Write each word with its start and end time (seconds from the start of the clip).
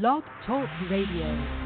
Blog 0.00 0.24
Talk 0.44 0.68
Radio. 0.90 1.63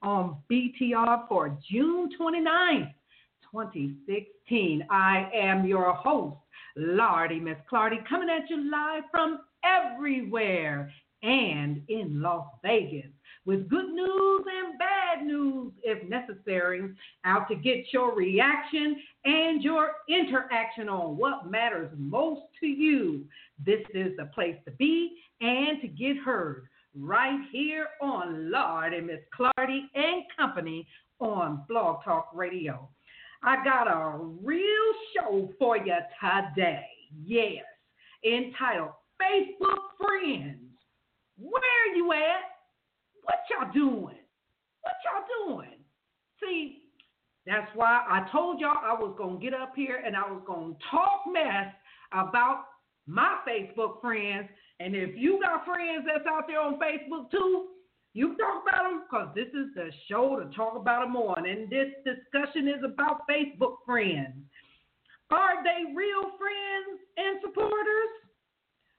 On 0.00 0.36
BTR 0.50 1.28
for 1.28 1.58
June 1.68 2.08
29th, 2.20 2.94
2016. 3.52 4.86
I 4.90 5.28
am 5.34 5.66
your 5.66 5.92
host, 5.92 6.36
Lordy 6.76 7.40
Miss 7.40 7.56
Clardy, 7.70 8.06
coming 8.08 8.28
at 8.30 8.48
you 8.48 8.70
live 8.70 9.02
from 9.10 9.40
everywhere 9.64 10.92
and 11.22 11.82
in 11.88 12.22
Las 12.22 12.46
Vegas 12.62 13.10
with 13.48 13.66
good 13.70 13.88
news 13.88 14.44
and 14.46 14.78
bad 14.78 15.26
news 15.26 15.72
if 15.82 16.06
necessary, 16.06 16.82
out 17.24 17.48
to 17.48 17.54
get 17.54 17.78
your 17.94 18.14
reaction 18.14 18.96
and 19.24 19.62
your 19.62 19.92
interaction 20.06 20.86
on 20.90 21.16
what 21.16 21.50
matters 21.50 21.90
most 21.96 22.42
to 22.60 22.66
you. 22.66 23.24
This 23.64 23.80
is 23.94 24.14
the 24.18 24.26
place 24.34 24.56
to 24.66 24.70
be 24.72 25.16
and 25.40 25.80
to 25.80 25.88
get 25.88 26.18
heard 26.18 26.68
right 26.94 27.40
here 27.50 27.86
on 28.02 28.50
Lord 28.50 28.92
and 28.92 29.06
Miss 29.06 29.20
Clardy 29.34 29.80
and 29.94 30.24
Company 30.38 30.86
on 31.18 31.62
Blog 31.70 32.04
Talk 32.04 32.28
Radio. 32.34 32.86
I 33.42 33.64
got 33.64 33.86
a 33.86 34.18
real 34.42 34.92
show 35.16 35.48
for 35.58 35.78
you 35.78 35.96
today. 36.20 36.84
Yes, 37.24 37.64
entitled 38.26 38.90
Facebook 39.18 39.78
Friends. 39.96 40.58
Where 41.38 41.96
you 41.96 42.12
at? 42.12 42.57
What 43.28 43.44
y'all 43.50 43.72
doing? 43.72 44.16
What 44.80 44.94
y'all 45.04 45.48
doing? 45.48 45.76
See, 46.40 46.84
that's 47.44 47.68
why 47.74 48.04
I 48.08 48.26
told 48.32 48.58
y'all 48.58 48.78
I 48.82 48.94
was 48.94 49.14
going 49.18 49.38
to 49.38 49.44
get 49.44 49.52
up 49.52 49.74
here 49.76 50.02
and 50.04 50.16
I 50.16 50.22
was 50.22 50.42
going 50.46 50.74
to 50.74 50.80
talk 50.90 51.24
mess 51.30 51.72
about 52.12 52.64
my 53.06 53.36
Facebook 53.46 54.00
friends 54.00 54.48
and 54.80 54.94
if 54.94 55.10
you 55.16 55.40
got 55.42 55.64
friends 55.64 56.06
that's 56.06 56.26
out 56.26 56.44
there 56.46 56.60
on 56.60 56.78
Facebook 56.78 57.30
too, 57.30 57.66
you 58.14 58.36
talk 58.36 58.62
about 58.62 58.84
them 58.84 59.02
because 59.04 59.28
this 59.34 59.48
is 59.48 59.74
the 59.74 59.90
show 60.08 60.38
to 60.38 60.54
talk 60.56 60.76
about 60.76 61.02
them 61.04 61.16
on. 61.16 61.46
And 61.46 61.68
this 61.68 61.88
discussion 62.04 62.68
is 62.68 62.82
about 62.84 63.28
Facebook 63.28 63.76
friends. 63.84 64.34
Are 65.30 65.62
they 65.62 65.92
real 65.94 66.22
friends 66.38 67.00
and 67.16 67.38
supporters? 67.42 68.12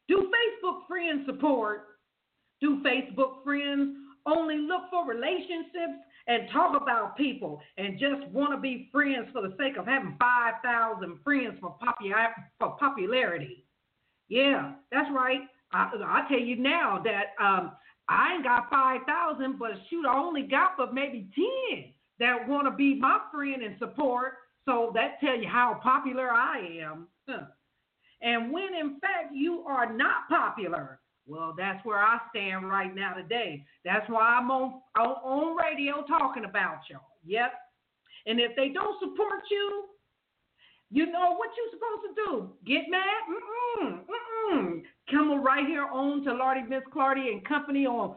Do 0.07 0.29
Facebook 0.29 0.88
friends 0.88 1.25
support? 1.25 1.88
Do 2.61 2.84
Facebook 2.84 3.44
friends 3.44 3.96
only 4.35 4.57
look 4.57 4.84
for 4.90 5.07
relationships 5.07 6.03
and 6.28 6.50
talk 6.51 6.79
about 6.79 7.17
people 7.17 7.62
and 7.78 8.00
just 8.00 8.28
want 8.31 8.53
to 8.53 8.57
be 8.57 8.90
friends 8.91 9.28
for 9.34 9.41
the 9.41 9.56
sake 9.57 9.78
of 9.78 9.85
having 9.85 10.16
5,000 10.19 11.19
friends 11.23 11.57
for, 11.59 11.75
popular, 11.84 12.29
for 12.59 12.78
popularity? 12.79 13.66
Yeah, 14.28 14.73
that's 14.91 15.09
right. 15.13 15.41
I, 15.72 15.91
I 16.03 16.25
tell 16.29 16.40
you 16.40 16.56
now 16.56 17.01
that 17.03 17.44
um, 17.44 17.72
I 18.07 18.34
ain't 18.34 18.44
got 18.44 18.69
five 18.72 19.01
thousand, 19.07 19.59
but 19.59 19.72
shoot, 19.90 20.06
I 20.06 20.17
only 20.17 20.44
got 20.44 20.78
but 20.78 20.94
maybe 20.94 21.29
ten 21.35 21.94
that 22.19 22.47
want 22.47 22.67
to 22.67 22.72
be 22.72 22.96
my 22.96 23.19
friend 23.31 23.61
and 23.63 23.78
support. 23.79 24.34
So 24.66 24.91
that 24.96 25.19
tell 25.19 25.38
you 25.38 25.47
how 25.47 25.79
popular 25.81 26.29
I 26.29 26.79
am. 26.81 27.07
Huh. 27.28 27.46
And 28.22 28.51
when 28.51 28.73
in 28.79 29.00
fact 29.00 29.34
you 29.34 29.63
are 29.67 29.91
not 29.91 30.28
popular, 30.28 31.00
well, 31.29 31.53
that's 31.56 31.84
where 31.85 32.00
I 32.00 32.17
stand 32.31 32.67
right 32.67 32.94
now 32.94 33.13
today. 33.13 33.63
That's 33.85 34.09
why 34.09 34.40
I'm 34.40 34.50
on 34.50 34.81
on, 34.97 35.07
on 35.23 35.57
radio 35.57 36.03
talking 36.07 36.45
about 36.45 36.79
y'all. 36.90 37.01
Yep. 37.25 37.53
And 38.25 38.40
if 38.40 38.56
they 38.56 38.69
don't 38.69 39.00
support 39.00 39.41
you, 39.50 39.85
you 40.91 41.06
know 41.06 41.35
what 41.35 41.50
you're 41.56 41.79
supposed 41.79 42.03
to 42.09 42.25
do? 42.25 42.50
Get 42.66 42.90
mad? 42.90 43.03
Mm-mm, 43.29 44.00
mm-mm. 44.09 44.81
Come 45.12 45.44
right 45.44 45.66
here 45.66 45.85
on 45.85 46.23
to 46.23 46.34
Lordy 46.34 46.63
Miss 46.67 46.81
Clardy 46.94 47.31
and 47.31 47.46
Company 47.47 47.85
on 47.85 48.16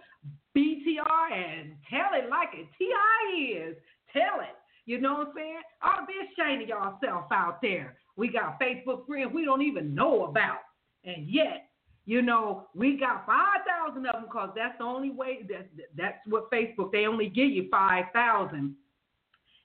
BTR 0.57 1.33
and 1.33 1.73
tell 1.91 2.15
it 2.15 2.31
like 2.31 2.49
it 2.55 2.67
TI 2.79 3.43
is. 3.53 3.77
Tell 4.13 4.41
it. 4.41 4.57
You 4.87 5.01
know 5.01 5.15
what 5.15 5.29
I'm 5.29 5.35
saying? 5.37 5.61
To 5.83 6.07
be 6.07 6.15
ashamed 6.43 6.63
of 6.63 6.69
yourself 6.69 7.27
out 7.31 7.61
there. 7.63 7.97
We 8.17 8.29
got 8.29 8.59
Facebook 8.61 9.07
friends 9.07 9.33
we 9.35 9.45
don't 9.45 9.63
even 9.63 9.95
know 9.95 10.25
about. 10.25 10.59
And 11.05 11.29
yet, 11.29 11.69
you 12.05 12.23
know, 12.23 12.69
we 12.75 12.99
got 12.99 13.27
5,000 13.27 14.07
of 14.07 14.13
them 14.13 14.25
because 14.25 14.51
that's 14.57 14.77
the 14.79 14.85
only 14.85 15.11
way, 15.11 15.47
that, 15.49 15.69
that's 15.97 16.19
what 16.27 16.51
Facebook, 16.51 16.91
they 16.91 17.07
only 17.07 17.29
give 17.29 17.51
you 17.51 17.69
5,000. 17.71 18.75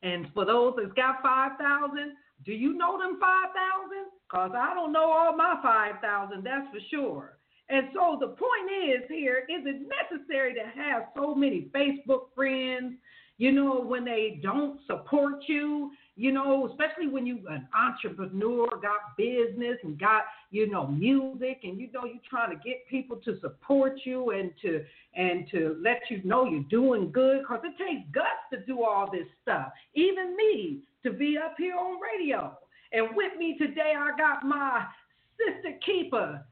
And 0.03 0.27
for 0.33 0.45
those 0.45 0.75
that's 0.77 0.93
got 0.93 1.21
5,000, 1.23 2.13
do 2.45 2.51
you 2.51 2.73
know 2.73 2.99
them 2.99 3.17
5,000? 3.19 4.11
Because 4.27 4.51
I 4.55 4.73
don't 4.75 4.91
know 4.91 5.11
all 5.11 5.35
my 5.35 5.55
5,000, 5.63 6.43
that's 6.43 6.67
for 6.71 6.79
sure. 6.91 7.37
And 7.69 7.87
so 7.93 8.17
the 8.19 8.27
point 8.27 8.71
is 8.85 9.01
here 9.09 9.43
is 9.49 9.65
it 9.65 9.81
necessary 10.11 10.53
to 10.53 10.81
have 10.81 11.07
so 11.15 11.35
many 11.35 11.69
Facebook 11.75 12.27
friends, 12.35 12.95
you 13.37 13.51
know, 13.51 13.81
when 13.81 14.05
they 14.05 14.39
don't 14.41 14.79
support 14.87 15.43
you 15.47 15.91
You 16.19 16.31
know, 16.31 16.67
especially 16.67 17.07
when 17.07 17.27
you 17.27 17.39
an 17.47 17.67
entrepreneur, 17.77 18.67
got 18.81 19.15
business 19.17 19.77
and 19.83 19.99
got 19.99 20.23
you 20.49 20.67
know 20.67 20.87
music, 20.87 21.59
and 21.61 21.79
you 21.79 21.91
know 21.93 22.05
you're 22.05 22.17
trying 22.27 22.49
to 22.49 22.55
get 22.67 22.87
people 22.89 23.17
to 23.17 23.39
support 23.39 23.99
you 24.03 24.31
and 24.31 24.51
to 24.63 24.83
and 25.15 25.47
to 25.51 25.77
let 25.79 26.01
you 26.09 26.19
know 26.23 26.45
you're 26.45 26.63
doing 26.71 27.11
good, 27.11 27.41
because 27.41 27.63
it 27.63 27.77
takes 27.77 28.01
guts 28.11 28.43
to 28.51 28.65
do 28.65 28.83
all 28.83 29.11
this 29.11 29.27
stuff. 29.43 29.67
Even 29.93 30.35
me 30.35 30.79
to 31.03 31.11
be 31.11 31.37
up 31.37 31.53
here 31.55 31.75
on 31.75 31.99
radio. 32.01 32.57
And 32.91 33.15
with 33.15 33.37
me 33.37 33.55
today, 33.59 33.93
I 33.95 34.17
got 34.17 34.43
my 34.43 34.85
sister 35.37 35.77
keeper, 35.85 36.43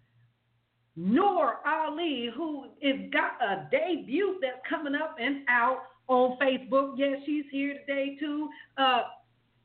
Noor 0.96 1.56
Ali, 1.66 2.30
who 2.36 2.66
is 2.82 3.12
got 3.12 3.42
a 3.42 3.68
debut 3.72 4.38
that's 4.42 4.62
coming 4.70 4.94
up 4.94 5.16
and 5.20 5.38
out 5.50 5.80
on 6.08 6.38
Facebook. 6.38 6.94
Yes, 6.98 7.18
she's 7.26 7.46
here 7.52 7.80
today 7.80 8.16
too. 8.20 8.48
Uh, 8.78 9.02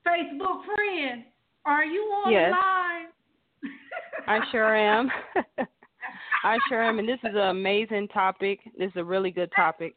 Facebook 0.06 0.64
friend, 0.64 1.24
are 1.64 1.84
you 1.84 2.00
on 2.00 2.32
yes. 2.32 2.52
line? 2.52 3.06
I 4.26 4.40
sure 4.50 4.76
am. 4.76 5.10
I 6.44 6.56
sure 6.68 6.82
am, 6.82 6.98
and 6.98 7.08
this 7.08 7.18
is 7.22 7.34
an 7.34 7.48
amazing 7.48 8.08
topic. 8.08 8.60
This 8.78 8.88
is 8.88 8.96
a 8.96 9.04
really 9.04 9.30
good 9.30 9.50
topic. 9.54 9.94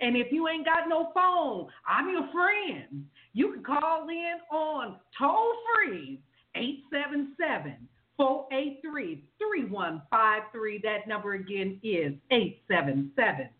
And 0.00 0.16
if 0.16 0.30
you 0.30 0.46
ain't 0.48 0.64
got 0.66 0.88
no 0.88 1.10
phone, 1.14 1.68
I'm 1.88 2.10
your 2.10 2.28
friend. 2.32 3.06
You 3.32 3.52
can 3.52 3.64
call 3.64 4.08
in 4.08 4.34
on 4.52 4.96
toll 5.18 5.54
free 5.74 6.20
877 6.54 7.88
483 8.16 9.24
3153. 9.38 10.78
That 10.84 11.08
number 11.08 11.32
again 11.34 11.80
is 11.82 12.12
877 12.30 13.50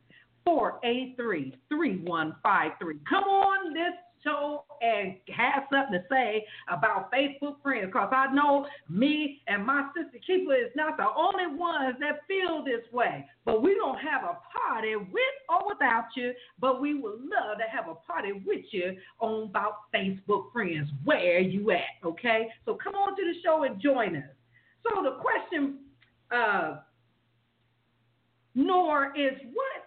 483 0.46 1.52
3153. 1.69 2.98
Come 3.08 3.25
on 3.25 3.75
this 3.75 3.93
show 4.26 4.64
and 4.81 5.14
have 5.34 5.64
something 5.70 6.00
to 6.00 6.04
say 6.10 6.44
about 6.69 7.10
Facebook 7.12 7.62
friends 7.62 7.87
because 7.87 8.12
I 8.12 8.32
know 8.32 8.66
me 8.88 9.43
and 9.46 9.64
my 9.64 9.88
sister 9.94 10.19
Keeper 10.26 10.54
is 10.54 10.70
not 10.75 10.96
the 10.96 11.06
only 11.16 11.56
ones 11.56 11.96
that 12.00 12.20
feel 12.26 12.64
this 12.64 12.90
way. 12.93 13.26
But 13.44 13.62
we 13.62 13.75
don't 13.75 13.98
have 13.98 14.22
a 14.22 14.38
party 14.56 14.96
with 14.96 15.37
or 15.48 15.69
without 15.69 16.06
you, 16.16 16.32
but 16.60 16.81
we 16.81 16.94
would 16.94 17.20
love 17.20 17.58
to 17.58 17.64
have 17.70 17.88
a 17.88 17.94
party 17.94 18.32
with 18.32 18.64
you 18.70 18.96
on 19.20 19.44
about 19.44 19.92
Facebook 19.94 20.52
friends. 20.52 20.88
Where 21.04 21.40
you 21.40 21.70
at? 21.70 22.04
Okay? 22.04 22.49
So 22.64 22.78
come 22.82 22.94
on 22.94 23.16
to 23.16 23.22
the 23.22 23.34
show 23.44 23.64
and 23.64 23.81
join 23.81 24.16
us. 24.16 24.25
So 24.82 25.02
the 25.02 25.16
question, 25.20 25.78
uh, 26.31 26.76
Noor, 28.54 29.12
is 29.16 29.38
what 29.52 29.86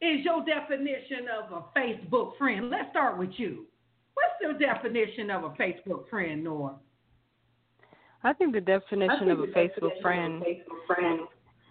is 0.00 0.24
your 0.24 0.44
definition 0.44 1.26
of 1.28 1.52
a 1.52 1.78
Facebook 1.78 2.36
friend? 2.38 2.70
Let's 2.70 2.90
start 2.90 3.18
with 3.18 3.30
you. 3.36 3.66
What's 4.14 4.34
your 4.40 4.58
definition 4.58 5.30
of 5.30 5.44
a 5.44 5.50
Facebook 5.50 6.08
friend, 6.08 6.42
Noor? 6.44 6.74
I 8.22 8.32
think 8.32 8.52
the 8.52 8.60
definition 8.60 9.18
think 9.20 9.30
of 9.30 9.40
a 9.40 9.46
Facebook, 9.46 9.54
definition 9.54 10.02
friend, 10.02 10.34
of 10.36 10.42
a 10.42 10.44
Facebook 10.44 10.86
friend 10.86 11.20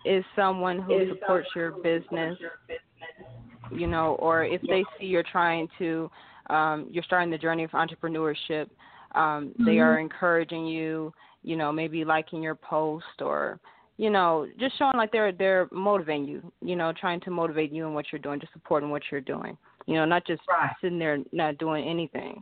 is 0.06 0.24
someone 0.36 0.82
who 0.82 1.00
is 1.00 1.10
supports 1.10 1.50
someone 1.54 1.56
your, 1.56 1.72
who 1.72 1.84
business, 1.84 2.38
your 2.40 2.52
business, 2.68 3.80
you 3.80 3.88
know, 3.88 4.16
or 4.16 4.44
if 4.44 4.62
yeah. 4.64 4.76
they 4.76 4.84
see 4.98 5.06
you're 5.06 5.24
trying 5.24 5.68
to, 5.78 6.10
um, 6.50 6.88
you're 6.90 7.04
starting 7.04 7.30
the 7.30 7.38
journey 7.38 7.64
of 7.64 7.72
entrepreneurship, 7.72 8.68
um, 9.16 9.50
mm-hmm. 9.50 9.66
they 9.66 9.80
are 9.80 10.00
encouraging 10.00 10.66
you, 10.66 11.14
you 11.44 11.56
know, 11.56 11.72
maybe 11.72 12.04
liking 12.04 12.42
your 12.42 12.56
post 12.56 13.22
or 13.22 13.60
you 14.00 14.10
know, 14.10 14.48
just 14.58 14.78
showing 14.78 14.96
like 14.96 15.12
they're 15.12 15.34
they're 15.34 15.68
motivating 15.74 16.24
you, 16.24 16.54
you 16.62 16.78
know, 16.78 16.94
trying 16.98 17.20
to 17.20 17.32
motivate 17.32 17.70
you 17.70 17.86
in 17.86 17.94
what 17.94 18.06
you're 18.14 18.22
doing, 18.22 18.40
just 18.40 18.54
supporting 18.54 18.90
what 18.90 19.02
you're 19.12 19.20
doing. 19.20 19.58
You 19.88 19.96
know, 19.96 20.06
not 20.06 20.26
just 20.26 20.42
right. 20.48 20.72
sitting 20.82 20.98
there 20.98 21.18
not 21.34 21.58
doing 21.58 21.86
anything. 21.86 22.42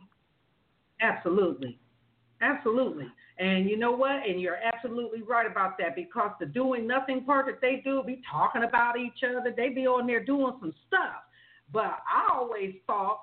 Absolutely. 1.02 1.76
Absolutely. 2.40 3.06
And 3.40 3.68
you 3.68 3.76
know 3.76 3.90
what? 3.90 4.24
And 4.24 4.40
you're 4.40 4.58
absolutely 4.72 5.22
right 5.22 5.50
about 5.50 5.78
that 5.78 5.96
because 5.96 6.30
the 6.38 6.46
doing 6.46 6.86
nothing 6.86 7.24
part 7.24 7.46
that 7.46 7.60
they 7.60 7.82
do 7.84 8.04
be 8.06 8.22
talking 8.30 8.62
about 8.62 8.96
each 8.96 9.24
other. 9.28 9.52
They 9.56 9.70
be 9.70 9.84
on 9.88 10.06
there 10.06 10.24
doing 10.24 10.52
some 10.60 10.72
stuff. 10.86 11.24
But 11.72 11.98
I 12.06 12.32
always 12.32 12.74
thought 12.86 13.18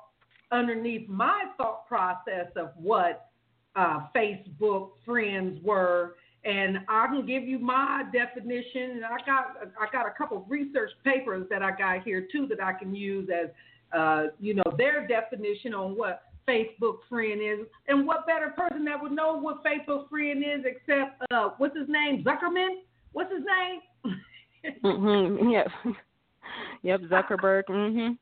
underneath 0.52 1.08
my 1.08 1.46
thought 1.56 1.88
process 1.88 2.48
of 2.58 2.72
what 2.76 3.30
uh, 3.78 4.08
Facebook 4.14 4.90
friends 5.06 5.58
were 5.64 6.16
and 6.46 6.80
I 6.88 7.08
can 7.08 7.26
give 7.26 7.44
you 7.44 7.58
my 7.58 8.04
definition. 8.14 8.92
And 8.92 9.06
I 9.06 9.18
got 9.26 9.58
I 9.80 9.92
got 9.92 10.06
a 10.06 10.12
couple 10.16 10.38
of 10.38 10.44
research 10.48 10.92
papers 11.04 11.48
that 11.50 11.64
I 11.64 11.72
got 11.72 12.04
here 12.04 12.28
too 12.32 12.48
that 12.48 12.64
I 12.64 12.74
can 12.74 12.96
use 12.96 13.30
as 13.30 13.50
uh, 13.98 14.28
you 14.40 14.54
know 14.54 14.64
their 14.78 15.08
definition 15.08 15.74
on 15.74 15.98
what 15.98 16.24
Facebook 16.48 16.98
friend 17.10 17.42
is. 17.42 17.66
And 17.88 18.06
what 18.06 18.28
better 18.28 18.54
person 18.56 18.86
that 18.86 19.02
would 19.02 19.12
know 19.12 19.38
what 19.38 19.64
Facebook 19.64 20.08
friend 20.10 20.44
is 20.44 20.66
except 20.66 21.22
uh, 21.32 21.50
what's 21.58 21.76
his 21.76 21.90
name 21.90 22.24
Zuckerman? 22.24 22.82
What's 23.14 23.32
his 23.32 23.44
name? 23.44 24.16
mm-hmm. 24.84 25.50
Yep. 25.50 25.68
Yep. 26.84 27.02
Zuckerberg. 27.10 27.64
Mm-hmm. 27.68 28.14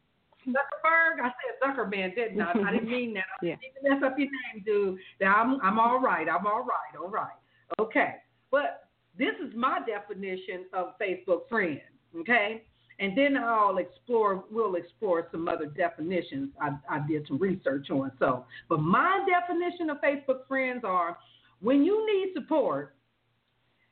Zuckerberg. 0.49 1.21
I 1.21 1.29
said 1.29 1.59
Zuckerman, 1.61 2.15
didn't 2.15 2.41
I? 2.41 2.51
I 2.51 2.71
didn't 2.71 2.89
mean 2.89 3.13
that. 3.13 3.25
I 3.41 3.45
didn't 3.45 3.59
yeah. 3.83 3.93
mess 3.93 4.03
up 4.03 4.17
your 4.17 4.29
name, 4.29 4.63
dude. 4.65 4.97
I'm 5.21 5.59
I'm 5.61 5.77
all 5.77 5.99
right. 5.99 6.27
I'm 6.27 6.47
all 6.47 6.61
right. 6.63 6.97
All 6.99 7.09
right. 7.09 7.33
Okay, 7.79 8.15
but 8.51 8.89
this 9.17 9.33
is 9.45 9.53
my 9.55 9.79
definition 9.85 10.65
of 10.73 10.93
Facebook 10.99 11.47
friend. 11.49 11.81
Okay, 12.19 12.63
and 12.99 13.17
then 13.17 13.37
I'll 13.37 13.77
explore. 13.77 14.45
We'll 14.51 14.75
explore 14.75 15.27
some 15.31 15.47
other 15.47 15.65
definitions. 15.65 16.49
I, 16.61 16.71
I 16.89 17.05
did 17.07 17.27
some 17.27 17.39
research 17.39 17.89
on. 17.89 18.11
So, 18.19 18.45
but 18.69 18.79
my 18.79 19.25
definition 19.27 19.89
of 19.89 19.97
Facebook 20.01 20.47
friends 20.47 20.83
are 20.83 21.17
when 21.61 21.83
you 21.83 22.05
need 22.05 22.33
support. 22.33 22.95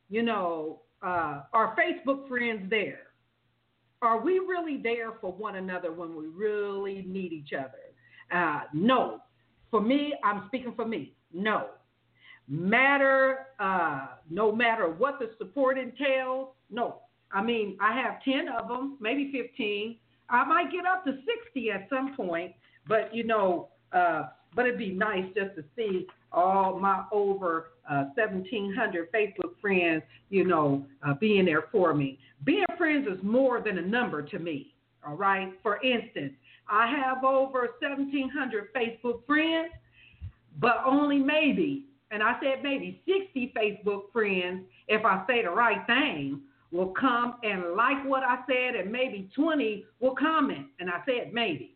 You 0.10 0.24
know, 0.24 0.82
uh, 1.02 1.44
are 1.54 1.76
Facebook 1.76 2.28
friends 2.28 2.70
there? 2.70 3.08
Are 4.02 4.20
we 4.20 4.40
really 4.40 4.78
there 4.78 5.14
for 5.22 5.32
one 5.32 5.56
another 5.56 5.92
when 5.94 6.16
we 6.16 6.26
really 6.28 7.06
need 7.08 7.32
each 7.32 7.54
other? 7.54 7.72
Uh, 8.32 8.64
no. 8.74 9.22
For 9.70 9.80
me, 9.80 10.14
I'm 10.24 10.44
speaking 10.48 10.74
for 10.76 10.86
me. 10.86 11.14
No 11.34 11.68
matter, 12.48 13.48
uh, 13.60 14.08
no 14.30 14.52
matter 14.52 14.90
what 14.90 15.20
the 15.20 15.32
support 15.38 15.78
entails. 15.78 16.50
No, 16.70 17.00
I 17.32 17.42
mean, 17.42 17.78
I 17.82 17.94
have 18.00 18.24
10 18.24 18.48
of 18.50 18.68
them, 18.68 18.98
maybe 19.00 19.32
15. 19.32 19.98
I 20.30 20.46
might 20.46 20.72
get 20.72 20.86
up 20.86 21.04
to 21.06 21.18
60 21.46 21.72
at 21.72 21.88
some 21.90 22.16
point, 22.16 22.54
but 22.88 23.14
you 23.14 23.24
know, 23.24 23.70
uh, 23.94 24.30
but 24.56 24.66
it'd 24.66 24.78
be 24.78 24.92
nice 24.92 25.26
just 25.36 25.56
to 25.56 25.64
see 25.76 26.08
all 26.32 26.80
my 26.80 27.04
over 27.12 27.68
uh, 27.90 28.06
1,700 28.16 29.12
Facebook 29.12 29.60
friends, 29.62 30.04
you 30.30 30.46
know, 30.46 30.86
uh, 31.06 31.14
being 31.14 31.46
there 31.46 31.66
for 31.72 31.94
me. 31.94 32.20
Being 32.46 32.66
friends 32.78 33.08
is 33.08 33.22
more 33.24 33.62
than 33.62 33.78
a 33.78 33.82
number 33.82 34.22
to 34.22 34.40
me. 34.40 34.74
All 35.06 35.16
right. 35.16 35.52
For 35.62 35.82
instance, 35.84 36.34
I 36.70 36.88
have 36.88 37.24
over 37.24 37.70
1,700 37.80 38.74
Facebook 38.74 39.26
friends, 39.26 39.72
but 40.60 40.78
only 40.86 41.18
maybe 41.18 41.86
and 42.12 42.22
I 42.22 42.38
said 42.41 42.62
maybe 42.62 43.01
60 43.06 43.53
Facebook 43.58 44.12
friends, 44.12 44.65
if 44.88 45.06
I 45.06 45.24
say 45.27 45.44
the 45.44 45.50
right 45.50 45.86
thing, 45.88 46.41
will 46.72 46.94
come 47.00 47.36
and 47.44 47.75
like 47.75 48.06
what 48.06 48.24
I 48.24 48.39
said, 48.48 48.75
and 48.75 48.91
maybe 48.91 49.30
20 49.36 49.86
will 50.00 50.15
comment. 50.15 50.68
And 50.80 50.89
I 50.89 51.01
said 51.06 51.34
maybe. 51.34 51.75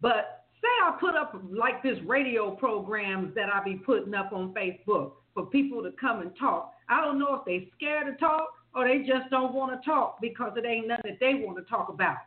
But 0.00 0.44
say 0.60 0.68
I 0.84 0.96
put 0.98 1.14
up 1.14 1.40
like 1.50 1.82
this 1.82 1.98
radio 2.06 2.50
programs 2.52 3.34
that 3.34 3.48
I 3.52 3.62
be 3.62 3.76
putting 3.76 4.14
up 4.14 4.32
on 4.32 4.52
Facebook 4.54 5.12
for 5.32 5.46
people 5.46 5.82
to 5.82 5.92
come 6.00 6.20
and 6.20 6.30
talk. 6.38 6.72
I 6.88 7.00
don't 7.00 7.18
know 7.18 7.34
if 7.34 7.44
they 7.44 7.70
scared 7.76 8.06
to 8.06 8.14
talk 8.18 8.48
or 8.74 8.86
they 8.86 8.98
just 8.98 9.30
don't 9.30 9.54
want 9.54 9.80
to 9.80 9.88
talk 9.88 10.20
because 10.20 10.52
it 10.56 10.66
ain't 10.66 10.88
nothing 10.88 11.12
that 11.12 11.20
they 11.20 11.34
want 11.34 11.56
to 11.58 11.64
talk 11.64 11.88
about. 11.88 12.18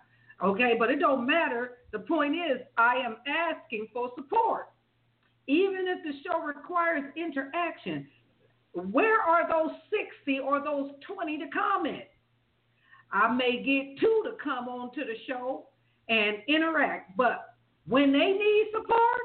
Okay, 0.44 0.76
but 0.78 0.92
it 0.92 1.00
don't 1.00 1.26
matter. 1.26 1.78
The 1.92 2.00
point 2.00 2.36
is, 2.36 2.62
I 2.78 2.98
am 2.98 3.18
asking 3.28 3.88
for 3.94 4.12
support. 4.16 4.70
Even 5.48 5.86
if 5.88 6.04
the 6.04 6.12
show 6.24 6.42
requires 6.42 7.04
interaction, 7.16 8.08
where 8.74 9.22
are 9.22 9.48
those 9.48 9.76
60 10.26 10.40
or 10.40 10.64
those 10.64 10.92
20 11.08 11.38
to 11.40 11.46
comment? 11.50 12.04
I 13.12 13.34
may 13.34 13.64
get 13.64 14.00
two 14.00 14.24
to 14.26 14.32
come 14.44 14.68
on 14.68 14.94
to 14.94 15.02
the 15.02 15.16
show 15.28 15.68
and 16.10 16.38
interact, 16.48 17.16
but 17.16 17.56
when 17.88 18.12
they 18.12 18.34
need 18.34 18.68
support, 18.74 19.22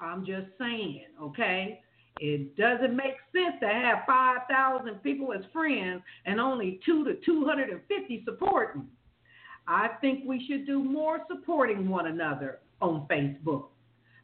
I'm 0.00 0.26
just 0.26 0.48
saying, 0.58 1.04
okay? 1.22 1.80
It 2.20 2.56
doesn't 2.56 2.94
make 2.94 3.14
sense 3.32 3.56
to 3.60 3.68
have 3.68 3.98
5,000 4.06 5.02
people 5.02 5.32
as 5.32 5.44
friends 5.52 6.02
and 6.26 6.40
only 6.40 6.80
2 6.84 7.04
to 7.04 7.14
250 7.24 8.22
supporting. 8.24 8.86
I 9.66 9.88
think 10.00 10.24
we 10.26 10.44
should 10.46 10.66
do 10.66 10.82
more 10.82 11.20
supporting 11.28 11.88
one 11.88 12.06
another 12.06 12.58
on 12.80 13.06
Facebook 13.10 13.68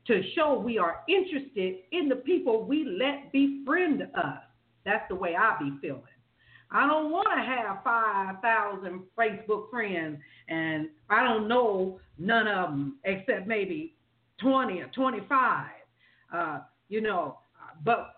to 0.06 0.22
show 0.34 0.58
we 0.58 0.78
are 0.78 1.02
interested 1.08 1.76
in 1.92 2.08
the 2.08 2.16
people 2.16 2.64
we 2.64 2.84
let 2.84 3.30
befriend 3.32 4.02
us. 4.02 4.38
That's 4.84 5.04
the 5.08 5.14
way 5.14 5.36
I 5.36 5.56
be 5.58 5.76
feeling. 5.80 6.02
I 6.72 6.86
don't 6.86 7.10
want 7.10 7.28
to 7.36 7.42
have 7.42 7.82
5,000 7.82 9.02
Facebook 9.18 9.70
friends 9.70 10.18
and 10.48 10.88
I 11.08 11.24
don't 11.24 11.48
know 11.48 11.98
none 12.18 12.46
of 12.46 12.70
them 12.70 12.98
except 13.04 13.46
maybe 13.46 13.94
20 14.40 14.80
or 14.80 14.86
25. 14.86 15.66
Uh, 16.32 16.60
you 16.88 17.00
know, 17.00 17.38
but 17.84 18.14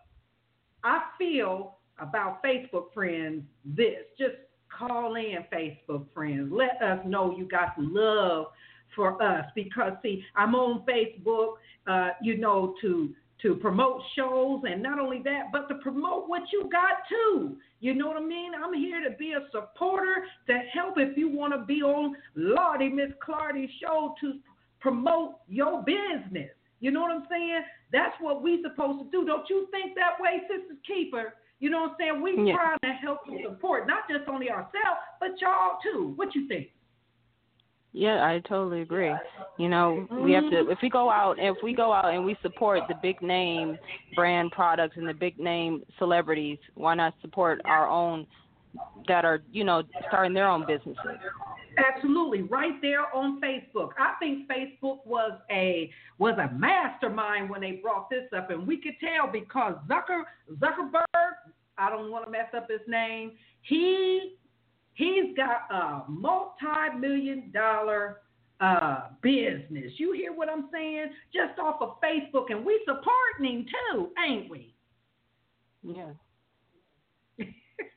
I 0.85 1.03
feel 1.19 1.79
about 1.99 2.43
Facebook 2.43 2.93
friends 2.93 3.45
this 3.65 4.05
just 4.19 4.35
call 4.69 5.15
in 5.17 5.45
Facebook 5.53 6.07
friends. 6.12 6.53
Let 6.53 6.83
us 6.83 7.01
know 7.07 7.35
you 7.37 7.47
got 7.47 7.75
some 7.77 7.93
love 7.95 8.47
for 8.95 9.23
us 9.23 9.47
because 9.55 9.93
see, 10.03 10.25
I'm 10.37 10.55
on 10.55 10.85
Facebook, 10.87 11.55
uh, 11.87 12.11
you 12.23 12.39
know, 12.39 12.75
to 12.83 13.15
to 13.43 13.57
promote 13.57 14.01
shows 14.17 14.63
and 14.65 14.83
not 14.83 15.01
only 15.01 15.21
that, 15.25 15.51
but 15.53 15.69
to 15.69 15.75
promote 15.77 16.29
what 16.29 16.43
you 16.53 16.69
got 16.71 16.99
too. 17.09 17.57
You 17.81 17.95
know 17.95 18.07
what 18.07 18.17
I 18.17 18.25
mean? 18.25 18.53
I'm 18.55 18.73
here 18.73 19.03
to 19.03 19.17
be 19.17 19.33
a 19.33 19.41
supporter 19.51 20.25
to 20.47 20.59
help 20.73 20.95
if 20.97 21.17
you 21.19 21.29
want 21.29 21.53
to 21.53 21.65
be 21.65 21.83
on 21.83 22.15
Lordy 22.37 22.89
Miss 22.89 23.11
Clardy's 23.21 23.71
show 23.81 24.15
to 24.21 24.35
promote 24.79 25.39
your 25.49 25.83
business. 25.83 26.51
You 26.79 26.93
know 26.93 27.01
what 27.01 27.11
I'm 27.11 27.27
saying? 27.29 27.63
That's 27.93 28.15
what 28.21 28.43
we 28.43 28.63
supposed 28.63 29.05
to 29.05 29.11
do. 29.11 29.27
Don't 29.27 29.49
you 29.51 29.69
think 29.71 29.95
that 29.97 30.21
way, 30.21 30.43
Sister 30.49 30.77
Keeper? 30.87 31.35
You 31.59 31.71
know 31.71 31.83
what 31.83 31.91
I'm 31.91 31.97
saying? 31.99 32.23
We 32.23 32.49
yeah. 32.49 32.55
trying 32.55 32.79
to 32.83 32.93
help 33.01 33.21
and 33.29 33.39
support 33.49 33.87
not 33.87 34.09
just 34.09 34.29
only 34.29 34.51
ourselves, 34.51 34.99
but 35.21 35.41
y'all 35.41 35.79
too. 35.83 36.13
What 36.17 36.35
you 36.35 36.49
think? 36.49 36.69
Yeah, 37.95 38.25
I 38.25 38.41
totally 38.49 38.81
agree. 38.81 39.13
You 39.59 39.69
know, 39.69 40.07
we 40.11 40.33
have 40.33 40.49
to 40.51 40.71
if 40.71 40.79
we 40.83 40.89
go 40.89 41.11
out 41.11 41.37
if 41.39 41.57
we 41.63 41.75
go 41.75 41.93
out 41.93 42.15
and 42.15 42.25
we 42.25 42.37
support 42.41 42.81
the 42.89 42.95
big 43.03 43.21
name 43.21 43.79
brand 44.15 44.51
products 44.53 44.97
and 44.97 45.07
the 45.07 45.15
big 45.15 45.39
name 45.39 45.83
celebrities, 45.99 46.59
why 46.75 46.95
not 46.95 47.15
support 47.21 47.61
our 47.67 47.87
own 47.89 48.27
that 49.09 49.27
are, 49.27 49.43
you 49.53 49.65
know, 49.65 49.83
starting 50.09 50.33
their 50.33 50.49
own 50.49 50.65
businesses? 50.67 50.97
Absolutely, 51.77 52.43
right 52.43 52.81
there 52.81 53.15
on 53.15 53.41
Facebook. 53.41 53.91
I 53.99 54.15
think 54.19 54.49
Facebook 54.49 55.07
was 55.07 55.39
a 55.51 55.91
was 56.19 56.39
a 56.39 56.53
mastermind 56.55 57.51
when 57.51 57.61
they 57.61 57.73
brought 57.73 58.09
this 58.09 58.25
up, 58.35 58.51
and 58.51 58.67
we 58.67 58.79
could 58.79 58.95
tell 59.01 59.31
because 59.31 59.75
Zucker 59.87 60.23
Zuckerberg, 60.55 61.33
I 61.77 61.91
don't 61.91 62.11
want 62.11 62.25
to 62.25 62.31
mess 62.31 62.49
up 62.57 62.69
his 62.71 62.81
name. 62.87 63.33
He 63.63 64.37
he's 64.95 65.37
got 65.37 65.71
a 65.71 66.11
multi-million 66.11 67.51
dollar 67.53 68.19
uh, 68.61 69.09
business. 69.23 69.93
You 69.97 70.13
hear 70.13 70.33
what 70.33 70.49
I'm 70.49 70.69
saying? 70.73 71.07
Just 71.33 71.59
off 71.59 71.83
of 71.83 72.01
Facebook, 72.01 72.51
and 72.51 72.65
we 72.65 72.81
supporting 72.87 73.59
him 73.59 73.67
too, 73.67 74.11
ain't 74.25 74.51
we? 74.51 74.75
Yeah. 75.83 76.13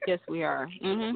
yes, 0.08 0.20
we 0.28 0.44
are. 0.44 0.68
Mm-hmm. 0.84 1.16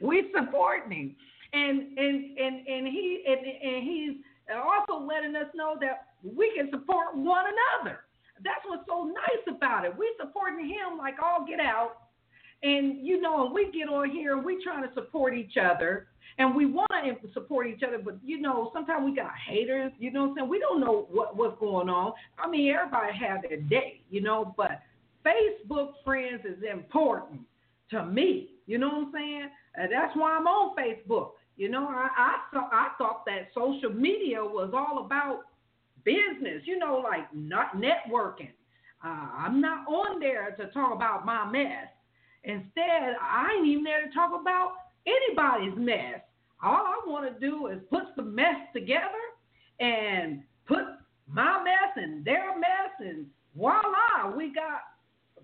we 0.00 0.30
supporting 0.34 0.92
him, 0.92 1.16
and 1.52 1.98
and 1.98 2.38
and 2.38 2.66
and 2.66 2.86
he 2.86 3.24
and, 3.26 3.46
and 3.46 3.84
he's 3.84 4.16
also 4.56 5.04
letting 5.04 5.36
us 5.36 5.46
know 5.54 5.76
that 5.80 6.06
we 6.24 6.52
can 6.56 6.70
support 6.70 7.14
one 7.14 7.44
another. 7.44 8.00
That's 8.42 8.60
what's 8.66 8.84
so 8.88 9.04
nice 9.04 9.54
about 9.54 9.84
it. 9.84 9.96
We 9.96 10.10
supporting 10.18 10.66
him 10.66 10.96
like 10.96 11.16
all 11.22 11.44
get 11.46 11.60
out, 11.60 12.08
and 12.62 13.06
you 13.06 13.20
know 13.20 13.50
we 13.52 13.70
get 13.72 13.88
on 13.88 14.10
here 14.10 14.36
and 14.36 14.44
we 14.44 14.62
trying 14.62 14.86
to 14.86 14.92
support 14.94 15.34
each 15.34 15.56
other, 15.56 16.08
and 16.38 16.54
we 16.54 16.66
want 16.66 16.90
to 16.90 17.32
support 17.32 17.66
each 17.66 17.82
other. 17.86 17.98
But 17.98 18.18
you 18.24 18.40
know 18.40 18.70
sometimes 18.72 19.04
we 19.04 19.14
got 19.14 19.32
haters. 19.48 19.92
You 19.98 20.10
know 20.10 20.22
what 20.22 20.30
I'm 20.30 20.34
saying? 20.36 20.48
We 20.48 20.58
don't 20.58 20.80
know 20.80 21.06
what 21.10 21.36
what's 21.36 21.58
going 21.58 21.88
on. 21.88 22.12
I 22.38 22.48
mean 22.48 22.72
everybody 22.72 23.16
has 23.16 23.40
their 23.48 23.58
day, 23.58 24.00
you 24.10 24.20
know, 24.20 24.54
but 24.56 24.82
Facebook 25.24 25.92
friends 26.04 26.42
is 26.44 26.62
important 26.70 27.40
to 27.90 28.04
me. 28.04 28.50
You 28.66 28.78
know 28.78 28.88
what 28.88 29.06
I'm 29.06 29.12
saying? 29.12 29.48
And 29.76 29.92
that's 29.92 30.16
why 30.16 30.36
I'm 30.36 30.46
on 30.46 30.76
Facebook. 30.76 31.30
You 31.56 31.70
know, 31.70 31.86
I 31.88 32.08
I, 32.16 32.36
thought 32.52 32.70
I 32.72 32.88
thought 32.98 33.24
that 33.26 33.48
social 33.54 33.90
media 33.92 34.42
was 34.42 34.70
all 34.74 35.04
about 35.04 35.42
business. 36.04 36.62
You 36.64 36.78
know, 36.78 37.02
like 37.02 37.32
not 37.34 37.76
networking. 37.76 38.52
Uh, 39.02 39.28
I'm 39.34 39.62
not 39.62 39.88
on 39.88 40.20
there 40.20 40.50
to 40.58 40.66
talk 40.72 40.94
about 40.94 41.24
my 41.24 41.50
mess. 41.50 41.88
Instead, 42.44 43.16
I 43.20 43.56
ain't 43.56 43.66
even 43.66 43.84
there 43.84 44.06
to 44.06 44.14
talk 44.14 44.32
about 44.38 44.72
anybody's 45.06 45.76
mess. 45.76 46.20
All 46.62 46.84
I 46.86 47.00
want 47.06 47.32
to 47.32 47.40
do 47.40 47.66
is 47.68 47.78
put 47.90 48.02
some 48.16 48.34
mess 48.34 48.56
together 48.74 49.24
and 49.78 50.42
put 50.66 50.84
my 51.26 51.62
mess 51.62 51.92
and 51.96 52.24
their 52.24 52.58
mess, 52.58 52.92
and 53.00 53.26
voila, 53.56 54.34
we 54.36 54.52
got 54.52 54.80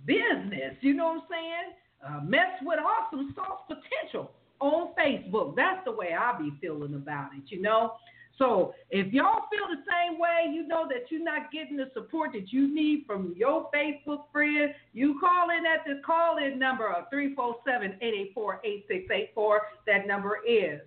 business. 0.05 0.75
You 0.81 0.95
know 0.95 1.07
what 1.07 1.15
I'm 1.15 1.23
saying? 1.31 1.73
Uh, 2.07 2.21
mess 2.25 2.61
with 2.63 2.79
awesome 2.79 3.35
sauce 3.35 3.61
potential 3.67 4.33
on 4.61 4.95
Facebook. 4.99 5.57
That's 5.57 5.85
the 5.85 5.93
way 5.93 6.15
I 6.19 6.39
be 6.39 6.53
feeling 6.61 6.95
about 6.95 7.31
it, 7.37 7.45
you 7.47 7.61
know. 7.63 7.95
So 8.39 8.75
if 8.91 9.13
y'all 9.13 9.45
feel 9.51 9.67
the 9.71 9.83
same 9.91 10.19
way, 10.19 10.53
you 10.53 10.67
know 10.67 10.87
that 10.89 11.11
you're 11.11 11.25
not 11.25 11.51
getting 11.51 11.77
the 11.77 11.91
support 11.95 12.33
that 12.35 12.53
you 12.53 12.69
need 12.75 13.05
from 13.07 13.35
your 13.37 13.71
Facebook 13.75 14.25
friend, 14.33 14.75
you 14.93 15.19
call 15.21 15.49
in 15.51 15.65
at 15.65 15.85
this 15.87 15.99
call 16.05 16.39
in 16.39 16.59
number 16.59 16.89
of 16.89 17.05
347-884-8684. 17.13 19.59
That 19.87 20.07
number 20.07 20.41
is 20.47 20.81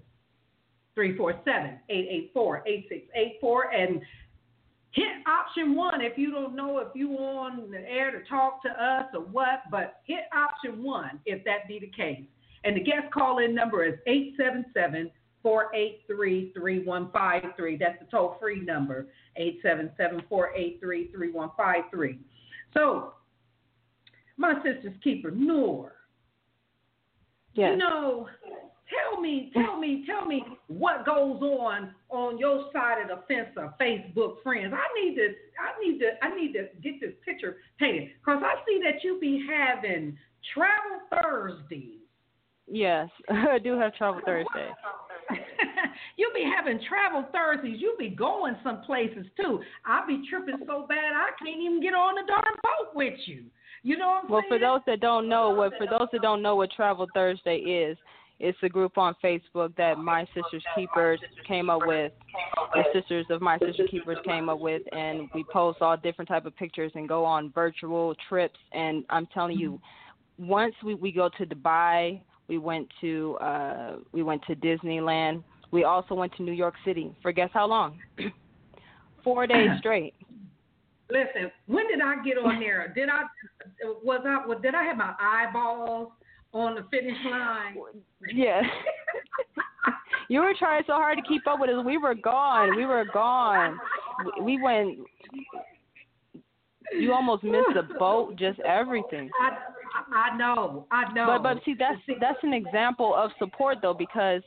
347-884-8684. 0.96 3.74
And 3.74 4.01
Hit 4.91 5.06
option 5.27 5.75
one 5.75 6.01
if 6.01 6.18
you 6.18 6.32
don't 6.32 6.56
know 6.56 6.79
if 6.79 6.88
you 6.96 7.12
on 7.12 7.70
the 7.70 7.77
air 7.77 8.10
to 8.12 8.27
talk 8.27 8.63
to 8.63 8.70
us 8.70 9.06
or 9.13 9.22
what, 9.22 9.62
but 9.70 10.01
hit 10.06 10.24
option 10.34 10.84
one 10.84 11.20
if 11.25 11.44
that 11.46 11.68
be 11.68 11.79
the 11.79 11.91
case. 11.96 12.24
And 12.63 12.75
the 12.75 12.82
guest 12.82 13.12
call 13.13 13.38
in 13.38 13.53
number 13.53 13.86
is 13.86 14.00
877 14.08 15.12
483 15.41 16.53
3153. 16.53 17.77
That's 17.77 18.00
the 18.00 18.05
toll 18.12 18.38
free 18.39 18.62
number, 18.62 19.08
877 19.36 20.24
483 20.27 21.12
3153. 21.12 22.19
So, 22.74 23.13
my 24.38 24.55
sister's 24.63 24.96
keeper, 25.03 25.31
Noor. 25.31 25.93
Yes. 27.53 27.72
You 27.72 27.77
know, 27.77 28.27
Tell 28.89 29.22
me, 29.22 29.51
tell 29.53 29.77
me, 29.77 30.03
tell 30.08 30.25
me 30.25 30.43
what 30.67 31.05
goes 31.05 31.39
on 31.41 31.93
on 32.10 32.39
your 32.39 32.69
side 32.74 33.01
of 33.01 33.08
the 33.08 33.24
fence 33.27 33.50
of 33.55 33.77
Facebook 33.77 34.41
friends. 34.41 34.74
I 34.74 34.88
need 35.00 35.15
to, 35.15 35.27
I 35.60 35.79
need 35.79 36.00
to, 36.00 36.10
I 36.24 36.36
need 36.36 36.53
to 36.53 36.69
get 36.81 37.00
this 37.00 37.13
picture 37.24 37.58
painted 37.79 38.10
because 38.19 38.41
I 38.43 38.55
see 38.65 38.81
that 38.84 39.03
you 39.03 39.19
be 39.19 39.46
having 39.48 40.17
travel 40.53 41.01
Thursdays. 41.12 42.00
Yes, 42.67 43.10
I 43.29 43.60
do 43.60 43.77
have 43.77 43.93
travel 43.96 44.22
Thursdays. 44.25 44.74
You 46.20 46.30
be 46.36 46.44
having 46.44 46.80
travel 46.88 47.26
Thursdays. 47.32 47.78
You 47.80 47.96
be 47.98 48.10
going 48.10 48.56
some 48.62 48.82
places 48.82 49.26
too. 49.40 49.62
I 49.86 50.06
be 50.06 50.22
tripping 50.30 50.66
so 50.68 50.86
bad 50.88 51.14
I 51.16 51.30
can't 51.42 51.62
even 51.62 51.82
get 51.82 51.94
on 51.94 52.16
the 52.16 52.28
darn 52.28 52.56
boat 52.62 52.94
with 52.94 53.18
you. 53.26 53.46
You 53.84 53.98
know 53.98 54.20
well, 54.30 54.42
saying? 54.42 54.50
for 54.50 54.60
those 54.60 54.82
that 54.88 55.00
don't 55.00 55.30
know 55.30 55.52
what 55.52 55.72
for 55.78 55.88
those 55.88 56.10
that 56.12 56.22
don't 56.22 56.42
know 56.42 56.58
what 56.58 56.72
Travel 56.72 57.08
Thursday 57.14 57.58
is, 57.58 57.98
it's 58.40 58.58
a 58.64 58.68
group 58.68 58.98
on 58.98 59.16
Facebook 59.24 59.76
that 59.78 59.98
My 59.98 60.26
Sisters 60.36 60.64
Keepers 60.76 61.20
came 61.48 61.70
up 61.70 61.82
with. 61.86 62.12
The 62.74 62.84
sisters 62.94 63.26
of 63.30 63.42
My 63.42 63.58
Sister 63.60 63.88
Keepers 63.90 64.18
came 64.26 64.50
up 64.50 64.60
with, 64.60 64.82
and 64.92 65.30
we 65.34 65.46
post 65.52 65.82
all 65.82 65.96
different 65.96 66.28
type 66.28 66.46
of 66.46 66.56
pictures 66.58 66.92
and 66.96 67.08
go 67.08 67.24
on 67.24 67.52
virtual 67.52 68.14
trips. 68.28 68.60
And 68.74 69.06
I'm 69.10 69.28
telling 69.28 69.58
you, 69.58 69.80
once 70.38 70.76
we 70.84 70.96
we 70.96 71.14
go 71.14 71.30
to 71.38 71.46
Dubai, 71.46 72.22
we 72.50 72.58
went 72.58 72.88
to 73.00 73.38
uh 73.42 73.96
we 74.12 74.24
went 74.24 74.42
to 74.48 74.56
Disneyland. 74.56 75.44
We 75.72 75.84
also 75.84 76.16
went 76.16 76.36
to 76.38 76.44
New 76.44 76.54
York 76.54 76.76
City 76.84 77.14
for 77.22 77.32
guess 77.32 77.50
how 77.54 77.68
long? 77.68 78.00
Four 79.24 79.48
days 79.48 79.70
straight. 79.80 80.14
Listen, 81.12 81.52
when 81.66 81.88
did 81.88 82.02
I 82.02 82.24
get 82.24 82.38
on 82.38 82.60
there? 82.60 82.92
Did 82.96 83.10
I 83.10 83.24
was 84.04 84.22
I 84.26 84.62
did 84.62 84.76
I 84.76 84.84
have 84.84 84.98
my 84.98 85.14
eyeballs 85.20 86.12
on 86.54 86.76
the 86.76 86.86
finish 86.92 87.18
line? 87.26 87.76
Yes. 88.34 88.64
you 90.30 90.42
were 90.42 90.54
trying 90.58 90.84
so 90.86 90.94
hard 90.94 91.18
to 91.18 91.24
keep 91.28 91.48
up 91.48 91.60
with 91.60 91.72
us. 91.72 91.84
We 91.84 91.98
were 91.98 92.14
gone. 92.14 92.76
We 92.76 92.86
were 92.86 93.06
gone. 93.12 93.80
We 94.42 94.62
went. 94.62 95.00
You 96.98 97.14
almost 97.14 97.44
missed 97.44 97.74
the 97.74 97.88
boat. 97.98 98.36
Just 98.36 98.60
everything. 98.60 99.30
I, 99.42 99.58
I 100.13 100.36
know, 100.38 100.86
I 100.91 101.12
know. 101.13 101.25
But 101.27 101.55
but 101.55 101.63
see 101.63 101.75
that's 101.77 102.00
that's 102.19 102.39
an 102.43 102.53
example 102.53 103.15
of 103.15 103.31
support 103.39 103.77
though 103.81 103.93
because 103.93 104.41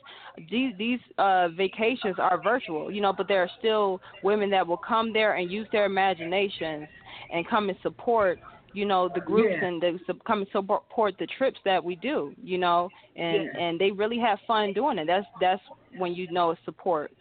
these 0.49 0.73
these 0.77 0.99
uh 1.17 1.49
vacations 1.49 2.15
are 2.17 2.41
virtual, 2.41 2.91
you 2.91 3.01
know, 3.01 3.13
but 3.13 3.27
there 3.27 3.41
are 3.41 3.49
still 3.59 4.01
women 4.23 4.49
that 4.51 4.65
will 4.65 4.77
come 4.77 5.13
there 5.13 5.35
and 5.35 5.51
use 5.51 5.67
their 5.71 5.85
imaginations 5.85 6.87
and 7.31 7.47
come 7.47 7.69
and 7.69 7.77
support 7.81 8.39
you 8.73 8.85
know 8.85 9.09
the 9.13 9.21
groups 9.21 9.55
yeah. 9.61 9.67
and 9.67 9.81
they 9.81 9.93
come 10.25 10.39
and 10.39 10.47
support 10.51 11.15
the 11.19 11.27
trips 11.37 11.59
that 11.63 11.83
we 11.83 11.95
do 11.95 12.33
you 12.43 12.57
know 12.57 12.89
and 13.15 13.49
yeah. 13.53 13.61
and 13.61 13.79
they 13.79 13.91
really 13.91 14.17
have 14.17 14.39
fun 14.47 14.73
doing 14.73 14.97
it 14.97 15.05
that's 15.05 15.27
that's 15.39 15.61
when 15.97 16.13
you 16.13 16.29
know 16.31 16.51
it's 16.51 16.61
support 16.65 17.11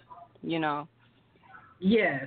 you 0.43 0.59
know 0.59 0.89
yes 1.79 2.25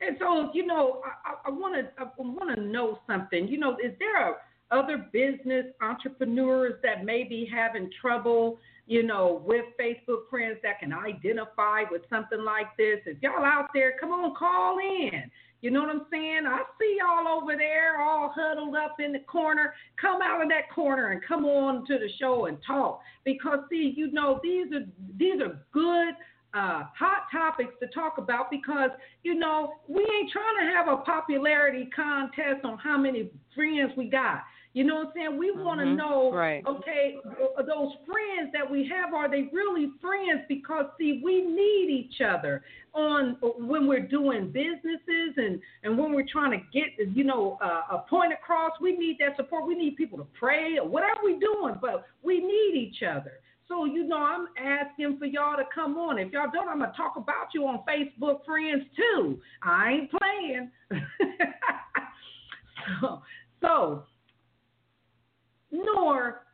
and 0.00 0.16
so 0.18 0.50
you 0.52 0.66
know 0.66 1.00
I, 1.24 1.48
i 1.48 1.52
want 1.52 1.74
to 1.74 2.02
i 2.02 2.08
want 2.18 2.54
to 2.56 2.60
know 2.60 2.98
something 3.06 3.46
you 3.46 3.58
know 3.58 3.72
is 3.74 3.92
there 3.98 4.30
a 4.30 4.34
other 4.74 5.06
business 5.12 5.66
entrepreneurs 5.80 6.74
that 6.82 7.04
may 7.04 7.24
be 7.24 7.48
having 7.52 7.90
trouble, 8.00 8.58
you 8.86 9.02
know, 9.02 9.42
with 9.46 9.64
Facebook 9.80 10.28
friends 10.28 10.58
that 10.62 10.80
can 10.80 10.92
identify 10.92 11.82
with 11.90 12.02
something 12.10 12.44
like 12.44 12.76
this. 12.76 12.98
If 13.06 13.18
y'all 13.22 13.44
out 13.44 13.68
there, 13.72 13.94
come 14.00 14.10
on, 14.10 14.34
call 14.34 14.78
in. 14.78 15.30
You 15.60 15.70
know 15.70 15.80
what 15.80 15.90
I'm 15.90 16.06
saying? 16.10 16.42
I 16.46 16.60
see 16.78 16.98
y'all 16.98 17.26
over 17.26 17.56
there 17.56 17.98
all 17.98 18.34
huddled 18.36 18.76
up 18.76 18.96
in 18.98 19.12
the 19.12 19.20
corner. 19.20 19.72
Come 19.98 20.20
out 20.20 20.42
of 20.42 20.48
that 20.50 20.70
corner 20.74 21.12
and 21.12 21.22
come 21.26 21.46
on 21.46 21.86
to 21.86 21.94
the 21.94 22.08
show 22.20 22.46
and 22.46 22.58
talk. 22.66 23.00
Because 23.24 23.60
see, 23.70 23.94
you 23.96 24.10
know, 24.12 24.40
these 24.42 24.66
are 24.74 24.84
these 25.16 25.40
are 25.40 25.58
good 25.72 26.14
uh, 26.54 26.84
hot 26.96 27.26
topics 27.32 27.72
to 27.80 27.86
talk 27.88 28.18
about 28.18 28.50
because 28.50 28.90
you 29.22 29.34
know 29.34 29.72
we 29.88 30.02
ain't 30.02 30.30
trying 30.30 30.56
to 30.60 30.72
have 30.72 30.86
a 30.86 30.98
popularity 30.98 31.88
contest 31.96 32.64
on 32.64 32.78
how 32.78 32.98
many 32.98 33.30
friends 33.54 33.90
we 33.96 34.04
got. 34.10 34.42
You 34.74 34.82
know 34.82 34.96
what 34.96 35.06
I'm 35.06 35.12
saying? 35.14 35.38
We 35.38 35.52
want 35.52 35.78
to 35.78 35.86
mm-hmm. 35.86 35.96
know, 35.96 36.32
right. 36.32 36.66
okay, 36.66 37.14
those 37.58 37.92
friends 38.04 38.52
that 38.52 38.68
we 38.68 38.90
have 38.92 39.14
are 39.14 39.30
they 39.30 39.48
really 39.52 39.92
friends? 40.00 40.42
Because 40.48 40.86
see, 40.98 41.20
we 41.24 41.42
need 41.42 41.90
each 41.90 42.20
other 42.20 42.64
on 42.92 43.36
when 43.40 43.86
we're 43.86 44.06
doing 44.06 44.48
businesses 44.48 45.34
and 45.36 45.60
and 45.84 45.96
when 45.96 46.12
we're 46.12 46.26
trying 46.30 46.50
to 46.50 46.58
get 46.72 47.14
you 47.14 47.22
know 47.22 47.56
uh, 47.62 47.96
a 47.96 47.98
point 48.10 48.32
across. 48.32 48.72
We 48.80 48.96
need 48.96 49.18
that 49.20 49.36
support. 49.36 49.64
We 49.64 49.76
need 49.76 49.96
people 49.96 50.18
to 50.18 50.26
pray 50.36 50.76
or 50.76 50.88
whatever 50.88 51.20
we're 51.22 51.38
doing, 51.38 51.76
but 51.80 52.06
we 52.24 52.40
need 52.40 52.74
each 52.76 53.04
other. 53.08 53.34
So, 53.68 53.86
you 53.86 54.04
know, 54.04 54.18
I'm 54.18 54.48
asking 54.58 55.18
for 55.18 55.24
y'all 55.24 55.56
to 55.56 55.64
come 55.74 55.96
on. 55.96 56.18
If 56.18 56.32
y'all 56.32 56.50
don't, 56.52 56.68
I'm 56.68 56.80
going 56.80 56.90
to 56.90 56.96
talk 56.96 57.14
about 57.16 57.46
you 57.54 57.66
on 57.66 57.82
Facebook 57.88 58.44
Friends 58.44 58.84
too. 58.94 59.40
I 59.62 59.92
ain't 59.92 60.10
playing. 60.10 60.70
so, 63.00 63.22
so 63.62 64.04
Noor 65.74 66.44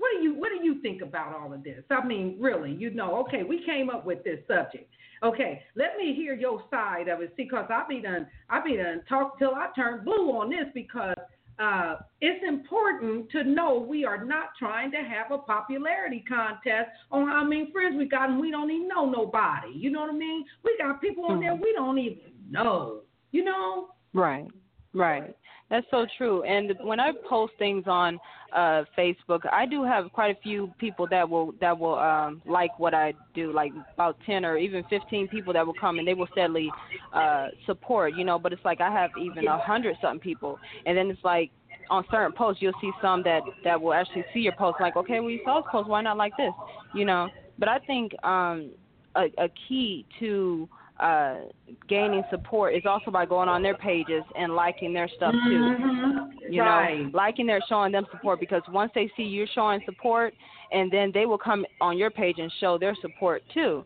what 0.00 0.08
do 0.16 0.24
you 0.24 0.34
what 0.34 0.48
do 0.48 0.64
you 0.64 0.80
think 0.80 1.02
about 1.02 1.34
all 1.38 1.52
of 1.52 1.62
this? 1.62 1.84
I 1.90 2.04
mean, 2.04 2.36
really, 2.40 2.72
you 2.72 2.90
know, 2.90 3.20
okay, 3.20 3.42
we 3.42 3.62
came 3.64 3.90
up 3.90 4.06
with 4.06 4.24
this 4.24 4.38
subject. 4.48 4.90
Okay, 5.22 5.62
let 5.76 5.98
me 5.98 6.14
hear 6.14 6.34
your 6.34 6.64
side 6.70 7.08
of 7.08 7.20
it. 7.20 7.34
See, 7.36 7.44
because 7.44 7.66
I'll 7.68 7.86
be 7.86 8.00
done 8.00 8.26
I'll 8.48 8.64
be 8.64 8.76
done 8.76 9.02
talk 9.08 9.38
till 9.38 9.54
I 9.54 9.68
turn 9.76 10.02
blue 10.02 10.30
on 10.30 10.48
this 10.48 10.64
because 10.74 11.16
uh, 11.58 11.96
it's 12.22 12.42
important 12.48 13.30
to 13.32 13.44
know 13.44 13.78
we 13.86 14.06
are 14.06 14.24
not 14.24 14.48
trying 14.58 14.90
to 14.92 14.96
have 14.96 15.30
a 15.30 15.38
popularity 15.38 16.24
contest 16.26 16.88
on 17.12 17.28
how 17.28 17.44
many 17.44 17.70
friends 17.70 17.96
we 17.98 18.06
got 18.06 18.30
and 18.30 18.40
we 18.40 18.50
don't 18.50 18.70
even 18.70 18.88
know 18.88 19.04
nobody. 19.04 19.74
You 19.74 19.90
know 19.90 20.00
what 20.00 20.10
I 20.10 20.16
mean? 20.16 20.46
We 20.64 20.78
got 20.80 21.02
people 21.02 21.26
on 21.26 21.40
there 21.40 21.52
mm-hmm. 21.52 21.62
we 21.62 21.74
don't 21.76 21.98
even 21.98 22.32
know. 22.50 23.02
You 23.32 23.44
know? 23.44 23.88
Right. 24.14 24.48
Right. 24.94 25.36
That's 25.70 25.86
so 25.90 26.04
true. 26.18 26.42
And 26.42 26.72
when 26.82 26.98
I 26.98 27.12
post 27.28 27.52
things 27.58 27.84
on 27.86 28.18
uh 28.54 28.82
Facebook, 28.98 29.40
I 29.52 29.66
do 29.66 29.84
have 29.84 30.12
quite 30.12 30.36
a 30.36 30.40
few 30.40 30.72
people 30.78 31.06
that 31.06 31.28
will 31.28 31.52
that 31.60 31.78
will 31.78 31.96
um 31.98 32.42
like 32.44 32.76
what 32.78 32.92
I 32.92 33.14
do, 33.34 33.52
like 33.52 33.72
about 33.94 34.16
10 34.26 34.44
or 34.44 34.56
even 34.58 34.84
15 34.90 35.28
people 35.28 35.52
that 35.52 35.64
will 35.64 35.74
come 35.80 36.00
and 36.00 36.08
they 36.08 36.14
will 36.14 36.26
steadily 36.32 36.70
uh 37.12 37.48
support, 37.66 38.14
you 38.14 38.24
know, 38.24 38.38
but 38.38 38.52
it's 38.52 38.64
like 38.64 38.80
I 38.80 38.90
have 38.90 39.10
even 39.22 39.46
a 39.46 39.52
100 39.52 39.96
something 40.02 40.18
people. 40.20 40.58
And 40.86 40.98
then 40.98 41.08
it's 41.08 41.22
like 41.22 41.52
on 41.88 42.04
certain 42.10 42.32
posts 42.32 42.60
you'll 42.60 42.72
see 42.80 42.90
some 43.00 43.22
that 43.22 43.42
that 43.64 43.80
will 43.80 43.94
actually 43.94 44.24
see 44.34 44.40
your 44.40 44.54
post 44.54 44.76
like, 44.80 44.96
"Okay, 44.96 45.20
we 45.20 45.40
saw 45.44 45.60
this 45.60 45.70
post, 45.70 45.88
why 45.88 46.02
not 46.02 46.16
like 46.16 46.36
this?" 46.36 46.52
You 46.94 47.04
know. 47.04 47.28
But 47.60 47.68
I 47.68 47.78
think 47.78 48.12
um 48.24 48.72
a, 49.14 49.26
a 49.38 49.48
key 49.68 50.04
to 50.18 50.68
uh, 51.00 51.36
gaining 51.88 52.22
support 52.30 52.74
is 52.74 52.82
also 52.84 53.10
by 53.10 53.24
going 53.24 53.48
on 53.48 53.62
their 53.62 53.76
pages 53.76 54.22
and 54.36 54.54
liking 54.54 54.92
their 54.92 55.08
stuff 55.08 55.32
too. 55.46 55.74
Mm-hmm. 55.78 56.52
You 56.52 56.62
right. 56.62 57.04
know, 57.04 57.10
liking 57.14 57.46
their 57.46 57.60
showing 57.68 57.92
them 57.92 58.06
support 58.10 58.40
because 58.40 58.62
once 58.68 58.92
they 58.94 59.10
see 59.16 59.22
you 59.22 59.46
showing 59.54 59.80
support, 59.86 60.34
and 60.72 60.90
then 60.90 61.10
they 61.12 61.26
will 61.26 61.38
come 61.38 61.64
on 61.80 61.96
your 61.96 62.10
page 62.10 62.36
and 62.38 62.52
show 62.60 62.78
their 62.78 62.94
support 63.00 63.42
too. 63.54 63.84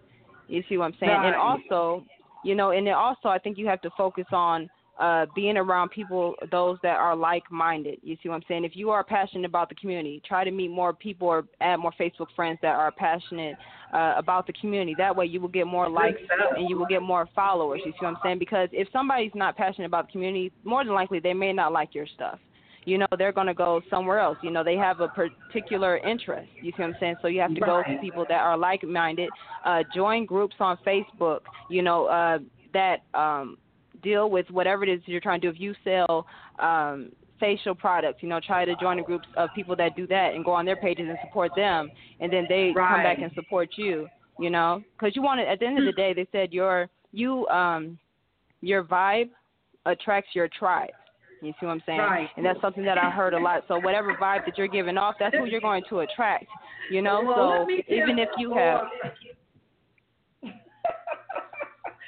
You 0.48 0.62
see 0.68 0.77
what 0.77 0.87
I'm 0.87 0.94
saying? 0.98 1.12
Right. 1.12 1.29
And 1.29 1.37
also, 1.37 2.05
you 2.44 2.55
know, 2.55 2.72
and 2.72 2.87
then 2.87 2.94
also 2.94 3.29
I 3.29 3.38
think 3.38 3.59
you 3.59 3.66
have 3.66 3.81
to 3.83 3.90
focus 3.96 4.27
on 4.33 4.68
uh, 4.98 5.26
being 5.35 5.57
around 5.57 5.90
people, 5.90 6.35
those 6.50 6.78
that 6.83 6.96
are 6.96 7.16
like-minded. 7.16 7.98
You 8.02 8.16
see 8.22 8.28
what 8.28 8.37
I'm 8.37 8.44
saying? 8.46 8.64
If 8.64 8.76
you 8.76 8.90
are 8.90 9.02
passionate 9.02 9.44
about 9.44 9.68
the 9.68 9.74
community, 9.74 10.22
try 10.26 10.44
to 10.44 10.50
meet 10.50 10.70
more 10.70 10.92
people 10.92 11.26
or 11.28 11.44
add 11.61 11.76
more 11.76 11.92
Facebook 11.98 12.28
friends 12.37 12.59
that 12.62 12.76
are 12.76 12.92
passionate 12.92 13.57
uh, 13.92 14.14
about 14.16 14.46
the 14.46 14.52
community. 14.54 14.94
That 14.96 15.14
way, 15.14 15.26
you 15.26 15.40
will 15.40 15.48
get 15.48 15.66
more 15.66 15.88
likes 15.88 16.20
and 16.57 16.68
you 16.68 16.78
will 16.78 16.87
get 16.87 17.02
more 17.02 17.28
followers. 17.35 17.80
You 17.85 17.92
see 17.92 17.98
what 18.00 18.11
I'm 18.11 18.16
saying? 18.22 18.38
Because 18.38 18.68
if 18.72 18.88
somebody's 18.92 19.33
not 19.35 19.57
passionate 19.57 19.87
about 19.87 20.07
the 20.07 20.12
community, 20.12 20.52
more 20.62 20.85
than 20.85 20.94
likely 20.94 21.18
they 21.18 21.35
may 21.35 21.52
not 21.52 21.72
like 21.72 21.94
your 21.94 22.07
stuff. 22.07 22.38
You 22.87 22.98
know, 22.98 23.07
they're 23.16 23.33
going 23.33 23.46
to 23.46 23.54
go 23.54 23.80
somewhere 23.88 24.18
else. 24.18 24.37
You 24.42 24.50
know, 24.50 24.62
they 24.62 24.76
have 24.76 25.00
a 25.00 25.09
particular 25.09 25.96
interest. 25.98 26.50
You 26.61 26.70
see 26.72 26.83
what 26.83 26.88
I'm 26.88 26.96
saying? 27.00 27.16
So 27.22 27.28
you 27.28 27.40
have 27.40 27.54
to 27.54 27.61
go 27.61 27.83
to 27.83 27.98
people 27.98 28.26
that 28.28 28.42
are 28.42 28.59
like-minded. 28.59 29.30
Uh, 29.64 29.83
join 29.94 30.26
groups 30.26 30.54
on 30.61 30.76
Facebook. 30.87 31.40
You 31.70 31.80
know, 31.80 32.04
uh, 32.07 32.38
that 32.74 33.04
um, 33.14 33.57
deal 34.04 34.30
with 34.30 34.48
whatever 34.50 34.84
it 34.84 34.90
is 34.90 35.00
you're 35.06 35.20
trying 35.20 35.40
to 35.40 35.48
do. 35.48 35.54
If 35.54 35.60
you 35.60 35.74
sell 35.82 36.26
um, 36.58 37.10
facial 37.40 37.74
products, 37.74 38.22
you 38.22 38.28
know, 38.28 38.40
try 38.44 38.64
to 38.64 38.74
join 38.76 38.98
a 38.98 39.02
group 39.02 39.22
of 39.36 39.48
people 39.54 39.74
that 39.76 39.96
do 39.96 40.06
that 40.06 40.34
and 40.34 40.44
go 40.44 40.52
on 40.52 40.64
their 40.64 40.76
pages 40.76 41.06
and 41.08 41.18
support 41.26 41.50
them, 41.56 41.90
and 42.20 42.32
then 42.32 42.46
they 42.48 42.72
right. 42.74 42.94
come 42.94 43.02
back 43.02 43.18
and 43.18 43.32
support 43.34 43.70
you. 43.76 44.06
You 44.38 44.50
know, 44.50 44.82
because 44.98 45.14
you 45.14 45.22
want 45.22 45.40
to. 45.40 45.48
At 45.48 45.60
the 45.60 45.66
end 45.66 45.78
of 45.78 45.84
the 45.84 45.92
day, 45.92 46.12
they 46.12 46.26
said 46.32 46.52
your 46.52 46.88
you 47.12 47.46
um 47.48 47.98
your 48.60 48.82
vibe 48.82 49.30
attracts 49.86 50.30
your 50.34 50.48
tribe. 50.48 50.90
You 51.40 51.52
see 51.60 51.66
what 51.66 51.72
I'm 51.72 51.82
saying? 51.84 51.98
Right. 51.98 52.28
And 52.36 52.44
that's 52.44 52.60
something 52.60 52.84
that 52.84 52.96
I 52.96 53.10
heard 53.10 53.34
a 53.34 53.38
lot. 53.38 53.64
So 53.68 53.78
whatever 53.78 54.14
vibe 54.14 54.46
that 54.46 54.56
you're 54.56 54.66
giving 54.66 54.96
off, 54.96 55.16
that's 55.20 55.36
who 55.36 55.44
you're 55.44 55.60
going 55.60 55.84
to 55.90 56.00
attract. 56.00 56.46
You 56.90 57.02
know, 57.02 57.22
well, 57.24 57.66
so 57.68 57.92
even 57.92 58.18
if 58.18 58.30
you 58.38 58.54
have. 58.54 58.80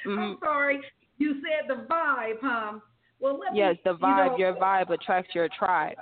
mm-hmm. 0.07 0.19
I'm 0.19 0.37
sorry. 0.43 0.81
You 1.17 1.35
said 1.41 1.67
the 1.67 1.85
vibe, 1.87 2.37
huh? 2.41 2.79
Well, 3.19 3.39
let 3.39 3.55
yes, 3.55 3.75
me, 3.75 3.81
the 3.85 3.97
vibe. 3.97 4.25
You 4.25 4.31
know, 4.31 4.37
your 4.37 4.53
vibe 4.55 4.89
attracts 4.91 5.33
your 5.33 5.49
tribe. 5.57 5.97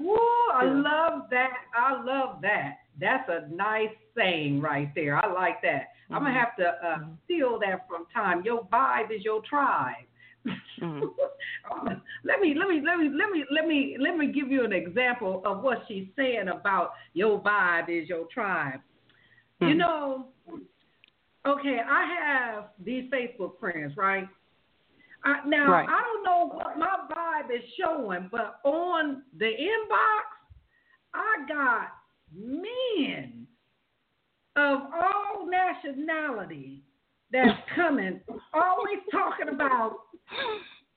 Woo! 0.00 0.16
I 0.52 0.64
love 0.64 1.28
that. 1.30 1.52
I 1.74 2.02
love 2.02 2.40
that. 2.42 2.78
That's 3.00 3.28
a 3.28 3.54
nice 3.54 3.94
saying 4.16 4.60
right 4.60 4.90
there. 4.94 5.16
I 5.16 5.32
like 5.32 5.62
that. 5.62 5.88
Mm-hmm. 6.04 6.14
I'm 6.14 6.22
gonna 6.22 6.38
have 6.38 6.56
to 6.56 6.64
uh, 6.64 6.98
mm-hmm. 6.98 7.10
steal 7.24 7.58
that 7.60 7.86
from 7.88 8.06
time. 8.12 8.42
Your 8.44 8.64
vibe 8.64 9.14
is 9.14 9.24
your 9.24 9.42
tribe. 9.48 10.04
Mm-hmm. 10.80 11.00
let 12.24 12.40
me 12.40 12.54
let 12.54 12.68
me 12.68 12.82
let 12.84 12.98
me 12.98 13.10
let 13.16 13.30
me 13.30 13.44
let 13.50 13.66
me 13.66 13.96
let 13.98 14.16
me 14.16 14.32
give 14.32 14.50
you 14.50 14.64
an 14.64 14.72
example 14.72 15.42
of 15.44 15.62
what 15.62 15.84
she's 15.88 16.06
saying 16.16 16.48
about 16.48 16.92
your 17.14 17.40
vibe 17.40 17.88
is 17.88 18.08
your 18.08 18.26
tribe. 18.26 18.80
You 19.60 19.68
mm-hmm. 19.68 19.78
know, 19.78 20.26
okay, 21.46 21.78
I 21.88 22.14
have 22.22 22.64
these 22.84 23.10
Facebook 23.10 23.58
friends, 23.60 23.96
right? 23.96 24.28
I, 25.24 25.46
now 25.46 25.70
right. 25.70 25.88
I 25.88 26.02
don't 26.02 26.24
know 26.24 26.54
what 26.54 26.78
my 26.78 26.96
vibe 27.10 27.54
is 27.54 27.62
showing, 27.80 28.28
but 28.30 28.60
on 28.64 29.22
the 29.38 29.46
inbox, 29.46 30.24
I 31.14 31.46
got 31.48 31.88
men 32.36 33.46
of 34.56 34.80
all 34.92 35.48
nationalities 35.48 36.80
that's 37.32 37.58
coming, 37.74 38.20
always 38.52 38.98
talking 39.10 39.48
about. 39.52 39.96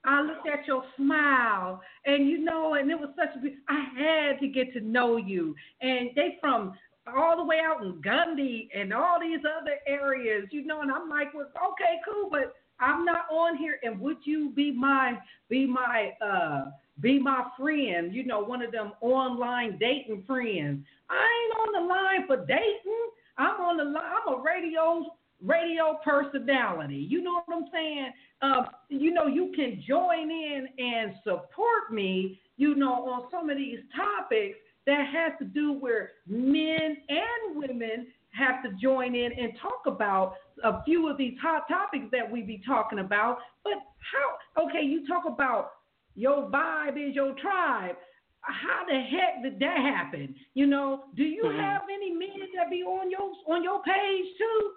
I 0.04 0.22
looked 0.22 0.48
at 0.48 0.66
your 0.66 0.84
smile, 0.96 1.82
and 2.06 2.28
you 2.28 2.38
know, 2.38 2.74
and 2.74 2.90
it 2.90 2.98
was 2.98 3.10
such 3.16 3.34
a. 3.36 3.48
I 3.68 3.84
had 3.98 4.40
to 4.40 4.48
get 4.48 4.72
to 4.74 4.80
know 4.80 5.16
you, 5.16 5.54
and 5.80 6.10
they 6.14 6.38
from 6.40 6.74
all 7.16 7.36
the 7.36 7.44
way 7.44 7.60
out 7.64 7.82
in 7.82 7.94
Gundy 8.02 8.68
and 8.74 8.92
all 8.92 9.18
these 9.20 9.40
other 9.40 9.76
areas, 9.86 10.48
you 10.50 10.64
know, 10.64 10.82
and 10.82 10.90
I'm 10.90 11.08
like, 11.08 11.34
well, 11.34 11.46
okay, 11.72 11.98
cool, 12.06 12.28
but 12.30 12.54
I'm 12.80 13.04
not 13.04 13.26
on 13.30 13.56
here. 13.56 13.78
And 13.82 14.00
would 14.00 14.18
you 14.24 14.50
be 14.50 14.70
my 14.70 15.18
be 15.48 15.66
my 15.66 16.12
uh 16.24 16.70
be 17.00 17.18
my 17.18 17.44
friend? 17.58 18.14
You 18.14 18.24
know, 18.24 18.40
one 18.40 18.62
of 18.62 18.72
them 18.72 18.92
online 19.00 19.78
dating 19.78 20.24
friends. 20.26 20.84
I 21.10 21.14
ain't 21.14 21.76
on 21.76 21.82
the 21.82 21.88
line 21.88 22.26
for 22.26 22.46
dating. 22.46 23.10
I'm 23.36 23.60
on 23.60 23.76
the 23.76 23.84
line. 23.84 24.04
I'm 24.26 24.34
a 24.34 24.42
radio 24.42 25.06
radio 25.44 25.98
personality. 26.04 27.06
You 27.08 27.22
know 27.22 27.42
what 27.44 27.56
I'm 27.56 27.66
saying? 27.72 28.10
Um, 28.42 28.66
you 28.88 29.12
know, 29.12 29.26
you 29.26 29.52
can 29.54 29.82
join 29.86 30.30
in 30.30 30.68
and 30.78 31.14
support 31.24 31.92
me. 31.92 32.40
You 32.56 32.74
know, 32.74 33.08
on 33.08 33.28
some 33.30 33.50
of 33.50 33.56
these 33.56 33.78
topics 33.94 34.58
that 34.88 35.06
has 35.12 35.32
to 35.38 35.44
do 35.44 35.74
where 35.74 36.12
men 36.26 36.96
and 37.10 37.56
women 37.56 38.06
have 38.30 38.62
to 38.62 38.70
join 38.80 39.14
in 39.14 39.32
and 39.38 39.52
talk 39.60 39.82
about 39.86 40.34
a 40.64 40.82
few 40.84 41.10
of 41.10 41.18
these 41.18 41.34
hot 41.42 41.68
topics 41.68 42.06
that 42.10 42.28
we 42.28 42.40
be 42.40 42.62
talking 42.66 43.00
about. 43.00 43.38
But 43.64 43.74
how? 44.00 44.64
Okay, 44.64 44.82
you 44.82 45.06
talk 45.06 45.24
about 45.26 45.72
your 46.14 46.50
vibe 46.50 46.96
is 46.96 47.14
your 47.14 47.34
tribe. 47.34 47.96
How 48.40 48.86
the 48.88 48.94
heck 48.94 49.42
did 49.42 49.60
that 49.60 49.76
happen? 49.76 50.34
You 50.54 50.66
know, 50.66 51.04
do 51.16 51.22
you 51.22 51.44
mm-hmm. 51.44 51.60
have 51.60 51.82
any 51.92 52.10
men 52.10 52.48
that 52.56 52.70
be 52.70 52.82
on 52.82 53.10
your 53.10 53.30
on 53.46 53.62
your 53.62 53.82
page 53.82 54.26
too? 54.38 54.70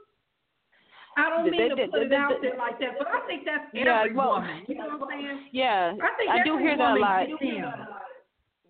I 1.15 1.29
don't 1.29 1.49
mean 1.49 1.69
to 1.69 1.87
put 1.87 2.03
it 2.03 2.13
out 2.13 2.33
there 2.41 2.57
like 2.57 2.79
that, 2.79 2.95
but 2.97 3.07
I 3.07 3.25
think 3.27 3.43
that's 3.45 3.63
every 3.75 4.13
well, 4.13 4.41
woman. 4.41 4.63
You 4.67 4.75
know 4.75 4.97
what 4.97 5.13
I'm 5.13 5.21
saying? 5.21 5.39
Yeah, 5.51 5.93
I, 6.01 6.17
think 6.17 6.31
I 6.31 6.43
do 6.43 6.57
hear 6.57 6.77
that 6.77 6.97
a 6.97 6.99
lot. 6.99 7.27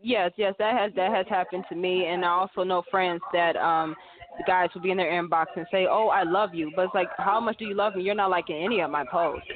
Yes, 0.03 0.31
yes, 0.35 0.53
that 0.59 0.77
has 0.77 0.91
that 0.95 1.11
has 1.11 1.25
happened 1.29 1.65
to 1.69 1.75
me, 1.75 2.05
and 2.05 2.25
I 2.25 2.29
also 2.29 2.63
know 2.63 2.83
friends 2.89 3.21
that 3.33 3.55
um 3.55 3.95
the 4.37 4.43
guys 4.45 4.69
will 4.73 4.81
be 4.81 4.91
in 4.91 4.97
their 4.97 5.11
inbox 5.11 5.47
and 5.55 5.65
say, 5.71 5.87
"Oh, 5.89 6.07
I 6.07 6.23
love 6.23 6.53
you," 6.53 6.71
but 6.75 6.85
it's 6.85 6.95
like, 6.95 7.09
how 7.17 7.39
much 7.39 7.57
do 7.57 7.65
you 7.65 7.73
love 7.73 7.95
me? 7.95 8.03
You're 8.03 8.15
not 8.15 8.29
liking 8.29 8.63
any 8.63 8.79
of 8.79 8.89
my 8.89 9.03
posts. 9.11 9.47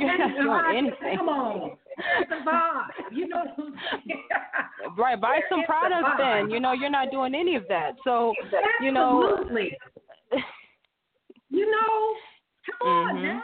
You're 0.00 0.18
not 0.18 0.70
doing 0.70 0.78
anything. 0.78 1.18
Come 1.18 1.28
on, 1.28 1.76
the. 2.28 2.82
You 3.12 3.28
know. 3.28 3.44
right, 4.98 5.20
buy 5.20 5.40
some 5.48 5.62
products 5.64 6.08
then. 6.18 6.50
You 6.50 6.60
know, 6.60 6.72
you're 6.72 6.90
not 6.90 7.10
doing 7.10 7.34
any 7.34 7.56
of 7.56 7.64
that. 7.68 7.92
So, 8.04 8.32
you 8.80 8.90
know. 8.90 9.36
Absolutely. 9.38 9.76
you 11.50 11.70
know, 11.70 12.14
come 12.80 12.88
on 12.88 13.14
mm-hmm. 13.16 13.24
now 13.24 13.42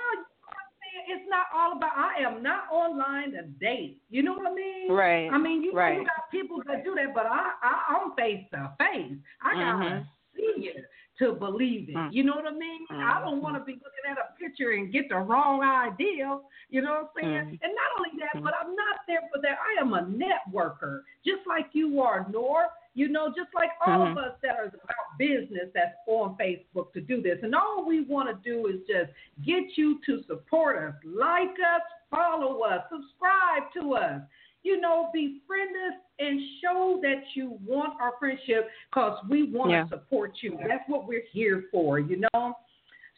it's 1.11 1.29
not 1.29 1.47
all 1.55 1.77
about. 1.77 1.93
I 1.97 2.23
am 2.23 2.43
not 2.43 2.65
online 2.73 3.33
to 3.33 3.43
date. 3.61 3.99
You 4.11 4.23
know 4.23 4.35
what 4.35 4.51
I 4.51 4.55
mean? 4.55 4.93
Right. 4.93 5.29
I 5.31 5.39
mean, 5.39 5.63
you, 5.63 5.73
right. 5.73 5.99
you 5.99 6.05
got 6.05 6.31
people 6.31 6.63
that 6.67 6.85
do 6.85 6.95
that, 6.95 7.15
but 7.15 7.27
I, 7.27 7.51
I 7.63 7.97
I'm 7.97 8.15
face 8.15 8.45
to 8.53 8.73
face. 8.79 9.17
I 9.43 9.55
gotta 9.55 9.85
mm-hmm. 9.85 10.03
see 10.37 10.69
it 10.69 10.85
to 11.21 11.33
believe 11.35 11.89
it. 11.89 11.95
Mm-hmm. 11.95 12.13
You 12.13 12.25
know 12.25 12.35
what 12.35 12.47
I 12.47 12.57
mean? 12.57 12.87
Mm-hmm. 12.91 13.03
I 13.03 13.21
don't 13.21 13.43
want 13.43 13.57
to 13.57 13.65
be 13.65 13.73
looking 13.73 14.07
at 14.11 14.17
a 14.17 14.33
picture 14.41 14.71
and 14.71 14.93
get 14.93 15.09
the 15.09 15.17
wrong 15.17 15.63
idea. 15.63 16.39
You 16.71 16.83
know 16.83 16.93
what 16.93 17.23
I'm 17.23 17.23
saying? 17.23 17.47
Mm-hmm. 17.47 17.65
And 17.65 17.73
not 17.77 17.91
only 17.99 18.11
that, 18.21 18.43
but 18.43 18.55
I'm 18.61 18.75
not 18.75 19.05
there 19.07 19.21
for 19.33 19.41
that. 19.43 19.59
I 19.61 19.81
am 19.81 19.93
a 19.93 20.03
networker, 20.03 21.01
just 21.25 21.47
like 21.47 21.67
you 21.73 22.01
are, 22.01 22.27
Noor. 22.33 22.67
You 23.01 23.09
know, 23.09 23.29
just 23.29 23.49
like 23.55 23.71
all 23.87 24.01
mm-hmm. 24.01 24.19
of 24.19 24.25
us 24.25 24.33
that 24.43 24.57
are 24.57 24.67
about 24.67 25.19
business 25.19 25.71
that's 25.73 25.95
on 26.07 26.37
Facebook 26.37 26.93
to 26.93 27.01
do 27.01 27.23
this. 27.23 27.39
And 27.43 27.55
all 27.55 27.83
we 27.89 28.03
want 28.03 28.29
to 28.29 28.37
do 28.47 28.67
is 28.67 28.81
just 28.81 29.11
get 29.43 29.65
you 29.77 30.01
to 30.05 30.23
support 30.27 30.77
us, 30.77 30.95
like 31.03 31.49
us, 31.49 31.81
follow 32.11 32.61
us, 32.61 32.83
subscribe 32.93 33.73
to 33.79 33.95
us. 33.95 34.21
You 34.65 34.83
know, 34.83 35.09
befriend 35.15 35.71
us 35.89 35.99
and 36.19 36.39
show 36.63 37.01
that 37.01 37.23
you 37.33 37.57
want 37.67 37.95
our 37.99 38.13
friendship 38.19 38.69
because 38.93 39.19
we 39.31 39.51
want 39.51 39.71
yeah. 39.71 39.85
to 39.85 39.89
support 39.89 40.33
you. 40.43 40.59
That's 40.69 40.85
what 40.87 41.09
we're 41.09 41.25
here 41.33 41.65
for, 41.73 42.01
you 42.01 42.21
know. 42.35 42.53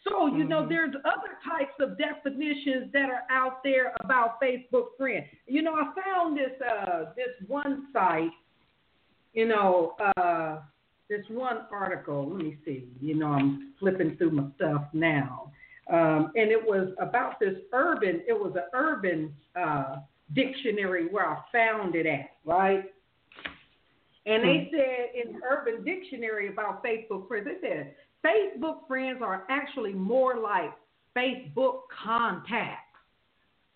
So, 0.08 0.28
you 0.28 0.32
mm-hmm. 0.44 0.48
know, 0.48 0.68
there's 0.68 0.94
other 1.04 1.38
types 1.44 1.74
of 1.80 1.98
definitions 1.98 2.92
that 2.92 3.10
are 3.10 3.24
out 3.28 3.64
there 3.64 3.94
about 4.04 4.40
Facebook 4.40 4.96
friend. 4.96 5.24
You 5.48 5.62
know, 5.62 5.74
I 5.74 5.92
found 6.00 6.38
this 6.38 6.52
uh 6.62 7.06
this 7.16 7.48
one 7.48 7.88
site 7.92 8.30
you 9.32 9.46
know, 9.48 9.94
uh, 10.16 10.60
this 11.08 11.24
one 11.28 11.58
article, 11.70 12.30
let 12.30 12.44
me 12.44 12.56
see, 12.64 12.88
you 13.00 13.14
know, 13.14 13.28
I'm 13.28 13.74
flipping 13.78 14.16
through 14.16 14.30
my 14.30 14.44
stuff 14.56 14.84
now. 14.92 15.52
Um, 15.92 16.32
and 16.36 16.50
it 16.50 16.62
was 16.62 16.88
about 17.00 17.40
this 17.40 17.54
urban, 17.72 18.22
it 18.26 18.32
was 18.32 18.52
an 18.56 18.64
urban 18.72 19.34
uh, 19.56 19.96
dictionary 20.34 21.08
where 21.08 21.26
I 21.26 21.38
found 21.52 21.94
it 21.94 22.06
at, 22.06 22.30
right? 22.44 22.84
And 24.24 24.44
they 24.44 24.70
hmm. 24.70 24.76
said 24.76 25.28
in 25.28 25.40
Urban 25.42 25.84
Dictionary 25.84 26.48
about 26.48 26.84
Facebook 26.84 27.26
friends, 27.26 27.46
they 27.46 27.68
said 27.68 27.94
Facebook 28.24 28.86
friends 28.86 29.18
are 29.20 29.44
actually 29.50 29.92
more 29.92 30.38
like 30.38 30.70
Facebook 31.16 31.80
contacts. 32.04 32.78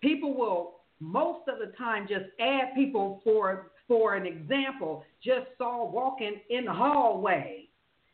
People 0.01 0.33
will 0.33 0.75
most 0.99 1.47
of 1.47 1.59
the 1.59 1.75
time 1.77 2.07
just 2.07 2.25
add 2.39 2.73
people 2.75 3.21
for 3.23 3.71
for 3.87 4.15
an 4.15 4.25
example, 4.25 5.03
just 5.23 5.47
saw 5.57 5.89
walking 5.89 6.41
in 6.49 6.65
the 6.65 6.73
hallway. 6.73 7.67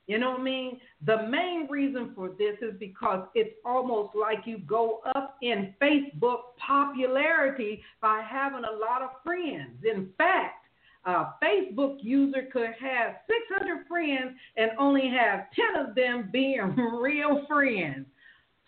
You 0.08 0.20
know 0.20 0.32
what 0.32 0.42
I 0.42 0.44
mean? 0.44 0.80
The 1.06 1.28
main 1.28 1.68
reason 1.70 2.12
for 2.14 2.30
this 2.30 2.56
is 2.62 2.74
because 2.78 3.26
it's 3.36 3.56
almost 3.66 4.16
like 4.16 4.40
you 4.46 4.58
go 4.60 5.00
up 5.16 5.38
in 5.42 5.74
Facebook 5.82 6.56
popularity 6.58 7.82
by 8.02 8.22
having 8.30 8.64
a 8.66 8.78
lot 8.78 9.02
of 9.02 9.10
friends. 9.24 9.78
In 9.90 10.10
fact, 10.18 10.66
a 11.06 11.28
Facebook 11.42 11.98
user 12.02 12.48
could 12.52 12.72
have 12.80 13.16
600 13.28 13.88
friends 13.88 14.36
and 14.58 14.72
only 14.78 15.10
have 15.10 15.46
10 15.76 15.88
of 15.88 15.96
them 15.96 16.30
being 16.32 16.76
real 17.02 17.46
friends. 17.48 18.06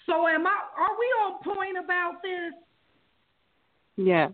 So 0.05 0.27
am 0.27 0.45
I 0.45 0.55
are 0.77 0.97
we 0.99 1.05
on 1.25 1.43
point 1.43 1.77
about 1.83 2.21
this? 2.21 2.53
Yeah. 3.97 4.29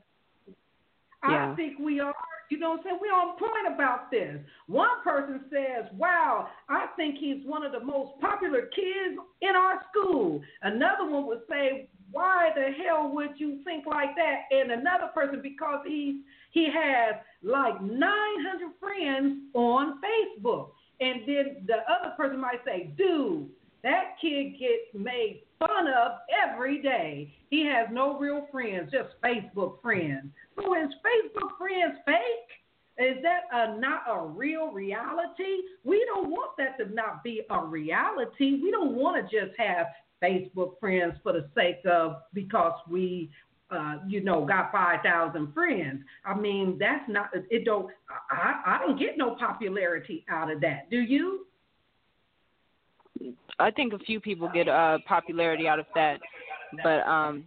I 1.23 1.53
think 1.55 1.79
we 1.79 1.99
are. 1.99 2.13
You 2.51 2.57
know 2.57 2.71
what 2.71 2.79
I'm 2.79 2.83
saying? 2.83 2.97
We're 2.99 3.13
on 3.13 3.37
point 3.37 3.73
about 3.73 4.11
this. 4.11 4.37
One 4.67 5.01
person 5.05 5.39
says, 5.49 5.89
Wow, 5.97 6.49
I 6.67 6.87
think 6.97 7.15
he's 7.17 7.45
one 7.45 7.63
of 7.63 7.71
the 7.71 7.79
most 7.79 8.19
popular 8.19 8.63
kids 8.75 9.17
in 9.41 9.55
our 9.55 9.81
school. 9.89 10.41
Another 10.61 11.09
one 11.09 11.27
would 11.27 11.43
say, 11.49 11.87
Why 12.11 12.49
the 12.53 12.71
hell 12.83 13.09
would 13.13 13.39
you 13.39 13.61
think 13.63 13.85
like 13.85 14.17
that? 14.17 14.41
And 14.51 14.69
another 14.69 15.07
person, 15.15 15.39
because 15.41 15.79
he's 15.87 16.15
he 16.51 16.65
has 16.65 17.15
like 17.41 17.81
900 17.81 18.71
friends 18.81 19.39
on 19.53 20.01
Facebook. 20.03 20.71
And 20.99 21.21
then 21.25 21.65
the 21.67 21.77
other 21.89 22.13
person 22.17 22.41
might 22.41 22.59
say, 22.65 22.93
Dude, 22.97 23.47
that 23.84 24.15
kid 24.22 24.54
gets 24.60 24.94
made 24.94 25.44
fun 25.60 25.88
of 25.88 26.20
every 26.48 26.82
day. 26.82 27.34
He 27.50 27.65
has 27.65 27.88
no 27.91 28.17
real 28.17 28.48
friends, 28.52 28.91
just 28.91 29.10
Facebook 29.24 29.82
friends. 29.82 30.30
So 30.56 30.76
is 30.76 30.89
Facebook 31.06 31.58
friends 31.58 31.98
fake? 32.06 32.62
Is 32.98 33.17
that 33.24 33.41
a, 33.52 33.80
not 33.80 34.04
a 34.10 34.28
real 34.28 34.72
reality? 34.72 35.63
We 35.84 36.06
don't 36.13 36.30
want 36.30 36.52
that 36.58 36.78
to 36.78 36.94
not 36.94 37.24
be 37.24 37.41
a 37.50 37.65
reality. 37.65 38.60
We 38.62 38.70
don't 38.70 38.96
want 38.96 39.30
to 39.30 39.46
just 39.46 39.58
have 39.58 39.88
Facebook 40.22 40.80
friends 40.80 41.13
for 41.24 41.34
the 41.34 41.50
sake 41.56 41.80
of 41.89 42.17
because 42.34 42.74
we 42.89 43.32
uh, 43.72 44.00
you 44.06 44.22
know, 44.22 44.46
got 44.46 44.72
five 44.72 45.00
thousand 45.02 45.54
friends. 45.54 46.02
I 46.26 46.36
mean, 46.36 46.78
that's 46.78 47.08
not 47.08 47.30
it. 47.34 47.63
Don't 47.63 47.89
I? 48.30 48.62
I 48.65 48.80
don't 48.86 49.00
get 49.00 49.17
no 49.17 49.36
popularity 49.36 50.26
out 50.30 50.52
of 50.52 50.60
that. 50.62 50.89
Do 50.89 50.98
you? 50.98 51.46
I 53.60 53.71
think 53.71 53.93
a 53.93 53.99
few 53.99 54.19
people 54.19 54.49
get 54.53 54.67
uh, 54.67 54.97
popularity 55.07 55.67
out 55.67 55.79
of 55.79 55.86
that, 55.95 56.19
but 56.84 57.07
um, 57.07 57.43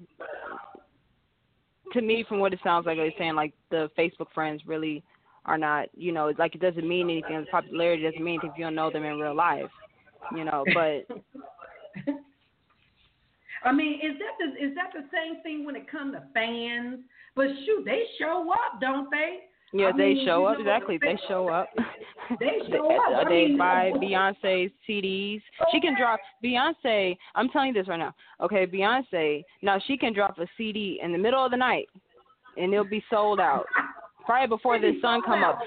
to 1.93 2.03
me, 2.03 2.25
from 2.29 2.39
what 2.41 2.53
it 2.53 2.61
sounds 2.63 2.87
like, 2.87 2.97
they're 2.97 3.13
saying 3.19 3.35
like 3.35 3.53
the 3.71 3.91
Facebook 3.99 4.33
friends 4.35 4.63
really 4.67 5.03
are 5.47 5.59
not, 5.59 5.89
you 5.95 6.13
know, 6.13 6.29
it's 6.29 6.39
like 6.39 6.55
it 6.55 6.61
doesn't 6.61 6.87
mean 6.87 7.11
anything. 7.11 7.41
The 7.41 7.47
popularity 7.51 8.03
doesn't 8.03 8.23
mean 8.23 8.35
anything 8.35 8.51
if 8.51 8.59
you 8.59 8.65
don't 8.65 8.75
know 8.75 8.91
them 8.91 9.05
in 9.05 9.19
real 9.19 9.35
life, 9.35 9.71
you 10.37 10.45
know. 10.45 10.65
But 10.75 11.07
I 13.65 13.73
mean, 13.73 13.95
is 13.95 14.19
that 14.19 14.39
the 14.39 14.65
is 14.65 14.75
that 14.75 14.93
the 14.93 15.05
same 15.13 15.43
thing 15.43 15.65
when 15.65 15.77
it 15.77 15.91
comes 15.91 16.15
to 16.15 16.23
fans? 16.33 17.01
But 17.37 17.49
shoot, 17.65 17.85
they 17.85 18.05
show 18.19 18.51
up, 18.53 18.81
don't 18.81 19.11
they? 19.11 19.41
Yeah, 19.77 19.89
I 19.89 19.97
they 19.97 20.15
mean, 20.15 20.25
show 20.25 20.45
up. 20.45 20.59
Exactly, 20.61 20.99
they 21.01 21.19
show 21.29 21.49
up. 21.49 21.69
They 22.41 22.59
show 22.71 22.91
up. 22.91 23.29
they 23.29 23.49
I 23.53 23.59
buy 23.59 23.93
Beyonce's 23.99 24.73
CDs. 24.89 25.43
She 25.71 25.79
can 25.79 25.95
drop 25.95 26.19
Beyonce. 26.43 27.19
I'm 27.35 27.51
telling 27.51 27.69
you 27.69 27.75
this 27.75 27.87
right 27.87 27.99
now. 27.99 28.15
Okay, 28.41 28.67
Beyonce. 28.67 29.45
Now 29.61 29.79
she 29.87 29.99
can 29.99 30.15
drop 30.15 30.39
a 30.39 30.47
CD 30.57 30.99
in 31.03 31.13
the 31.13 31.19
middle 31.19 31.45
of 31.45 31.51
the 31.51 31.59
night, 31.59 31.87
and 32.57 32.73
it'll 32.73 32.87
be 32.87 33.05
sold 33.11 33.41
out. 33.41 33.67
Right 34.27 34.49
before 34.49 34.79
the 34.79 34.93
sun 35.03 35.21
come 35.21 35.45
up. 35.45 35.59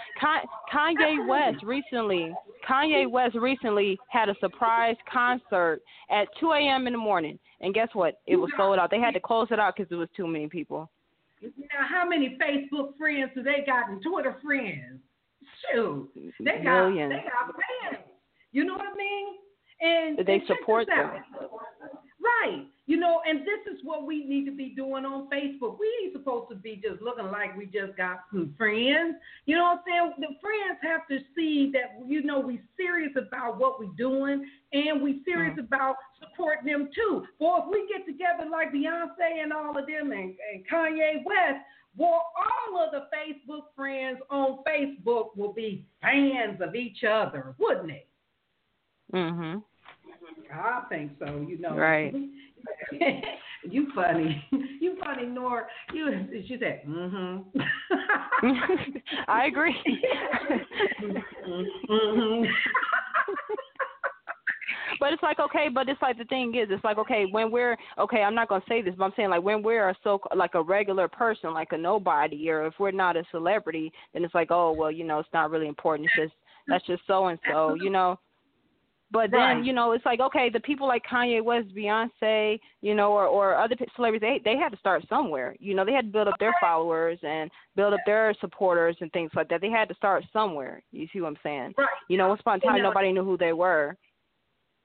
Kanye 0.73 1.27
West 1.27 1.63
recently, 1.63 2.33
Kanye 2.67 3.07
West 3.07 3.35
recently 3.35 3.99
had 4.09 4.29
a 4.29 4.35
surprise 4.39 4.95
concert 5.13 5.81
at 6.09 6.27
2 6.39 6.53
a.m. 6.53 6.87
in 6.87 6.93
the 6.93 6.99
morning, 6.99 7.37
and 7.61 7.71
guess 7.71 7.89
what? 7.93 8.19
It 8.25 8.35
was 8.35 8.49
sold 8.57 8.79
out. 8.79 8.89
They 8.89 8.99
had 8.99 9.13
to 9.13 9.19
close 9.19 9.49
it 9.51 9.59
out 9.59 9.75
because 9.75 9.89
there 9.89 9.99
was 9.99 10.09
too 10.17 10.25
many 10.25 10.47
people. 10.47 10.89
Now, 11.41 11.85
how 11.87 12.07
many 12.07 12.37
Facebook 12.41 12.97
friends 12.97 13.31
do 13.35 13.43
they 13.43 13.63
got 13.65 13.89
and 13.89 14.01
Twitter 14.01 14.35
friends? 14.43 14.99
Shoot, 15.73 16.09
they 16.39 16.63
got 16.63 16.89
Millions. 16.89 17.11
they 17.11 17.23
got 17.29 17.53
fans. 17.91 18.03
You 18.51 18.65
know 18.65 18.73
what 18.73 18.87
I 18.91 18.95
mean? 18.95 19.27
And 19.79 20.25
they 20.25 20.41
support 20.47 20.87
them. 20.87 21.11
Right. 22.19 22.65
You 22.87 22.95
know, 22.95 23.19
and 23.27 23.41
this 23.41 23.73
is 23.73 23.81
what 23.83 24.07
we 24.07 24.23
need 24.23 24.45
to 24.45 24.51
be 24.51 24.69
doing 24.69 25.03
on 25.03 25.27
Facebook. 25.27 25.77
We 25.77 25.87
ain't 26.03 26.13
supposed 26.13 26.49
to 26.49 26.55
be 26.55 26.81
just 26.81 27.01
looking 27.01 27.25
like 27.25 27.55
we 27.57 27.65
just 27.65 27.97
got 27.97 28.21
some 28.31 28.55
friends. 28.57 29.15
You 29.45 29.57
know 29.57 29.63
what 29.63 29.83
I'm 29.93 30.13
saying? 30.13 30.13
The 30.19 30.35
friends 30.39 30.79
have 30.83 31.05
to 31.09 31.19
see 31.35 31.69
that, 31.73 32.01
you 32.07 32.23
know, 32.23 32.39
we 32.39 32.61
serious 32.77 33.11
about 33.17 33.59
what 33.59 33.77
we're 33.77 33.93
doing 33.97 34.49
and 34.71 35.01
we 35.03 35.21
serious 35.25 35.57
mm. 35.57 35.65
about 35.65 35.95
supporting 36.19 36.71
them 36.71 36.89
too. 36.95 37.25
Boy, 37.39 37.57
if 37.59 37.65
we 37.69 37.89
get 37.89 38.05
together 38.05 38.49
like 38.49 38.71
Beyonce 38.71 39.43
and 39.43 39.51
all 39.51 39.77
of 39.77 39.85
them 39.85 40.11
and, 40.11 40.33
and 40.53 40.63
Kanye 40.71 41.25
West, 41.25 41.59
well, 41.97 42.23
all 42.37 42.85
of 42.85 42.91
the 42.91 43.07
Facebook 43.13 43.63
friends 43.75 44.19
on 44.29 44.59
Facebook 44.65 45.35
will 45.35 45.51
be 45.51 45.85
fans 46.01 46.61
of 46.61 46.73
each 46.73 47.03
other, 47.03 47.53
wouldn't 47.57 47.91
it? 47.91 48.07
Mhm. 49.13 49.63
I 50.53 50.81
think 50.89 51.11
so. 51.19 51.45
You 51.47 51.57
know, 51.57 51.75
right? 51.75 52.13
you 53.69 53.87
funny. 53.95 54.43
You 54.79 54.95
funny, 55.03 55.25
Noor. 55.25 55.67
You. 55.91 56.27
She 56.47 56.55
said, 56.59 56.81
"Mm-hmm." 56.87 57.59
I 59.27 59.45
agree. 59.45 59.75
mm-hmm. 61.89 62.45
but 64.99 65.13
it's 65.13 65.23
like 65.23 65.39
okay, 65.39 65.67
but 65.73 65.89
it's 65.89 66.01
like 66.01 66.17
the 66.17 66.25
thing 66.25 66.53
is, 66.55 66.67
it's 66.69 66.83
like 66.83 66.97
okay, 66.99 67.25
when 67.31 67.51
we're 67.51 67.75
okay, 67.97 68.21
I'm 68.21 68.35
not 68.35 68.49
gonna 68.49 68.63
say 68.69 68.81
this, 68.81 68.93
but 68.97 69.05
I'm 69.05 69.13
saying 69.17 69.29
like 69.29 69.43
when 69.43 69.63
we're 69.63 69.89
a 69.89 69.95
so 70.03 70.19
like 70.35 70.53
a 70.53 70.61
regular 70.61 71.07
person, 71.07 71.53
like 71.53 71.71
a 71.71 71.77
nobody, 71.77 72.49
or 72.49 72.67
if 72.67 72.75
we're 72.79 72.91
not 72.91 73.17
a 73.17 73.23
celebrity, 73.31 73.91
then 74.13 74.23
it's 74.23 74.35
like 74.35 74.51
oh 74.51 74.71
well, 74.71 74.91
you 74.91 75.03
know, 75.03 75.19
it's 75.19 75.29
not 75.33 75.49
really 75.49 75.67
important. 75.67 76.07
It's 76.07 76.29
just 76.29 76.35
that's 76.67 76.85
just 76.85 77.01
so 77.07 77.27
and 77.27 77.39
so, 77.49 77.75
you 77.75 77.89
know. 77.89 78.19
But 79.09 79.31
then 79.31 79.39
right. 79.39 79.63
you 79.63 79.71
know 79.71 79.93
it's 79.93 80.05
like 80.05 80.19
okay, 80.19 80.49
the 80.49 80.59
people 80.59 80.85
like 80.85 81.03
Kanye 81.09 81.41
West, 81.41 81.69
Beyonce, 81.73 82.59
you 82.81 82.93
know, 82.93 83.13
or 83.13 83.25
or 83.25 83.55
other 83.55 83.75
celebrities, 83.95 84.21
they 84.43 84.51
they 84.51 84.57
had 84.57 84.69
to 84.73 84.77
start 84.77 85.03
somewhere. 85.07 85.55
You 85.59 85.75
know, 85.75 85.85
they 85.85 85.93
had 85.93 86.07
to 86.07 86.11
build 86.11 86.27
up 86.27 86.35
their 86.39 86.53
followers 86.59 87.17
and 87.23 87.49
build 87.75 87.93
up 87.93 88.01
their 88.05 88.33
supporters 88.41 88.97
and 88.99 89.11
things 89.13 89.31
like 89.33 89.47
that. 89.49 89.61
They 89.61 89.69
had 89.69 89.87
to 89.89 89.95
start 89.95 90.25
somewhere. 90.33 90.83
You 90.91 91.07
see 91.13 91.21
what 91.21 91.29
I'm 91.29 91.37
saying? 91.41 91.73
Right. 91.77 91.87
You 92.09 92.17
know, 92.17 92.27
once 92.27 92.41
upon 92.41 92.57
a 92.57 92.59
time, 92.59 92.75
you 92.75 92.83
know, 92.83 92.89
nobody 92.89 93.13
knew 93.13 93.23
who 93.23 93.37
they 93.37 93.53
were. 93.53 93.95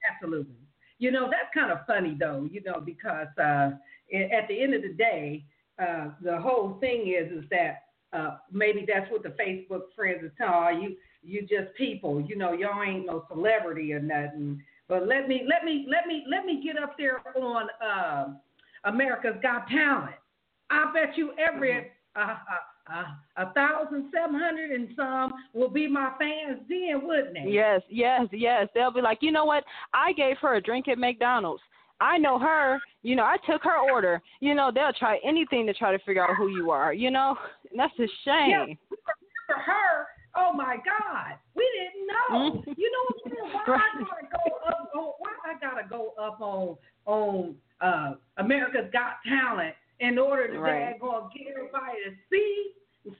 Absolutely. 0.09 0.55
You 0.99 1.11
know, 1.11 1.29
that's 1.29 1.53
kind 1.53 1.71
of 1.71 1.85
funny 1.85 2.15
though. 2.17 2.47
You 2.49 2.61
know, 2.63 2.81
because 2.83 3.27
uh, 3.37 3.71
at 4.13 4.47
the 4.47 4.61
end 4.61 4.73
of 4.73 4.83
the 4.83 4.93
day, 4.93 5.43
uh, 5.81 6.11
the 6.21 6.39
whole 6.39 6.77
thing 6.79 7.13
is 7.13 7.29
is 7.43 7.49
that 7.49 7.83
uh, 8.17 8.37
maybe 8.51 8.85
that's 8.87 9.11
what 9.11 9.23
the 9.23 9.29
Facebook 9.29 9.81
friends 9.97 10.23
are 10.23 10.33
telling 10.37 10.81
you 10.81 10.95
you 11.23 11.41
just 11.41 11.75
people. 11.77 12.21
You 12.21 12.35
know, 12.35 12.53
y'all 12.53 12.83
ain't 12.83 13.05
no 13.05 13.25
celebrity 13.29 13.93
or 13.93 13.99
nothing. 13.99 14.61
But 14.87 15.07
let 15.07 15.27
me 15.27 15.43
let 15.49 15.63
me 15.63 15.85
let 15.89 16.07
me 16.07 16.23
let 16.29 16.45
me 16.45 16.61
get 16.63 16.81
up 16.81 16.97
there 16.97 17.21
on 17.35 17.67
uh, 17.83 18.33
America's 18.83 19.35
Got 19.41 19.67
Talent. 19.67 20.15
I 20.69 20.91
bet 20.93 21.17
you 21.17 21.31
every 21.37 21.71
mm-hmm. 21.71 22.21
uh, 22.21 22.33
uh, 22.33 22.93
uh, 22.93 23.05
a 23.37 23.53
thousand 23.53 24.11
seven 24.13 24.39
hundred 24.39 24.71
and 24.71 24.89
some 24.95 25.33
will 25.53 25.69
be 25.69 25.87
my 25.87 26.11
fans 26.19 26.59
then, 26.67 27.07
wouldn't 27.07 27.33
they? 27.33 27.45
Yes, 27.49 27.81
yes, 27.89 28.27
yes. 28.31 28.67
They'll 28.75 28.91
be 28.91 29.01
like, 29.01 29.19
you 29.21 29.31
know 29.31 29.45
what? 29.45 29.63
I 29.93 30.11
gave 30.13 30.37
her 30.41 30.55
a 30.55 30.61
drink 30.61 30.87
at 30.87 30.97
McDonald's. 30.97 31.63
I 32.01 32.17
know 32.17 32.37
her. 32.37 32.79
You 33.03 33.15
know, 33.15 33.23
I 33.23 33.37
took 33.49 33.63
her 33.63 33.77
order. 33.89 34.21
You 34.41 34.53
know, 34.55 34.71
they'll 34.73 34.93
try 34.93 35.19
anything 35.23 35.65
to 35.67 35.73
try 35.73 35.95
to 35.95 36.03
figure 36.03 36.23
out 36.23 36.35
who 36.35 36.49
you 36.49 36.71
are. 36.71 36.93
You 36.93 37.11
know, 37.11 37.37
and 37.71 37.79
that's 37.79 37.93
a 37.99 38.07
shame. 38.25 38.49
Yeah, 38.49 38.65
for 39.47 39.59
her, 39.59 40.07
Oh 40.35 40.51
my 40.53 40.77
God, 40.77 41.37
we 41.55 41.69
didn't 41.77 42.07
know. 42.07 42.51
Mm-hmm. 42.51 42.71
You 42.75 42.91
know 42.91 43.03
what 43.07 43.21
I'm 43.25 43.31
saying? 43.31 43.53
Why 43.53 43.77
I 43.77 43.99
gotta 43.99 44.27
go 44.31 44.57
up 44.67 44.89
on? 44.95 45.13
Why 45.19 45.31
I 45.45 45.59
gotta 45.59 45.87
go 45.87 46.13
up 46.19 46.41
on 46.41 46.77
on 47.05 47.55
uh, 47.81 48.13
America's 48.37 48.89
Got 48.91 49.17
Talent 49.27 49.75
in 49.99 50.17
order 50.17 50.51
to 50.51 50.59
right. 50.59 50.99
go 50.99 51.29
get 51.35 51.53
everybody 51.55 51.97
to 52.05 52.15
see, 52.31 52.71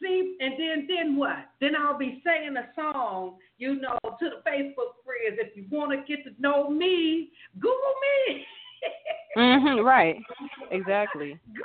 see, 0.02 0.38
and 0.40 0.54
then 0.58 0.88
then 0.88 1.16
what? 1.16 1.50
Then 1.62 1.76
I'll 1.76 1.98
be 1.98 2.22
singing 2.26 2.58
a 2.58 2.68
song, 2.76 3.36
you 3.58 3.80
know, 3.80 3.98
to 4.04 4.30
the 4.30 4.50
Facebook 4.50 4.98
friends. 5.06 5.40
If 5.40 5.56
you 5.56 5.66
want 5.70 5.92
to 5.92 5.98
get 6.08 6.24
to 6.26 6.42
know 6.42 6.70
me, 6.70 7.30
Google 7.60 7.78
me. 8.28 8.46
mhm. 9.38 9.84
Right. 9.84 10.18
Exactly. 10.72 11.40
Google 11.46 11.64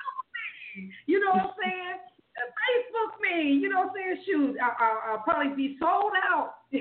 me. 0.77 0.91
You 1.07 1.21
know 1.21 1.31
what 1.31 1.41
I'm 1.41 1.51
saying? 1.63 1.99
Facebook 2.47 3.13
me. 3.21 3.53
You 3.53 3.69
know 3.69 3.89
what 3.89 3.95
I'm 3.95 3.95
saying? 3.95 4.23
Shoot, 4.27 4.57
I, 4.61 5.13
will 5.13 5.25
probably 5.25 5.55
be 5.55 5.77
sold 5.79 6.13
out. 6.23 6.67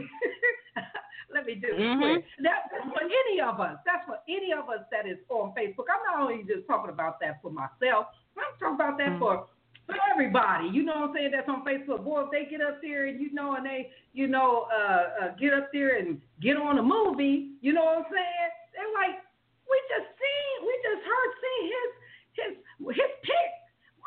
Let 1.34 1.46
me 1.46 1.56
do 1.56 1.68
mm-hmm. 1.68 2.24
That, 2.44 2.72
that's 2.72 2.88
for 2.88 3.04
any 3.04 3.42
of 3.42 3.60
us. 3.60 3.76
That's 3.86 4.06
for 4.08 4.18
any 4.30 4.54
of 4.56 4.70
us 4.70 4.88
that 4.92 5.06
is 5.06 5.20
on 5.30 5.52
Facebook. 5.52 5.92
I'm 5.92 6.04
not 6.08 6.24
only 6.24 6.44
just 6.48 6.66
talking 6.68 6.90
about 6.90 7.20
that 7.20 7.42
for 7.42 7.52
myself. 7.52 8.16
I'm 8.40 8.56
talking 8.60 8.76
about 8.76 8.98
that 9.00 9.18
mm-hmm. 9.18 9.20
for 9.20 9.48
for 9.88 9.96
everybody. 10.12 10.68
You 10.68 10.84
know 10.84 11.08
what 11.08 11.10
I'm 11.10 11.16
saying? 11.16 11.32
That's 11.32 11.48
on 11.48 11.64
Facebook. 11.64 12.04
Boy, 12.04 12.28
if 12.28 12.32
they 12.32 12.44
get 12.52 12.60
up 12.60 12.84
there 12.84 13.08
and 13.08 13.20
you 13.20 13.32
know, 13.32 13.56
and 13.56 13.66
they, 13.66 13.90
you 14.14 14.28
know, 14.28 14.68
uh, 14.68 15.26
uh, 15.26 15.28
get 15.40 15.56
up 15.56 15.72
there 15.72 15.98
and 15.98 16.20
get 16.44 16.60
on 16.60 16.78
a 16.78 16.84
movie, 16.84 17.56
you 17.64 17.72
know 17.72 17.84
what 17.84 18.04
I'm 18.04 18.12
saying? 18.12 18.50
They're 18.76 18.94
like, 18.94 19.24
we 19.64 19.76
just 19.88 20.12
seen, 20.20 20.54
we 20.68 20.74
just 20.84 21.04
heard, 21.08 21.32
seen 21.40 21.64
his, 21.72 21.90
his, 22.36 22.54
his 23.00 23.12
pic. 23.24 23.52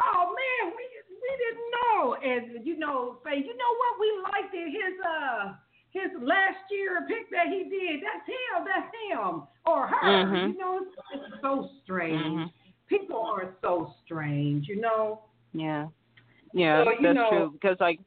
Oh 0.05 0.33
man, 0.33 0.73
we 0.77 0.85
we 1.31 1.37
didn't 1.39 1.71
know. 1.79 2.15
And 2.15 2.67
you 2.67 2.79
know, 2.79 3.19
say, 3.25 3.39
you 3.39 3.55
know 3.57 3.73
what? 3.79 3.93
We 4.01 4.09
liked 4.23 4.55
it. 4.55 4.71
His 4.71 4.97
uh 5.05 5.53
his 5.91 6.11
last 6.23 6.59
year 6.71 7.05
pick 7.09 7.31
that 7.31 7.47
he 7.49 7.65
did. 7.65 8.01
That's 8.03 8.27
him. 8.27 8.65
That's 8.65 8.91
him 9.11 9.43
or 9.67 9.89
her. 9.89 10.25
Mm-hmm. 10.25 10.53
You 10.53 10.59
know, 10.59 10.81
it's, 10.83 10.97
it's 11.15 11.43
so 11.43 11.71
strange. 11.83 12.23
Mm-hmm. 12.23 12.45
People 12.89 13.21
are 13.21 13.55
so 13.63 13.95
strange. 14.05 14.69
You 14.69 14.81
know. 14.81 15.23
Yeah. 15.53 15.89
Yeah, 16.53 16.83
so, 16.85 16.91
that's 17.01 17.15
know, 17.15 17.31
true. 17.31 17.51
Because 17.53 17.77
like, 17.79 18.01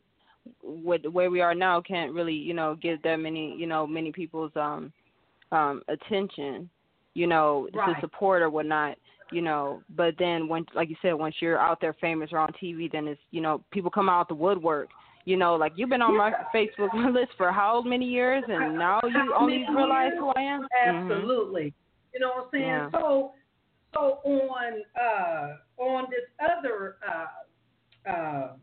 with 0.61 1.05
where 1.05 1.31
we 1.31 1.39
are 1.39 1.55
now, 1.55 1.81
can't 1.81 2.11
really 2.11 2.33
you 2.33 2.53
know 2.53 2.75
give 2.81 3.01
that 3.03 3.17
many 3.17 3.55
you 3.57 3.67
know 3.67 3.87
many 3.87 4.11
people's 4.11 4.51
um 4.55 4.91
um 5.51 5.81
attention, 5.87 6.69
you 7.13 7.27
know, 7.27 7.69
right. 7.73 7.95
to 7.95 8.01
support 8.01 8.41
or 8.41 8.49
whatnot 8.49 8.97
you 9.31 9.41
know 9.41 9.81
but 9.95 10.13
then 10.19 10.47
when 10.47 10.65
like 10.75 10.89
you 10.89 10.95
said 11.01 11.13
once 11.13 11.35
you're 11.39 11.59
out 11.59 11.79
there 11.81 11.95
famous 11.99 12.29
or 12.31 12.39
on 12.39 12.51
tv 12.61 12.91
then 12.91 13.07
it's 13.07 13.21
you 13.31 13.41
know 13.41 13.63
people 13.71 13.91
come 13.91 14.09
out 14.09 14.27
the 14.27 14.35
woodwork 14.35 14.89
you 15.25 15.37
know 15.37 15.55
like 15.55 15.71
you've 15.75 15.89
been 15.89 16.01
on 16.01 16.17
my 16.17 16.31
facebook 16.53 16.93
list 17.13 17.31
for 17.37 17.51
how 17.51 17.81
many 17.81 18.05
years 18.05 18.43
and 18.47 18.77
now 18.77 18.99
you 19.03 19.33
only 19.37 19.65
realize 19.75 20.11
who 20.17 20.29
i 20.35 20.41
am 20.41 20.67
absolutely 20.85 21.63
mm-hmm. 21.63 22.13
you 22.13 22.19
know 22.19 22.29
what 22.29 22.43
i'm 22.43 22.49
saying 22.51 22.65
yeah. 22.65 22.89
so 22.91 23.31
so 23.93 24.19
on 24.25 24.81
uh 24.99 25.81
on 25.81 26.05
this 26.09 26.25
other 26.39 26.97
uh 27.07 28.09
uh 28.09 28.53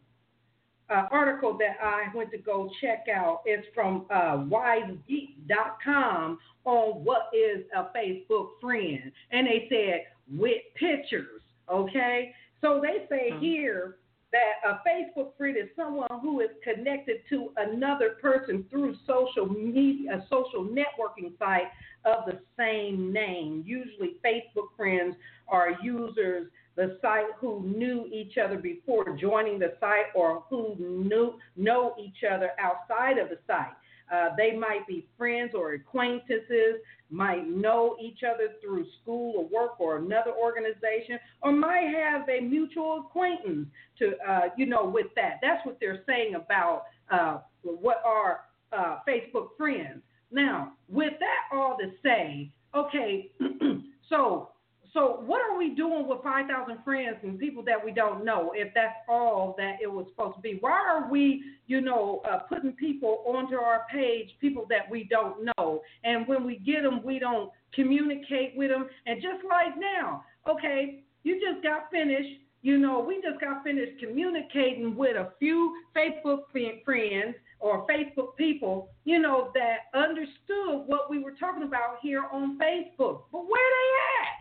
uh, 0.91 1.07
article 1.11 1.57
that 1.59 1.77
I 1.83 2.05
went 2.15 2.31
to 2.33 2.39
go 2.39 2.71
check 2.81 3.07
out 3.15 3.43
is 3.47 3.65
from 3.75 4.07
uh, 4.11 4.39
wisegeek.com 4.39 6.39
on 6.65 7.05
what 7.05 7.31
is 7.33 7.65
a 7.75 7.85
Facebook 7.97 8.49
friend. 8.61 9.13
And 9.31 9.47
they 9.47 9.67
said 9.69 10.07
with 10.37 10.63
pictures. 10.75 11.43
Okay, 11.71 12.35
so 12.61 12.81
they 12.83 13.07
say 13.09 13.31
mm-hmm. 13.33 13.45
here 13.45 13.97
that 14.33 14.69
a 14.69 14.81
Facebook 14.89 15.37
friend 15.37 15.57
is 15.57 15.69
someone 15.75 16.09
who 16.23 16.41
is 16.41 16.51
connected 16.63 17.17
to 17.29 17.51
another 17.57 18.11
person 18.23 18.65
through 18.71 18.95
social 19.07 19.47
media, 19.47 20.15
a 20.15 20.23
social 20.29 20.65
networking 20.65 21.37
site 21.39 21.69
of 22.05 22.27
the 22.27 22.39
same 22.57 23.13
name. 23.13 23.65
Usually, 23.67 24.17
Facebook 24.25 24.69
friends 24.77 25.17
are 25.49 25.77
users 25.83 26.49
the 26.77 26.99
site 27.03 27.27
who 27.39 27.63
knew 27.63 28.09
each 28.13 28.39
other 28.39 28.57
before 28.57 29.17
joining 29.17 29.59
the 29.59 29.75
site 29.81 30.07
or 30.15 30.45
who 30.49 30.77
knew 30.79 31.35
know 31.57 31.95
each 32.01 32.25
other 32.31 32.51
outside 32.59 33.19
of 33.19 33.29
the 33.29 33.39
site. 33.47 33.75
Uh, 34.13 34.29
they 34.37 34.53
might 34.57 34.87
be 34.87 35.07
friends 35.17 35.53
or 35.55 35.75
acquaintances, 35.75 36.77
might 37.11 37.49
know 37.49 37.97
each 38.01 38.21
other 38.23 38.55
through 38.63 38.85
school 39.03 39.35
or 39.37 39.45
work 39.49 39.81
or 39.81 39.99
another 39.99 40.33
organization, 40.33 41.19
or 41.43 41.53
might 41.53 41.93
have 41.95 42.29
a 42.29 42.41
mutual 42.41 43.05
acquaintance 43.07 43.69
to, 43.99 44.13
uh, 44.29 44.49
you 44.57 44.67
know, 44.67 44.85
with 44.85 45.07
that. 45.17 45.39
That's 45.43 45.65
what 45.67 45.79
they're 45.81 46.03
saying 46.07 46.35
about 46.35 46.85
uh, 47.11 47.39
what 47.63 48.03
are 48.05 48.41
uh, 48.73 48.99
Facebook 49.09 49.49
friends. 49.57 50.03
Now, 50.31 50.73
with 50.89 51.15
that 51.19 51.57
all 51.57 51.77
to 51.79 51.91
say, 52.03 52.53
okay, 52.75 53.31
so 54.09 54.51
so 54.93 55.23
what 55.25 55.41
are 55.41 55.57
we 55.57 55.71
doing 55.71 56.09
with 56.09 56.23
5,000 56.23 56.79
friends 56.85 57.17
and 57.23 57.39
people 57.39 57.63
that 57.65 57.83
we 57.83 57.93
don't 57.93 58.25
know 58.25 58.53
if 58.55 58.73
that's 58.75 58.97
all 59.09 59.55
that 59.57 59.77
it 59.81 59.87
was 59.87 60.07
supposed 60.11 60.37
to 60.37 60.41
be? 60.41 60.59
Why 60.61 60.73
are 60.73 61.11
we, 61.11 61.43
you 61.67 61.81
know, 61.81 62.23
uh, 62.31 62.39
putting 62.39 62.73
people 62.73 63.23
onto 63.27 63.55
our 63.57 63.87
page, 63.93 64.31
people 64.41 64.67
that 64.69 64.91
we 64.91 65.05
don't 65.05 65.49
know? 65.57 65.83
And 66.03 66.27
when 66.27 66.45
we 66.45 66.57
get 66.57 66.83
them, 66.83 67.03
we 67.05 67.19
don't 67.19 67.51
communicate 67.73 68.57
with 68.57 68.71
them. 68.71 68.89
And 69.07 69.23
just 69.23 69.45
like 69.49 69.79
now, 69.79 70.25
okay, 70.49 71.05
you 71.23 71.41
just 71.41 71.63
got 71.63 71.91
finished, 71.93 72.41
you 72.63 72.79
know, 72.79 73.01
we 73.01 73.23
just 73.23 73.41
got 73.41 73.63
finished 73.63 74.01
communicating 74.01 74.97
with 74.97 75.17
a 75.17 75.33
few 75.39 75.77
Facebook 75.97 76.41
friends 76.53 77.37
or 77.61 77.87
Facebook 77.87 78.37
people, 78.37 78.89
you 79.05 79.21
know, 79.21 79.53
that 79.55 79.99
understood 79.99 80.87
what 80.87 81.11
we 81.11 81.23
were 81.23 81.35
talking 81.39 81.63
about 81.63 81.99
here 82.03 82.25
on 82.33 82.59
Facebook. 82.59 83.23
But 83.31 83.47
where 83.47 83.71
they 83.71 84.25
at? 84.25 84.40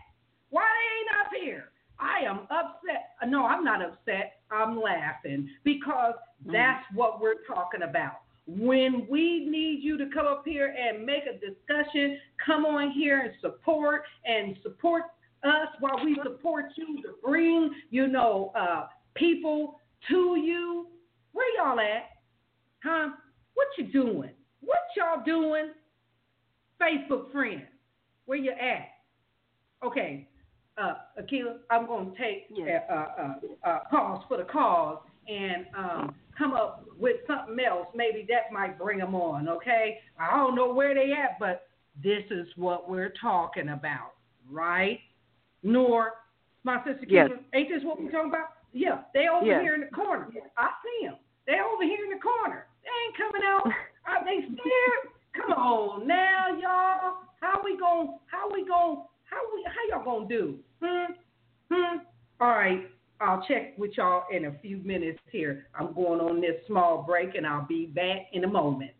Why 0.50 0.62
they 0.62 0.98
ain't 0.98 1.26
up 1.26 1.32
here? 1.42 1.70
I 1.98 2.24
am 2.26 2.40
upset. 2.50 3.10
No, 3.26 3.44
I'm 3.46 3.64
not 3.64 3.82
upset. 3.82 4.40
I'm 4.50 4.80
laughing 4.80 5.48
because 5.64 6.14
mm. 6.46 6.52
that's 6.52 6.84
what 6.94 7.20
we're 7.20 7.42
talking 7.46 7.82
about. 7.82 8.20
When 8.46 9.06
we 9.08 9.46
need 9.48 9.80
you 9.82 9.96
to 9.98 10.06
come 10.12 10.26
up 10.26 10.42
here 10.44 10.74
and 10.76 11.04
make 11.04 11.22
a 11.24 11.34
discussion, 11.34 12.18
come 12.44 12.64
on 12.64 12.90
here 12.90 13.20
and 13.20 13.32
support 13.40 14.02
and 14.24 14.56
support 14.62 15.04
us 15.44 15.68
while 15.78 16.04
we 16.04 16.18
support 16.22 16.66
you 16.76 17.00
to 17.02 17.10
bring, 17.24 17.70
you 17.90 18.08
know, 18.08 18.52
uh, 18.56 18.86
people 19.14 19.78
to 20.08 20.36
you. 20.36 20.88
Where 21.32 21.46
y'all 21.56 21.78
at? 21.78 22.10
Huh? 22.82 23.10
What 23.54 23.68
you 23.78 23.92
doing? 23.92 24.30
What 24.60 24.80
y'all 24.96 25.22
doing? 25.24 25.70
Facebook 26.80 27.30
friends, 27.30 27.62
where 28.24 28.38
you 28.38 28.52
at? 28.52 28.88
Okay, 29.86 30.28
uh, 30.80 30.94
Akila, 31.20 31.56
I'm 31.70 31.86
going 31.86 32.12
to 32.12 32.18
take 32.18 32.46
yes. 32.54 32.82
uh, 32.90 32.94
uh, 32.94 33.34
uh, 33.68 33.78
pause 33.90 34.22
for 34.28 34.38
the 34.38 34.44
cause 34.44 34.98
and 35.28 35.66
um, 35.76 36.14
come 36.36 36.52
up 36.54 36.84
with 36.98 37.16
something 37.26 37.56
else. 37.64 37.86
Maybe 37.94 38.26
that 38.28 38.52
might 38.52 38.78
bring 38.78 38.98
them 38.98 39.14
on, 39.14 39.48
okay? 39.48 39.98
I 40.18 40.36
don't 40.36 40.54
know 40.54 40.72
where 40.72 40.94
they 40.94 41.12
at, 41.12 41.38
but 41.38 41.68
this 42.02 42.22
is 42.30 42.46
what 42.56 42.88
we're 42.88 43.12
talking 43.20 43.70
about, 43.70 44.14
right? 44.50 45.00
Noor, 45.62 46.12
my 46.64 46.78
sister 46.84 47.06
yes. 47.08 47.30
ain't 47.54 47.68
this 47.68 47.82
what 47.84 48.00
we're 48.00 48.10
talking 48.10 48.30
about? 48.30 48.48
Yeah, 48.72 49.02
they 49.14 49.26
over 49.28 49.46
yes. 49.46 49.62
here 49.62 49.74
in 49.74 49.80
the 49.80 49.94
corner. 49.94 50.28
I 50.56 50.68
see 50.82 51.06
them. 51.06 51.16
They 51.46 51.58
over 51.58 51.82
here 51.82 52.04
in 52.04 52.16
the 52.16 52.22
corner. 52.22 52.66
They 52.84 52.90
ain't 53.06 53.16
coming 53.16 53.42
out. 53.46 53.66
Are 54.06 54.24
they 54.24 54.46
scared? 54.46 55.04
Come 55.34 55.52
on 55.52 56.06
now, 56.06 56.56
y'all. 56.58 57.26
How 57.40 57.60
we 57.64 57.76
going 57.76 58.18
how 58.26 58.48
we 58.52 58.64
going 58.64 59.02
how 59.24 59.40
we 59.54 59.64
how 59.64 59.96
y'all 59.96 59.99
gonna 60.10 60.28
do? 60.28 60.58
Hmm? 60.82 61.12
Hmm? 61.70 61.98
All 62.40 62.50
right. 62.50 62.90
I'll 63.20 63.44
check 63.46 63.76
with 63.76 63.92
y'all 63.96 64.24
in 64.32 64.46
a 64.46 64.58
few 64.60 64.78
minutes 64.78 65.20
here. 65.30 65.66
I'm 65.78 65.92
going 65.92 66.20
on 66.20 66.40
this 66.40 66.56
small 66.66 67.02
break 67.02 67.34
and 67.34 67.46
I'll 67.46 67.66
be 67.66 67.86
back 67.86 68.28
in 68.32 68.44
a 68.44 68.48
moment. 68.48 68.92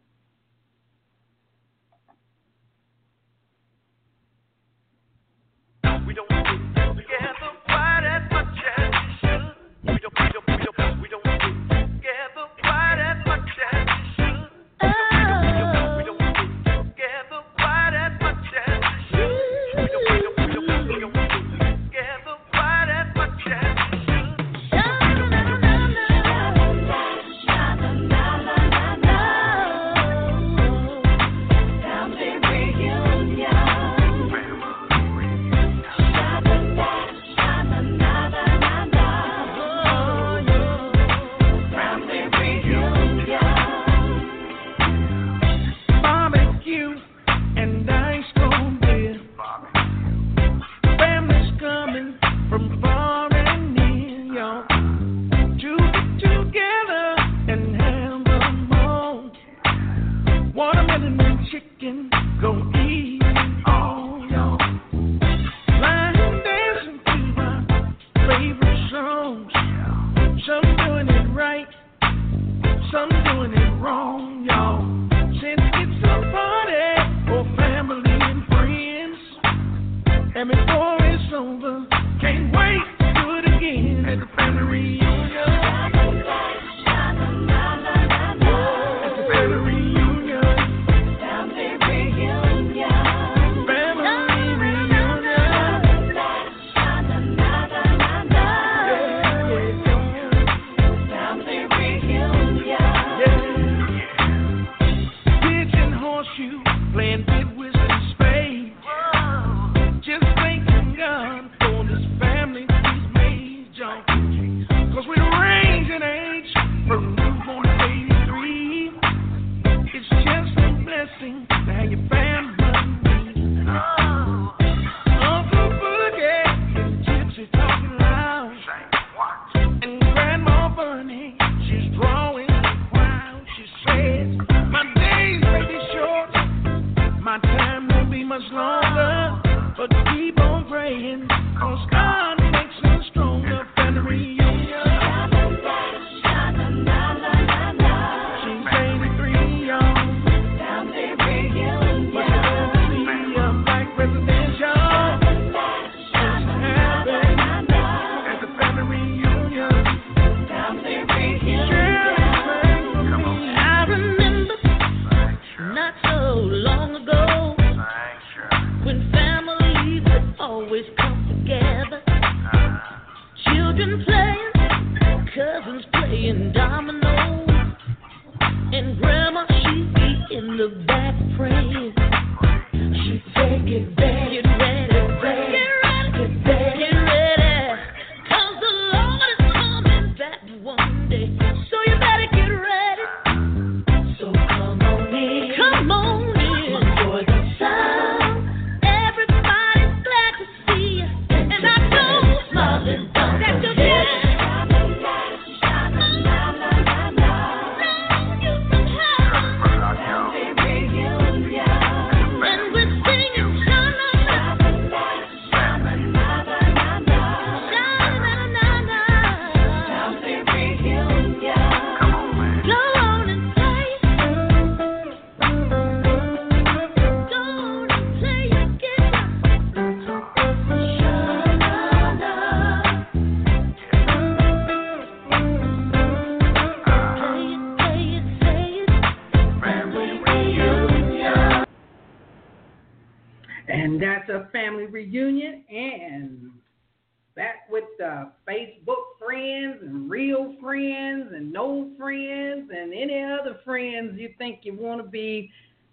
Friends 253.81 254.18
you 254.18 254.28
think 254.37 254.60
you 254.64 254.74
want 254.74 255.02
to 255.02 255.08
be 255.08 255.50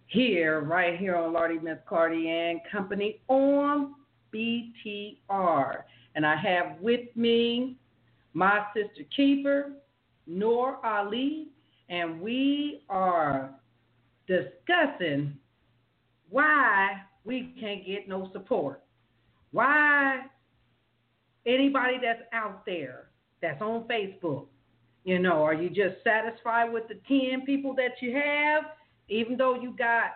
here, 0.08 0.60
right 0.60 1.00
here 1.00 1.16
on 1.16 1.32
Lordy 1.32 1.58
Miss 1.58 1.78
Clardy 1.90 2.28
and 2.28 2.60
Company 2.70 3.22
on 3.30 3.96
BTR. 4.36 5.84
And 6.14 6.26
I 6.26 6.36
have 6.36 6.82
with 6.82 7.08
me 7.16 7.78
my 8.34 8.66
sister 8.76 9.04
keeper, 9.16 9.72
Noor 10.26 10.86
Ali, 10.86 11.48
and 11.88 12.20
we 12.20 12.84
are 12.90 13.52
discussing 14.28 15.38
why 16.30 16.90
we 17.24 17.54
can't 17.58 17.86
get 17.86 18.10
no 18.10 18.30
support. 18.34 18.84
Why 19.52 20.24
anybody 21.46 22.00
that's 22.04 22.24
out 22.34 22.66
there 22.66 23.12
that's 23.42 23.62
on 23.62 23.88
Facebook, 23.88 24.48
you 25.08 25.20
know, 25.20 25.42
are 25.42 25.54
you 25.54 25.70
just 25.70 26.04
satisfied 26.04 26.74
with 26.74 26.84
the 26.90 26.96
10 27.08 27.46
people 27.46 27.74
that 27.76 28.02
you 28.02 28.14
have, 28.14 28.64
even 29.08 29.38
though 29.38 29.56
you 29.56 29.74
got 29.78 30.12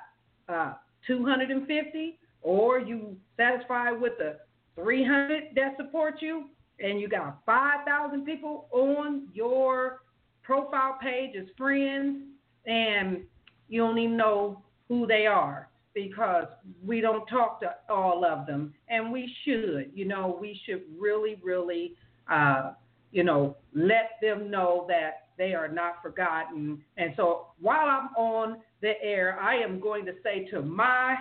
uh, 0.50 0.74
250, 1.08 2.20
or 2.42 2.78
you 2.78 3.16
satisfied 3.38 4.02
with 4.02 4.12
the 4.18 4.36
300 4.76 5.44
that 5.56 5.78
support 5.78 6.16
you, 6.20 6.50
and 6.82 7.00
you 7.00 7.08
got 7.08 7.40
5,000 7.46 8.26
people 8.26 8.68
on 8.74 9.30
your 9.34 10.02
profile 10.44 10.98
page 11.02 11.38
as 11.40 11.48
friends, 11.58 12.24
and 12.66 13.22
you 13.70 13.80
don't 13.80 13.98
even 13.98 14.18
know 14.18 14.62
who 14.90 15.08
they 15.08 15.26
are 15.26 15.70
because 15.94 16.48
we 16.86 17.00
don't 17.00 17.26
talk 17.28 17.62
to 17.62 17.76
all 17.90 18.26
of 18.26 18.46
them, 18.46 18.74
and 18.90 19.10
we 19.10 19.34
should. 19.46 19.90
You 19.94 20.04
know, 20.04 20.38
we 20.38 20.60
should 20.66 20.82
really, 21.00 21.40
really, 21.42 21.94
uh, 22.30 22.74
you 23.12 23.24
know, 23.24 23.58
let 23.74 24.12
them 24.22 24.50
know 24.50 24.86
that 24.90 25.28
they 25.38 25.54
are 25.54 25.68
not 25.68 26.02
forgotten. 26.02 26.84
And 26.98 27.14
so 27.18 27.48
while 27.60 27.88
I'm 27.88 28.10
on 28.16 28.58
the 28.82 28.94
air, 29.02 29.40
I 29.40 29.56
am 29.56 29.80
going 29.80 30.06
to 30.06 30.14
say 30.24 30.48
to 30.52 30.62
my 30.62 31.16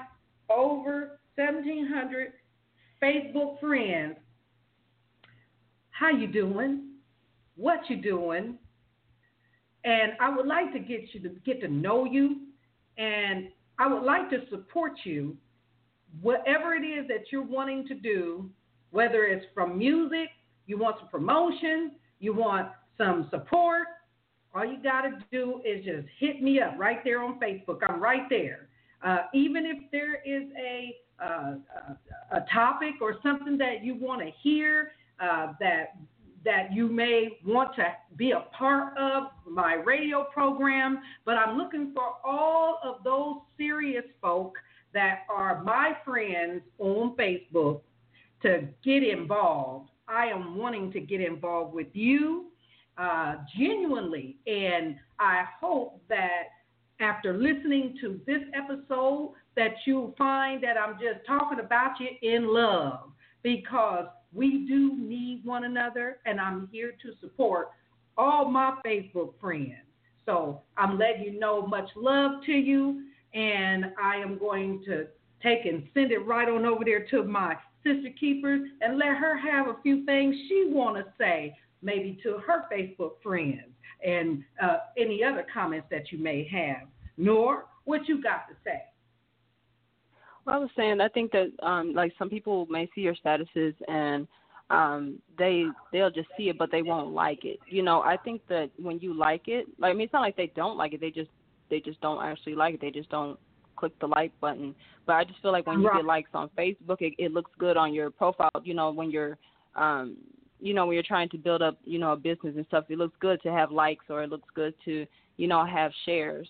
over 0.48 1.20
1,700 1.36 2.32
Facebook 3.02 3.60
friends, 3.60 4.16
how 5.90 6.10
you 6.10 6.26
doing? 6.26 6.88
What 7.56 7.80
you 7.88 7.96
doing? 7.96 8.58
And 9.84 10.12
I 10.20 10.34
would 10.34 10.46
like 10.46 10.72
to 10.72 10.78
get 10.78 11.12
you 11.12 11.20
to 11.20 11.28
get 11.44 11.60
to 11.62 11.68
know 11.68 12.04
you 12.04 12.36
and 12.98 13.48
I 13.78 13.86
would 13.86 14.02
like 14.02 14.28
to 14.30 14.40
support 14.50 14.92
you, 15.04 15.36
whatever 16.20 16.74
it 16.74 16.84
is 16.84 17.08
that 17.08 17.32
you're 17.32 17.42
wanting 17.42 17.86
to 17.88 17.94
do, 17.94 18.50
whether 18.90 19.24
it's 19.24 19.46
from 19.54 19.78
music, 19.78 20.28
you 20.70 20.78
want 20.78 20.96
some 21.00 21.08
promotion, 21.08 21.92
you 22.20 22.32
want 22.32 22.68
some 22.96 23.26
support. 23.30 23.88
All 24.54 24.64
you 24.64 24.80
got 24.82 25.02
to 25.02 25.18
do 25.32 25.60
is 25.64 25.84
just 25.84 26.06
hit 26.18 26.42
me 26.42 26.60
up 26.60 26.74
right 26.78 27.02
there 27.02 27.22
on 27.22 27.40
Facebook. 27.40 27.78
I'm 27.88 28.00
right 28.00 28.28
there. 28.30 28.68
Uh, 29.04 29.22
even 29.34 29.66
if 29.66 29.78
there 29.90 30.16
is 30.24 30.44
a 30.56 30.96
uh, 31.22 31.54
a 32.32 32.40
topic 32.52 32.94
or 33.02 33.16
something 33.22 33.58
that 33.58 33.84
you 33.84 33.94
want 33.94 34.22
to 34.22 34.30
hear 34.42 34.92
uh, 35.20 35.52
that 35.60 35.96
that 36.44 36.72
you 36.72 36.88
may 36.88 37.38
want 37.44 37.74
to 37.76 37.84
be 38.16 38.30
a 38.30 38.40
part 38.56 38.96
of 38.96 39.24
my 39.46 39.74
radio 39.74 40.24
program, 40.32 41.00
but 41.26 41.32
I'm 41.32 41.58
looking 41.58 41.92
for 41.94 42.14
all 42.24 42.78
of 42.82 43.04
those 43.04 43.36
serious 43.58 44.04
folk 44.22 44.54
that 44.94 45.20
are 45.28 45.62
my 45.62 45.92
friends 46.04 46.62
on 46.78 47.14
Facebook 47.16 47.82
to 48.42 48.66
get 48.82 49.02
involved. 49.02 49.89
I 50.10 50.26
am 50.26 50.56
wanting 50.56 50.90
to 50.92 51.00
get 51.00 51.20
involved 51.20 51.72
with 51.72 51.86
you 51.92 52.46
uh, 52.98 53.36
genuinely, 53.56 54.36
and 54.46 54.96
I 55.18 55.44
hope 55.60 56.02
that 56.08 56.48
after 57.00 57.32
listening 57.32 57.96
to 58.00 58.20
this 58.26 58.42
episode, 58.54 59.34
that 59.56 59.72
you'll 59.86 60.14
find 60.18 60.62
that 60.62 60.76
I'm 60.76 60.94
just 60.94 61.26
talking 61.26 61.60
about 61.60 61.92
you 62.00 62.08
in 62.22 62.52
love 62.52 63.10
because 63.42 64.06
we 64.32 64.66
do 64.68 64.96
need 64.98 65.42
one 65.44 65.64
another, 65.64 66.18
and 66.26 66.40
I'm 66.40 66.68
here 66.70 66.92
to 67.02 67.12
support 67.20 67.70
all 68.18 68.50
my 68.50 68.78
Facebook 68.84 69.32
friends. 69.40 69.86
So 70.26 70.60
I'm 70.76 70.98
letting 70.98 71.22
you 71.24 71.40
know 71.40 71.66
much 71.66 71.88
love 71.96 72.44
to 72.46 72.52
you, 72.52 73.04
and 73.32 73.86
I 74.02 74.16
am 74.16 74.38
going 74.38 74.82
to 74.86 75.06
take 75.42 75.64
and 75.64 75.88
send 75.94 76.12
it 76.12 76.18
right 76.26 76.48
on 76.48 76.66
over 76.66 76.84
there 76.84 77.06
to 77.06 77.22
my 77.22 77.56
sister 77.84 78.10
keepers 78.18 78.68
and 78.80 78.98
let 78.98 79.16
her 79.16 79.36
have 79.38 79.68
a 79.68 79.76
few 79.82 80.04
things 80.04 80.34
she 80.48 80.66
want 80.68 80.96
to 80.96 81.04
say, 81.18 81.56
maybe 81.82 82.18
to 82.22 82.38
her 82.38 82.64
Facebook 82.72 83.12
friends 83.22 83.70
and 84.04 84.42
uh, 84.62 84.78
any 84.96 85.22
other 85.24 85.46
comments 85.52 85.86
that 85.90 86.12
you 86.12 86.18
may 86.18 86.46
have. 86.48 86.88
Noor, 87.16 87.66
what 87.84 88.08
you 88.08 88.22
got 88.22 88.48
to 88.48 88.54
say? 88.64 88.82
Well, 90.46 90.56
I 90.56 90.58
was 90.58 90.70
saying 90.76 91.00
I 91.00 91.08
think 91.08 91.32
that 91.32 91.48
um 91.62 91.92
like 91.94 92.12
some 92.18 92.30
people 92.30 92.66
may 92.70 92.88
see 92.94 93.02
your 93.02 93.14
statuses 93.14 93.74
and 93.88 94.26
um 94.70 95.18
they 95.38 95.64
they'll 95.92 96.10
just 96.10 96.28
see 96.36 96.48
it 96.48 96.58
but 96.58 96.70
they 96.70 96.82
won't 96.82 97.12
like 97.12 97.44
it. 97.44 97.58
You 97.66 97.82
know, 97.82 98.02
I 98.02 98.16
think 98.16 98.40
that 98.48 98.70
when 98.78 98.98
you 99.00 99.12
like 99.12 99.48
it, 99.48 99.66
like 99.78 99.90
I 99.90 99.92
mean 99.92 100.04
it's 100.04 100.12
not 100.12 100.22
like 100.22 100.36
they 100.36 100.52
don't 100.56 100.78
like 100.78 100.94
it, 100.94 101.00
they 101.00 101.10
just 101.10 101.30
they 101.68 101.80
just 101.80 102.00
don't 102.00 102.24
actually 102.24 102.54
like 102.54 102.74
it. 102.74 102.80
They 102.80 102.90
just 102.90 103.10
don't 103.10 103.38
click 103.80 103.98
the 104.00 104.06
like 104.06 104.32
button. 104.40 104.74
But 105.06 105.14
I 105.14 105.24
just 105.24 105.40
feel 105.42 105.52
like 105.52 105.66
when 105.66 105.80
you 105.80 105.90
get 105.92 106.04
likes 106.04 106.30
on 106.34 106.50
Facebook, 106.56 107.00
it, 107.00 107.14
it 107.18 107.32
looks 107.32 107.50
good 107.58 107.76
on 107.76 107.92
your 107.92 108.10
profile. 108.10 108.50
You 108.62 108.74
know, 108.74 108.90
when 108.90 109.10
you're, 109.10 109.38
um, 109.74 110.16
you 110.60 110.74
know, 110.74 110.86
when 110.86 110.94
you're 110.94 111.02
trying 111.02 111.30
to 111.30 111.38
build 111.38 111.62
up, 111.62 111.78
you 111.84 111.98
know, 111.98 112.12
a 112.12 112.16
business 112.16 112.54
and 112.56 112.66
stuff, 112.66 112.84
it 112.90 112.98
looks 112.98 113.16
good 113.20 113.42
to 113.42 113.50
have 113.50 113.72
likes 113.72 114.04
or 114.10 114.22
it 114.22 114.30
looks 114.30 114.48
good 114.54 114.74
to, 114.84 115.06
you 115.36 115.48
know, 115.48 115.64
have 115.64 115.90
shares 116.04 116.46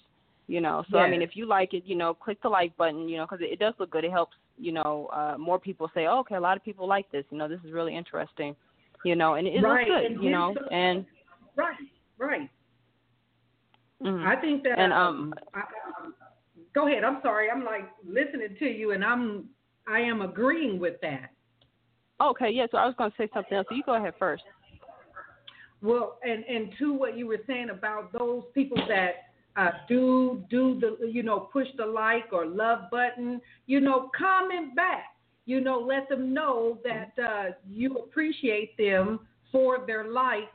you 0.51 0.61
know 0.61 0.83
so 0.91 0.97
yes. 0.97 1.07
i 1.07 1.11
mean 1.11 1.23
if 1.23 1.37
you 1.37 1.47
like 1.47 1.75
it 1.75 1.85
you 1.87 1.95
know 1.95 2.13
click 2.13 2.43
the 2.43 2.49
like 2.49 2.77
button 2.77 3.09
you 3.09 3.17
know 3.17 3.25
because 3.25 3.41
it, 3.41 3.53
it 3.53 3.59
does 3.61 3.73
look 3.79 3.89
good 3.91 4.05
it 4.05 4.11
helps 4.11 4.37
you 4.59 4.73
know 4.73 5.09
uh 5.13 5.39
more 5.39 5.61
people 5.61 5.89
say 5.95 6.07
oh, 6.07 6.19
okay 6.19 6.35
a 6.35 6.41
lot 6.41 6.57
of 6.57 6.65
people 6.65 6.89
like 6.89 7.11
this 7.13 7.25
you 7.31 7.39
know 7.39 7.47
this 7.49 7.61
is 7.65 7.73
really 7.73 7.97
interesting 7.97 8.57
you 9.05 9.15
know 9.15 9.35
and 9.35 9.47
it, 9.47 9.55
it 9.55 9.63
right. 9.63 9.87
looks 9.87 10.01
good 10.03 10.13
and 10.13 10.25
you 10.25 10.31
know 10.31 10.53
the, 10.53 10.75
and 10.75 11.07
right 11.55 11.77
right 12.19 12.51
mm-hmm. 14.03 14.27
i 14.27 14.35
think 14.41 14.65
that 14.65 14.77
and 14.77 14.93
um 14.93 15.33
I, 15.55 15.63
go 16.75 16.89
ahead. 16.89 17.05
I'm 17.05 17.19
sorry. 17.23 17.51
I'm 17.51 17.65
like 17.65 17.89
listening 18.07 18.57
to 18.59 18.67
you 18.67 18.93
and 18.93 19.05
i'm 19.05 19.47
i 19.89 20.01
am 20.01 20.23
agreeing 20.23 20.79
with 20.79 21.01
that. 21.03 21.31
Okay. 22.21 22.51
Yeah 22.51 22.67
so 22.71 22.79
i 22.79 22.87
was 22.87 22.95
going 22.99 23.11
to 23.11 23.17
say 23.17 23.29
something 23.33 23.57
else. 23.57 23.67
So 23.69 23.75
you 23.75 23.83
go 23.85 23.95
ahead 23.95 24.15
first. 24.19 24.43
Well 25.83 26.19
and 26.23 26.45
and 26.45 26.73
to 26.79 26.93
what 26.93 27.17
you 27.17 27.27
were 27.27 27.41
saying 27.47 27.71
about 27.71 28.13
those 28.13 28.45
people 28.55 28.79
that 28.89 29.27
uh, 29.57 29.71
do 29.89 30.45
do 30.49 30.79
the 30.81 31.09
you 31.09 31.23
know 31.23 31.41
push 31.41 31.67
the 31.77 31.85
like 31.85 32.33
or 32.33 32.47
love 32.47 32.91
button 32.91 33.41
you 33.67 33.81
know 33.81 34.11
comment 34.17 34.77
back. 34.77 35.07
You 35.47 35.61
know 35.61 35.79
let 35.79 36.09
them 36.09 36.33
know 36.33 36.79
that 36.85 37.13
uh, 37.23 37.51
you 37.69 37.97
appreciate 37.97 38.77
them 38.77 39.21
for 39.51 39.85
their 39.87 40.09
likes 40.09 40.47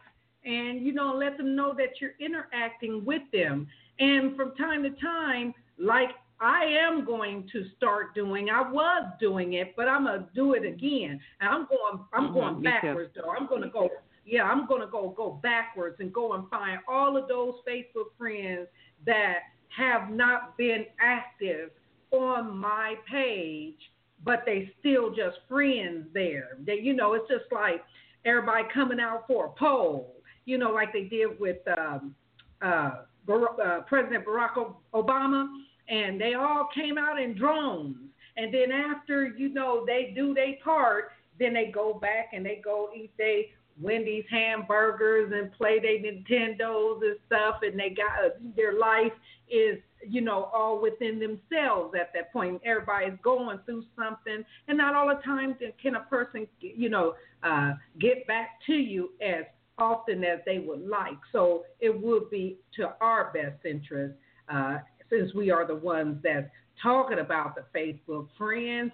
and 0.46 0.86
you 0.86 0.94
know 0.94 1.14
let 1.14 1.38
them 1.38 1.56
know 1.56 1.74
that 1.74 2.00
you're 2.00 2.16
interacting 2.20 3.04
with 3.04 3.24
them. 3.34 3.68
And 4.00 4.36
from 4.36 4.56
time 4.56 4.84
to 4.84 4.92
time 4.92 5.54
like 5.80 6.10
I 6.40 6.66
am 6.66 7.06
going 7.06 7.48
to 7.54 7.66
start 7.78 8.14
doing. 8.14 8.50
I 8.50 8.70
was 8.70 9.06
doing 9.20 9.54
it, 9.54 9.74
but 9.76 9.88
I'm 9.88 10.06
gonna 10.06 10.28
do 10.36 10.54
it 10.54 10.66
again. 10.66 11.20
And 11.40 11.50
I'm 11.50 11.68
going. 11.68 12.06
I'm 12.14 12.26
mm-hmm, 12.26 12.34
going 12.34 12.62
backwards 12.62 13.14
though. 13.16 13.32
I'm 13.32 13.48
gonna 13.48 13.70
go. 13.70 13.90
Yeah, 14.26 14.44
I'm 14.44 14.68
gonna 14.68 14.88
go 14.88 15.14
go 15.16 15.40
backwards 15.42 15.98
and 16.00 16.12
go 16.12 16.34
and 16.34 16.50
find 16.50 16.80
all 16.88 17.16
of 17.16 17.28
those 17.28 17.56
Facebook 17.68 18.18
friends 18.18 18.68
that 19.06 19.40
have 19.70 20.10
not 20.10 20.58
been 20.58 20.86
active 21.00 21.70
on 22.12 22.58
my 22.58 22.96
page, 23.10 23.80
but 24.24 24.44
they 24.46 24.72
still 24.80 25.10
just 25.10 25.38
friends 25.48 26.08
there. 26.14 26.58
They, 26.66 26.80
you 26.80 26.94
know, 26.94 27.14
it's 27.14 27.28
just 27.30 27.46
like 27.52 27.84
everybody 28.26 28.64
coming 28.74 29.00
out 29.00 29.26
for 29.28 29.46
a 29.46 29.50
poll, 29.50 30.16
you 30.46 30.58
know, 30.58 30.72
like 30.72 30.92
they 30.92 31.04
did 31.04 31.40
with 31.40 31.58
um, 31.78 32.16
uh, 32.62 33.02
uh, 33.30 33.82
President 33.82 34.26
Barack 34.26 34.74
Obama, 34.94 35.48
and 35.90 36.20
they 36.20 36.34
all 36.34 36.70
came 36.74 36.98
out 36.98 37.20
in 37.20 37.36
drones. 37.36 37.98
And 38.38 38.54
then 38.54 38.72
after, 38.72 39.28
you 39.28 39.50
know, 39.50 39.86
they 39.86 40.12
do 40.16 40.34
their 40.34 40.56
part, 40.64 41.12
then 41.40 41.54
they 41.54 41.72
go 41.74 41.94
back 41.94 42.32
and 42.34 42.46
they 42.46 42.62
go 42.64 42.90
eat 42.96 43.12
their 43.18 43.44
Wendy's 43.82 44.26
hamburgers 44.30 45.32
and 45.34 45.52
play 45.54 45.80
their 45.80 46.00
Nintendos 46.00 47.02
and 47.02 47.18
stuff, 47.26 47.58
and 47.62 47.80
they 47.80 47.90
got 47.90 48.34
their 48.56 48.78
life 48.78 49.12
is 49.50 49.78
you 50.08 50.22
know 50.22 50.50
all 50.54 50.82
within 50.82 51.20
themselves 51.20 51.94
at 52.00 52.14
that 52.14 52.32
point. 52.32 52.62
Everybody's 52.64 53.20
going 53.22 53.60
through 53.66 53.84
something, 53.96 54.46
and 54.68 54.78
not 54.78 54.96
all 54.96 55.08
the 55.08 55.22
time 55.24 55.58
can 55.82 55.96
a 55.96 56.02
person 56.02 56.48
you 56.60 56.90
know 56.90 57.16
uh, 57.44 57.74
get 58.00 58.26
back 58.28 58.60
to 58.68 58.74
you 58.74 59.12
as 59.22 59.44
often 59.78 60.24
as 60.24 60.40
they 60.46 60.60
would 60.60 60.86
like. 60.88 61.18
So 61.32 61.64
it 61.80 61.90
would 62.02 62.30
be 62.30 62.58
to 62.78 62.94
our 63.02 63.32
best 63.34 63.66
interest 63.66 64.16
uh, 64.50 64.78
since 65.10 65.34
we 65.34 65.52
are 65.52 65.68
the 65.68 65.76
ones 65.76 66.18
that's 66.24 66.48
talking 66.82 67.20
about 67.20 67.56
the 67.56 67.64
Facebook 67.78 68.28
friends 68.38 68.92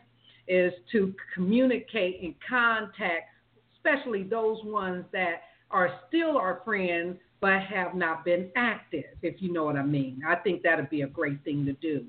is 0.47 0.73
to 0.91 1.13
communicate 1.33 2.21
and 2.21 2.35
contact, 2.47 3.29
especially 3.75 4.23
those 4.23 4.57
ones 4.63 5.05
that 5.13 5.43
are 5.69 5.99
still 6.07 6.37
our 6.37 6.61
friends 6.65 7.17
but 7.39 7.61
have 7.61 7.95
not 7.95 8.23
been 8.23 8.51
active, 8.55 9.05
if 9.23 9.41
you 9.41 9.51
know 9.51 9.63
what 9.63 9.75
I 9.75 9.83
mean. 9.83 10.21
I 10.27 10.35
think 10.35 10.61
that'd 10.61 10.89
be 10.89 11.01
a 11.01 11.07
great 11.07 11.43
thing 11.43 11.65
to 11.65 11.73
do. 11.73 12.05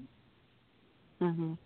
Mhm. 1.21 1.57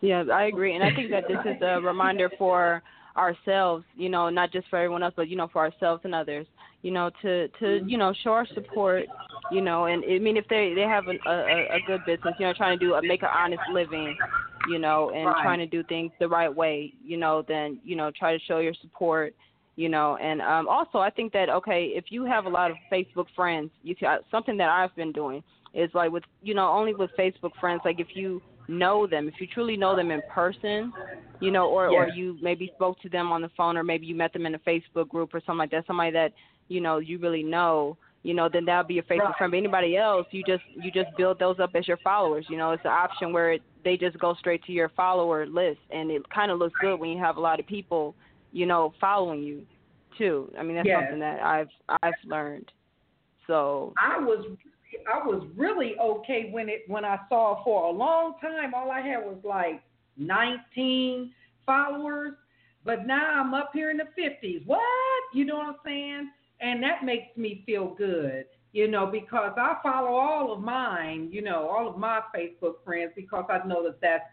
Yeah, 0.00 0.24
I 0.32 0.44
agree, 0.44 0.74
and 0.74 0.84
I 0.84 0.94
think 0.94 1.10
that 1.10 1.26
this 1.26 1.40
is 1.44 1.60
a 1.60 1.80
reminder 1.80 2.30
for 2.38 2.82
ourselves, 3.16 3.84
you 3.94 4.08
know, 4.08 4.28
not 4.30 4.52
just 4.52 4.68
for 4.68 4.78
everyone 4.78 5.02
else, 5.02 5.14
but 5.16 5.28
you 5.28 5.36
know, 5.36 5.48
for 5.52 5.60
ourselves 5.60 6.02
and 6.04 6.14
others, 6.14 6.46
you 6.82 6.90
know, 6.90 7.10
to 7.22 7.48
to 7.60 7.64
Mm-hmm. 7.66 7.88
you 7.88 7.98
know 7.98 8.12
show 8.22 8.30
our 8.32 8.46
support, 8.54 9.04
you 9.50 9.60
know, 9.60 9.86
and 9.86 10.04
I 10.04 10.18
mean 10.18 10.36
if 10.36 10.46
they 10.48 10.72
they 10.74 10.82
have 10.82 11.08
a 11.08 11.14
a, 11.28 11.76
a 11.76 11.80
good 11.86 12.04
business, 12.04 12.34
you 12.38 12.46
know, 12.46 12.52
trying 12.54 12.78
to 12.78 12.84
do 12.84 12.94
a, 12.94 13.02
make 13.02 13.22
an 13.22 13.28
honest 13.34 13.62
living, 13.72 14.16
you 14.68 14.78
know, 14.78 15.10
and 15.10 15.24
Right. 15.26 15.42
trying 15.42 15.58
to 15.58 15.66
do 15.66 15.82
things 15.84 16.12
the 16.20 16.28
right 16.28 16.54
way, 16.54 16.92
you 17.04 17.16
know, 17.16 17.42
then 17.46 17.80
you 17.84 17.96
know 17.96 18.10
try 18.16 18.36
to 18.36 18.44
show 18.44 18.58
your 18.58 18.74
support, 18.80 19.34
you 19.76 19.88
know, 19.88 20.16
and 20.16 20.40
um 20.40 20.68
also 20.68 20.98
I 20.98 21.10
think 21.10 21.32
that 21.32 21.48
okay, 21.50 21.86
if 21.94 22.06
you 22.10 22.24
have 22.24 22.44
a 22.46 22.48
lot 22.50 22.70
of 22.70 22.76
Facebook 22.92 23.26
friends, 23.34 23.70
you 23.82 23.94
can, 23.96 24.18
something 24.30 24.56
that 24.58 24.68
I've 24.70 24.94
been 24.96 25.12
doing 25.12 25.42
is 25.74 25.90
like 25.94 26.10
with 26.10 26.24
you 26.42 26.54
know 26.54 26.68
only 26.68 26.94
with 26.94 27.10
Facebook 27.18 27.52
friends, 27.60 27.82
like 27.84 28.00
if 28.00 28.08
you 28.14 28.42
know 28.70 29.06
them, 29.06 29.28
if 29.28 29.34
you 29.40 29.46
truly 29.46 29.76
know 29.76 29.94
them 29.94 30.10
in 30.10 30.22
person, 30.22 30.92
you 31.40 31.50
know, 31.50 31.68
or 31.68 31.88
or 31.88 32.08
you 32.08 32.38
maybe 32.40 32.70
spoke 32.74 33.00
to 33.00 33.08
them 33.08 33.32
on 33.32 33.42
the 33.42 33.50
phone, 33.56 33.76
or 33.76 33.82
maybe 33.82 34.06
you 34.06 34.14
met 34.14 34.32
them 34.32 34.46
in 34.46 34.54
a 34.54 34.58
Facebook 34.60 35.08
group 35.08 35.34
or 35.34 35.40
something 35.40 35.58
like 35.58 35.70
that, 35.70 35.86
somebody 35.86 36.10
that 36.12 36.32
you 36.68 36.80
know 36.80 36.98
you 36.98 37.18
really 37.18 37.42
know, 37.42 37.96
you 38.22 38.34
know, 38.34 38.48
then 38.52 38.64
that'll 38.64 38.84
be 38.84 38.98
a 38.98 39.02
Facebook 39.02 39.18
Right. 39.20 39.36
friend. 39.38 39.50
But 39.50 39.56
anybody 39.56 39.96
else, 39.96 40.26
you 40.30 40.42
just 40.44 40.62
you 40.76 40.90
just 40.90 41.08
build 41.16 41.38
those 41.38 41.58
up 41.58 41.70
as 41.74 41.88
your 41.88 41.96
followers. 41.98 42.46
You 42.48 42.58
know, 42.58 42.72
it's 42.72 42.84
an 42.84 42.90
option 42.90 43.32
where 43.32 43.52
it, 43.52 43.62
they 43.84 43.96
just 43.96 44.18
go 44.18 44.34
straight 44.34 44.62
to 44.64 44.72
your 44.72 44.90
follower 44.90 45.46
list, 45.46 45.80
and 45.90 46.10
it 46.10 46.22
kind 46.30 46.50
of 46.50 46.58
looks 46.58 46.74
good 46.80 46.96
when 46.96 47.10
you 47.10 47.18
have 47.18 47.36
a 47.38 47.40
lot 47.40 47.58
of 47.60 47.66
people, 47.66 48.14
you 48.52 48.66
know, 48.66 48.92
following 49.00 49.42
you 49.42 49.66
too. 50.18 50.52
I 50.58 50.62
mean, 50.62 50.76
that's 50.76 50.88
something 50.90 51.18
that 51.20 51.40
I've 51.40 51.70
I've 52.02 52.14
learned. 52.24 52.70
So 53.46 53.94
I 53.98 54.18
was 54.18 54.44
I 55.10 55.26
was 55.26 55.46
really 55.56 55.94
okay 55.98 56.50
when 56.50 56.68
it 56.68 56.82
when 56.86 57.04
I 57.04 57.18
saw 57.28 57.62
for 57.64 57.86
a 57.86 57.90
long 57.90 58.34
time 58.40 58.74
all 58.74 58.90
I 58.90 59.00
had 59.00 59.18
was 59.24 59.38
like 59.44 59.82
19 60.16 61.32
followers, 61.66 62.34
but 62.84 63.06
now 63.06 63.40
I'm 63.40 63.54
up 63.54 63.70
here 63.72 63.90
in 63.90 63.96
the 63.96 64.08
50s. 64.18 64.66
What? 64.66 64.80
You 65.34 65.44
know 65.44 65.56
what 65.56 65.66
I'm 65.66 65.76
saying? 65.84 66.30
And 66.60 66.82
that 66.82 67.04
makes 67.04 67.36
me 67.36 67.62
feel 67.64 67.94
good, 67.94 68.44
you 68.72 68.88
know, 68.88 69.06
because 69.06 69.52
I 69.56 69.76
follow 69.82 70.10
all 70.10 70.52
of 70.52 70.60
mine, 70.60 71.30
you 71.32 71.42
know, 71.42 71.68
all 71.68 71.88
of 71.88 71.96
my 71.96 72.20
Facebook 72.36 72.84
friends 72.84 73.12
because 73.16 73.44
I 73.48 73.66
know 73.66 73.82
that 73.84 74.00
that's 74.00 74.24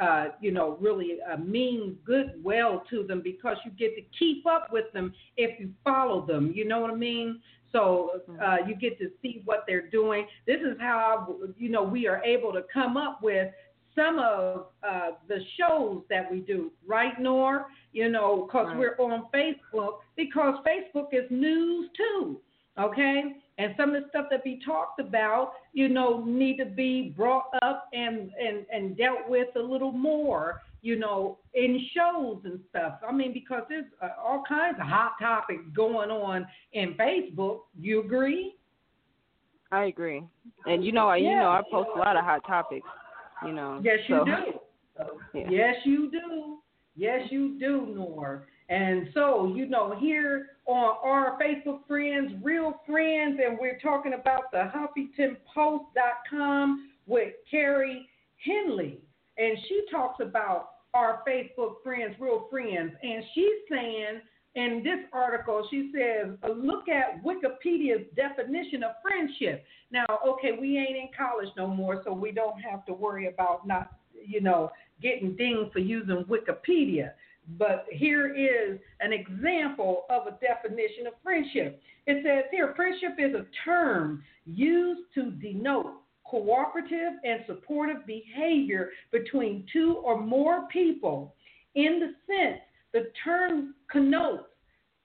uh, 0.00 0.26
you 0.40 0.50
know, 0.50 0.76
really 0.80 1.18
uh, 1.32 1.36
mean 1.36 1.96
goodwill 2.04 2.82
to 2.90 3.04
them 3.04 3.20
because 3.22 3.56
you 3.64 3.70
get 3.72 3.94
to 3.94 4.02
keep 4.18 4.44
up 4.46 4.72
with 4.72 4.92
them 4.92 5.14
if 5.36 5.58
you 5.60 5.70
follow 5.84 6.26
them. 6.26 6.52
You 6.54 6.66
know 6.66 6.80
what 6.80 6.90
I 6.90 6.96
mean? 6.96 7.40
So 7.74 8.20
uh, 8.40 8.58
you 8.66 8.76
get 8.76 8.98
to 9.00 9.10
see 9.20 9.42
what 9.44 9.64
they're 9.66 9.88
doing. 9.90 10.26
This 10.46 10.60
is 10.60 10.76
how 10.80 11.34
you 11.58 11.68
know 11.68 11.82
we 11.82 12.06
are 12.06 12.22
able 12.22 12.52
to 12.52 12.62
come 12.72 12.96
up 12.96 13.20
with 13.20 13.48
some 13.96 14.18
of 14.20 14.66
uh, 14.88 15.10
the 15.28 15.40
shows 15.58 16.02
that 16.08 16.30
we 16.30 16.38
do, 16.40 16.70
right, 16.86 17.20
Noor? 17.20 17.66
You 17.92 18.08
know, 18.10 18.44
because 18.46 18.68
Right. 18.68 18.78
we're 18.78 18.96
on 18.98 19.26
Facebook 19.34 19.98
because 20.16 20.54
Facebook 20.64 21.08
is 21.12 21.28
news 21.30 21.90
too. 21.96 22.40
Okay, 22.78 23.36
and 23.58 23.74
some 23.76 23.94
of 23.94 24.02
the 24.02 24.08
stuff 24.08 24.26
that 24.30 24.42
we 24.44 24.60
talked 24.64 24.98
about, 25.00 25.52
you 25.72 25.88
know, 25.88 26.24
need 26.24 26.56
to 26.58 26.64
be 26.64 27.12
brought 27.16 27.46
up 27.62 27.88
and 27.92 28.30
and 28.40 28.66
and 28.72 28.96
dealt 28.96 29.28
with 29.28 29.48
a 29.56 29.60
little 29.60 29.92
more, 29.92 30.62
you 30.84 30.98
know, 30.98 31.38
in 31.54 31.80
shows 31.94 32.42
and 32.44 32.60
stuff. 32.68 32.98
I 33.08 33.10
mean, 33.10 33.32
because 33.32 33.62
there's 33.70 33.86
uh, 34.02 34.10
all 34.22 34.44
kinds 34.46 34.76
of 34.78 34.86
hot 34.86 35.12
topics 35.18 35.62
going 35.74 36.10
on 36.10 36.46
in 36.74 36.94
Facebook. 36.94 37.60
You 37.80 38.00
agree? 38.00 38.54
I 39.72 39.86
agree, 39.86 40.22
and 40.66 40.84
you 40.84 40.92
know, 40.92 41.08
I 41.08 41.16
you 41.16 41.30
know, 41.30 41.48
I 41.48 41.62
post 41.70 41.88
a 41.96 41.98
lot 41.98 42.16
of 42.16 42.24
hot 42.24 42.46
topics. 42.46 42.86
You 43.44 43.52
know, 43.52 43.80
Yes, 43.82 43.98
you 44.06 44.18
so, 44.18 44.24
do. 44.24 44.32
Yeah. 45.34 45.50
Yes, 45.50 45.74
you 45.84 46.08
do. 46.12 46.58
Yes, 46.94 47.22
you 47.30 47.58
do, 47.58 47.92
Noor. 47.92 48.46
And 48.68 49.08
so, 49.12 49.52
you 49.56 49.66
know, 49.66 49.96
here 49.98 50.50
on 50.66 50.96
our 51.02 51.36
Facebook 51.40 51.80
friends, 51.88 52.32
real 52.40 52.80
friends, 52.86 53.40
and 53.44 53.58
we're 53.60 53.80
talking 53.80 54.12
about 54.12 54.52
the 54.52 54.70
HuffingtonPost.com 55.58 56.90
with 57.06 57.32
Kari 57.50 58.08
Henley. 58.36 59.00
And 59.36 59.58
she 59.68 59.82
talks 59.90 60.20
about 60.24 60.73
our 60.94 61.22
Facebook 61.28 61.82
friends, 61.82 62.14
real 62.18 62.46
friends. 62.50 62.92
And 63.02 63.24
she's 63.34 63.46
saying 63.68 64.20
in 64.54 64.82
this 64.84 65.00
article, 65.12 65.66
she 65.70 65.90
says, 65.92 66.36
look 66.56 66.88
at 66.88 67.22
Wikipedia's 67.24 68.06
definition 68.14 68.84
of 68.84 68.92
friendship. 69.02 69.64
Now, 69.90 70.06
okay, 70.26 70.52
we 70.58 70.78
ain't 70.78 70.96
in 70.96 71.08
college 71.16 71.48
no 71.56 71.66
more, 71.66 72.02
so 72.04 72.12
we 72.12 72.30
don't 72.30 72.60
have 72.60 72.86
to 72.86 72.92
worry 72.92 73.26
about 73.26 73.66
not, 73.66 73.98
you 74.24 74.40
know, 74.40 74.70
getting 75.02 75.34
dinged 75.36 75.72
for 75.72 75.80
using 75.80 76.24
Wikipedia. 76.24 77.10
But 77.58 77.86
here 77.90 78.34
is 78.34 78.78
an 79.00 79.12
example 79.12 80.04
of 80.08 80.26
a 80.26 80.38
definition 80.40 81.06
of 81.08 81.14
friendship. 81.22 81.82
It 82.06 82.24
says 82.24 82.44
here 82.50 82.72
friendship 82.76 83.16
is 83.18 83.34
a 83.34 83.44
term 83.64 84.22
used 84.46 85.02
to 85.14 85.30
denote 85.32 85.94
cooperative 86.24 87.12
and 87.24 87.40
supportive 87.46 88.06
behavior 88.06 88.90
between 89.12 89.66
two 89.72 90.00
or 90.04 90.20
more 90.20 90.66
people. 90.68 91.34
In 91.74 92.00
the 92.00 92.14
sense, 92.26 92.60
the 92.92 93.10
term 93.24 93.74
connotes 93.90 94.44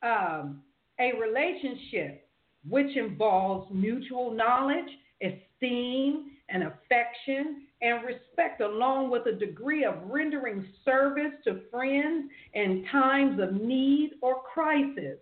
um, 0.02 0.62
a 1.00 1.12
relationship 1.20 2.28
which 2.68 2.96
involves 2.96 3.72
mutual 3.74 4.32
knowledge, 4.32 4.90
esteem, 5.22 6.32
and 6.50 6.64
affection 6.64 7.64
and 7.82 8.04
respect, 8.06 8.62
along 8.62 9.10
with 9.10 9.26
a 9.28 9.32
degree 9.32 9.86
of 9.86 9.96
rendering 10.06 10.68
service 10.84 11.32
to 11.46 11.62
friends 11.72 12.30
in 12.54 12.86
times 12.92 13.40
of 13.40 13.54
need 13.54 14.12
or 14.22 14.42
crisis. 14.42 15.18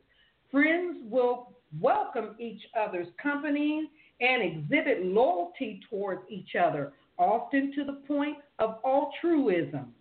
Friends 0.52 0.98
will 1.04 1.58
welcome 1.80 2.36
each 2.40 2.62
other's 2.80 3.08
company 3.22 3.90
and 4.22 4.42
exhibit 4.42 5.06
loyalty 5.06 5.80
towards 5.90 6.22
each 6.30 6.56
other, 6.56 6.94
often 7.18 7.74
to 7.76 7.84
the 7.84 8.02
point 8.08 8.38
of 8.60 8.78
altruism. 8.86 9.94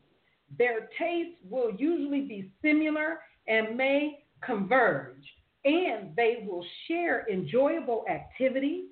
Their 0.58 0.88
tastes 0.98 1.36
will 1.48 1.72
usually 1.76 2.22
be 2.22 2.50
similar 2.62 3.20
and 3.48 3.76
may 3.76 4.24
converge, 4.44 5.22
and 5.64 6.14
they 6.16 6.44
will 6.46 6.64
share 6.86 7.26
enjoyable 7.30 8.04
activities. 8.08 8.84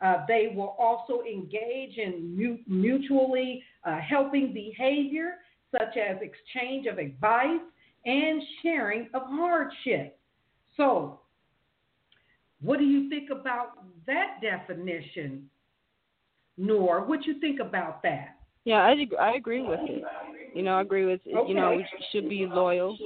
Uh, 0.00 0.24
they 0.26 0.52
will 0.54 0.76
also 0.78 1.22
engage 1.22 1.98
in 1.98 2.34
mu- 2.36 2.58
mutually 2.66 3.62
uh, 3.84 3.98
helping 3.98 4.52
behavior, 4.52 5.34
such 5.72 5.96
as 5.96 6.16
exchange 6.22 6.86
of 6.86 6.98
advice 6.98 7.60
and 8.06 8.42
sharing 8.62 9.08
of 9.14 9.22
hardship. 9.26 10.18
So, 10.76 11.20
what 12.62 12.78
do 12.78 12.84
you 12.84 13.08
think 13.08 13.30
about 13.30 13.84
that 14.06 14.38
definition, 14.42 15.48
Noor? 16.56 17.04
What 17.04 17.24
you 17.26 17.40
think 17.40 17.60
about 17.60 18.02
that? 18.02 18.36
Yeah, 18.64 18.82
I 18.82 18.94
I 19.18 19.34
agree 19.36 19.62
with 19.62 19.80
it. 19.84 20.02
You 20.54 20.62
know, 20.62 20.74
I 20.74 20.82
agree 20.82 21.06
with 21.06 21.20
you 21.24 21.54
know 21.54 21.70
we 21.70 21.86
should 22.12 22.28
be 22.28 22.46
loyal. 22.46 22.96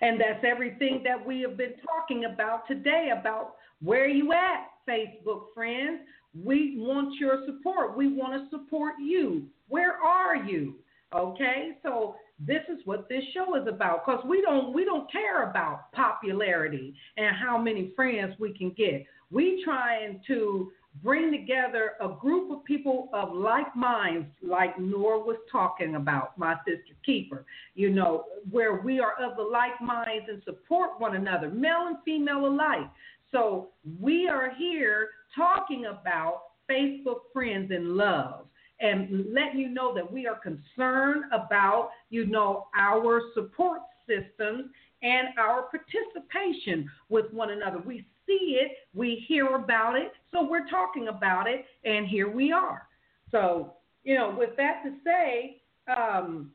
And 0.00 0.20
that's 0.20 0.44
everything 0.44 1.02
that 1.04 1.24
we 1.24 1.40
have 1.42 1.56
been 1.56 1.74
talking 1.86 2.24
about 2.26 2.66
today 2.66 3.10
about 3.18 3.54
where 3.82 4.08
you 4.08 4.32
at, 4.32 4.66
Facebook 4.88 5.44
friends. 5.54 6.00
We 6.34 6.74
want 6.78 7.14
your 7.18 7.44
support. 7.46 7.96
We 7.96 8.08
want 8.08 8.34
to 8.34 8.50
support 8.50 8.94
you. 9.00 9.46
Where 9.68 9.94
are 9.94 10.36
you? 10.36 10.74
Okay? 11.14 11.78
So 11.82 12.16
this 12.38 12.62
is 12.68 12.80
what 12.84 13.08
this 13.08 13.22
show 13.32 13.54
is 13.54 13.66
about 13.68 14.04
cuz 14.04 14.24
we 14.24 14.42
don't 14.42 14.72
we 14.72 14.84
don't 14.84 15.10
care 15.10 15.48
about 15.48 15.92
popularity 15.92 16.94
and 17.16 17.36
how 17.36 17.56
many 17.56 17.92
friends 17.94 18.38
we 18.38 18.52
can 18.52 18.70
get. 18.70 19.06
We 19.30 19.62
trying 19.64 20.20
to 20.26 20.72
bring 21.02 21.32
together 21.32 21.92
a 22.00 22.08
group 22.08 22.50
of 22.52 22.64
people 22.64 23.08
of 23.12 23.32
like 23.32 23.74
minds, 23.74 24.28
like 24.42 24.78
Nora 24.78 25.18
was 25.18 25.38
talking 25.50 25.96
about, 25.96 26.38
my 26.38 26.54
sister 26.66 26.94
Keeper, 27.04 27.44
you 27.74 27.90
know, 27.90 28.24
where 28.50 28.76
we 28.76 29.00
are 29.00 29.14
of 29.20 29.36
the 29.36 29.42
like 29.42 29.80
minds 29.80 30.26
and 30.28 30.42
support 30.44 31.00
one 31.00 31.16
another, 31.16 31.48
male 31.50 31.86
and 31.88 31.96
female 32.04 32.46
alike. 32.46 32.88
So 33.32 33.68
we 34.00 34.28
are 34.28 34.50
here 34.54 35.08
talking 35.34 35.86
about 35.86 36.42
Facebook 36.70 37.32
friends 37.32 37.72
in 37.72 37.96
love 37.96 38.46
and 38.80 39.32
letting 39.32 39.58
you 39.58 39.68
know 39.68 39.94
that 39.94 40.10
we 40.10 40.26
are 40.26 40.38
concerned 40.38 41.24
about, 41.32 41.90
you 42.10 42.26
know, 42.26 42.66
our 42.76 43.20
support 43.34 43.80
systems 44.06 44.70
and 45.02 45.28
our 45.38 45.64
participation 45.70 46.90
with 47.08 47.32
one 47.32 47.50
another. 47.50 47.78
We 47.78 48.06
see 48.26 48.58
it, 48.60 48.72
we 48.94 49.24
hear 49.28 49.54
about 49.54 49.96
it, 49.96 50.12
so 50.32 50.46
we're 50.48 50.68
talking 50.68 51.08
about 51.08 51.46
it, 51.46 51.64
and 51.84 52.06
here 52.06 52.30
we 52.30 52.52
are. 52.52 52.88
So, 53.30 53.74
you 54.02 54.14
know, 54.14 54.34
with 54.36 54.56
that 54.56 54.82
to 54.84 54.94
say, 55.04 55.62
um, 55.94 56.50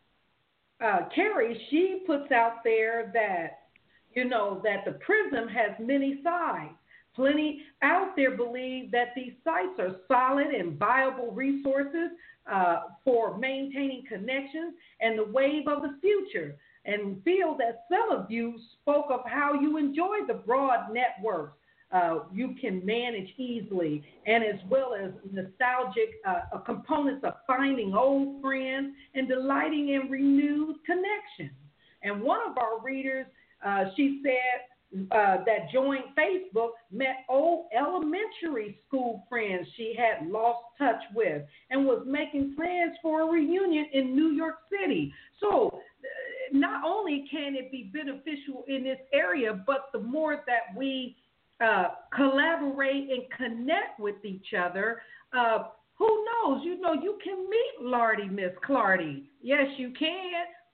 uh, 0.84 1.02
Kari, 1.14 1.60
she 1.70 2.04
puts 2.08 2.32
out 2.32 2.64
there 2.64 3.12
that, 3.14 3.68
you 4.14 4.26
know, 4.26 4.62
that 4.64 4.86
the 4.86 5.00
prism 5.00 5.48
has 5.48 5.72
many 5.80 6.22
sides. 6.24 6.74
Plenty 7.20 7.64
out 7.82 8.16
there 8.16 8.32
believe 8.32 8.92
that 8.92 9.10
these 9.14 9.34
sites 9.44 9.78
are 9.78 9.98
solid 10.08 10.48
and 10.48 10.80
viable 10.80 11.34
resources 11.34 12.12
uh, 12.50 12.84
for 13.04 13.38
maintaining 13.38 14.06
connections 14.08 14.76
and 15.02 15.20
the 15.20 15.26
wave 15.26 15.68
of 15.68 15.82
the 15.82 16.00
future. 16.00 16.56
And 16.86 17.22
feel 17.26 17.58
that 17.58 17.84
some 17.92 18.18
of 18.18 18.32
you 18.32 18.58
spoke 18.82 19.08
of 19.10 19.20
how 19.26 19.54
you 19.54 19.76
enjoy 19.76 20.20
the 20.30 20.36
broad 20.36 20.94
networks 20.94 21.58
uh, 21.92 22.20
you 22.32 22.56
can 22.62 22.86
manage 22.86 23.28
easily, 23.38 24.02
and 24.26 24.44
as 24.44 24.60
well 24.70 24.94
as 24.94 25.12
nostalgic 25.30 26.22
uh, 26.26 26.60
components 26.60 27.26
of 27.26 27.34
finding 27.48 27.96
old 27.96 28.42
friends 28.42 28.94
and 29.16 29.28
delighting 29.28 29.90
in 29.90 30.10
renewed 30.10 30.78
connections. 30.86 31.58
And 32.04 32.22
one 32.22 32.40
of 32.50 32.58
our 32.58 32.80
readers, 32.82 33.26
uh, 33.66 33.86
she 33.98 34.22
said 34.24 34.69
uh, 35.12 35.38
that 35.46 35.70
joined 35.72 36.04
Facebook 36.18 36.72
met 36.92 37.26
old 37.30 37.68
elementary 37.78 38.80
school 38.88 39.24
friends 39.30 39.68
she 39.78 39.96
had 39.98 40.28
lost 40.28 40.64
touch 40.78 41.02
with 41.14 41.44
and 41.70 41.86
was 41.86 42.04
making 42.08 42.56
plans 42.56 42.96
for 43.02 43.22
a 43.22 43.26
reunion 43.26 43.86
in 43.94 44.16
New 44.16 44.32
York 44.32 44.56
City. 44.70 45.14
So, 45.40 45.68
uh, 45.68 46.58
not 46.58 46.84
only 46.84 47.26
can 47.30 47.56
it 47.56 47.72
be 47.72 47.92
beneficial 47.94 48.64
in 48.68 48.84
this 48.84 48.98
area, 49.14 49.64
but 49.68 49.90
the 49.94 50.00
more 50.00 50.44
that 50.48 50.76
we 50.76 51.16
uh, 51.62 51.90
collaborate 52.16 53.10
and 53.10 53.24
connect 53.36 54.00
with 54.00 54.16
each 54.24 54.54
other. 54.58 55.02
Uh, 55.38 55.66
who 55.98 56.08
knows? 56.26 56.62
You 56.64 56.80
know, 56.80 56.94
you 56.94 57.20
can 57.24 57.50
meet 57.50 57.82
Lordy, 57.82 58.30
Miss 58.30 58.52
Clardy. 58.68 59.24
Yes, 59.42 59.68
you 59.78 59.92
can. 59.98 60.32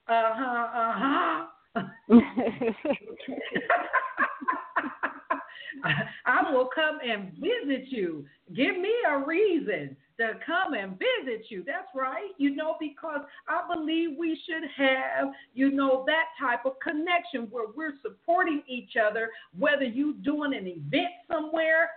Uh 0.08 0.32
huh. 0.34 0.66
Uh 0.74 1.46
huh. 1.74 1.82
I 6.26 6.52
will 6.52 6.68
come 6.74 6.98
and 7.06 7.32
visit 7.32 7.88
you. 7.88 8.24
Give 8.54 8.78
me 8.78 8.92
a 9.08 9.18
reason 9.18 9.96
to 10.18 10.32
come 10.46 10.74
and 10.74 10.98
visit 10.98 11.46
you. 11.50 11.62
That's 11.66 11.88
right. 11.94 12.30
You 12.38 12.54
know, 12.54 12.76
because 12.80 13.20
I 13.48 13.62
believe 13.72 14.16
we 14.18 14.38
should 14.46 14.68
have, 14.76 15.28
you 15.54 15.70
know, 15.70 16.04
that 16.06 16.24
type 16.40 16.64
of 16.64 16.72
connection 16.80 17.48
where 17.50 17.66
we're 17.74 17.94
supporting 18.02 18.62
each 18.66 18.92
other, 18.96 19.30
whether 19.58 19.84
you 19.84 20.14
doing 20.14 20.54
an 20.54 20.66
event 20.66 21.12
somewhere 21.30 21.90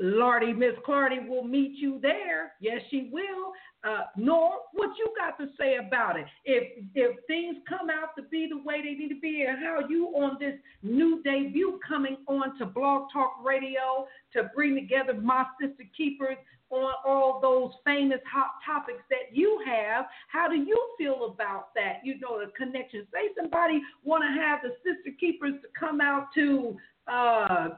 Lordy, 0.00 0.52
Miss 0.52 0.74
Clardy 0.86 1.28
will 1.28 1.44
meet 1.44 1.72
you 1.76 2.00
there. 2.02 2.54
Yes, 2.60 2.80
she 2.90 3.10
will. 3.12 3.52
Uh, 3.84 4.04
Noor 4.16 4.52
what 4.72 4.90
you 4.98 5.12
got 5.16 5.38
to 5.38 5.50
say 5.58 5.76
about 5.76 6.18
it. 6.18 6.24
If 6.44 6.84
if 6.94 7.16
things 7.26 7.56
come 7.68 7.90
out 7.90 8.16
to 8.16 8.22
be 8.22 8.48
the 8.48 8.58
way 8.58 8.80
they 8.82 8.94
need 8.94 9.10
to 9.10 9.20
be, 9.20 9.44
and 9.46 9.58
how 9.58 9.80
you 9.88 10.06
on 10.16 10.38
this 10.40 10.54
new 10.82 11.22
debut 11.22 11.78
coming 11.86 12.16
on 12.26 12.56
to 12.58 12.66
Blog 12.66 13.08
Talk 13.12 13.36
Radio 13.44 14.06
to 14.32 14.44
bring 14.54 14.74
together 14.74 15.14
my 15.14 15.44
sister 15.60 15.84
keepers 15.96 16.36
on 16.70 16.92
all 17.06 17.40
those 17.40 17.72
famous 17.84 18.20
hot 18.30 18.52
topics 18.64 19.02
that 19.10 19.36
you 19.36 19.62
have. 19.66 20.06
How 20.28 20.48
do 20.48 20.56
you 20.56 20.78
feel 20.98 21.26
about 21.32 21.74
that? 21.74 22.00
You 22.04 22.18
know, 22.20 22.40
the 22.40 22.50
connection. 22.52 23.06
Say 23.12 23.28
somebody 23.38 23.82
want 24.02 24.24
to 24.24 24.40
have 24.40 24.60
the 24.62 24.70
sister 24.82 25.14
keepers 25.20 25.54
to 25.62 25.68
come 25.78 26.00
out 26.00 26.28
to 26.34 26.76
uh, 27.06 27.68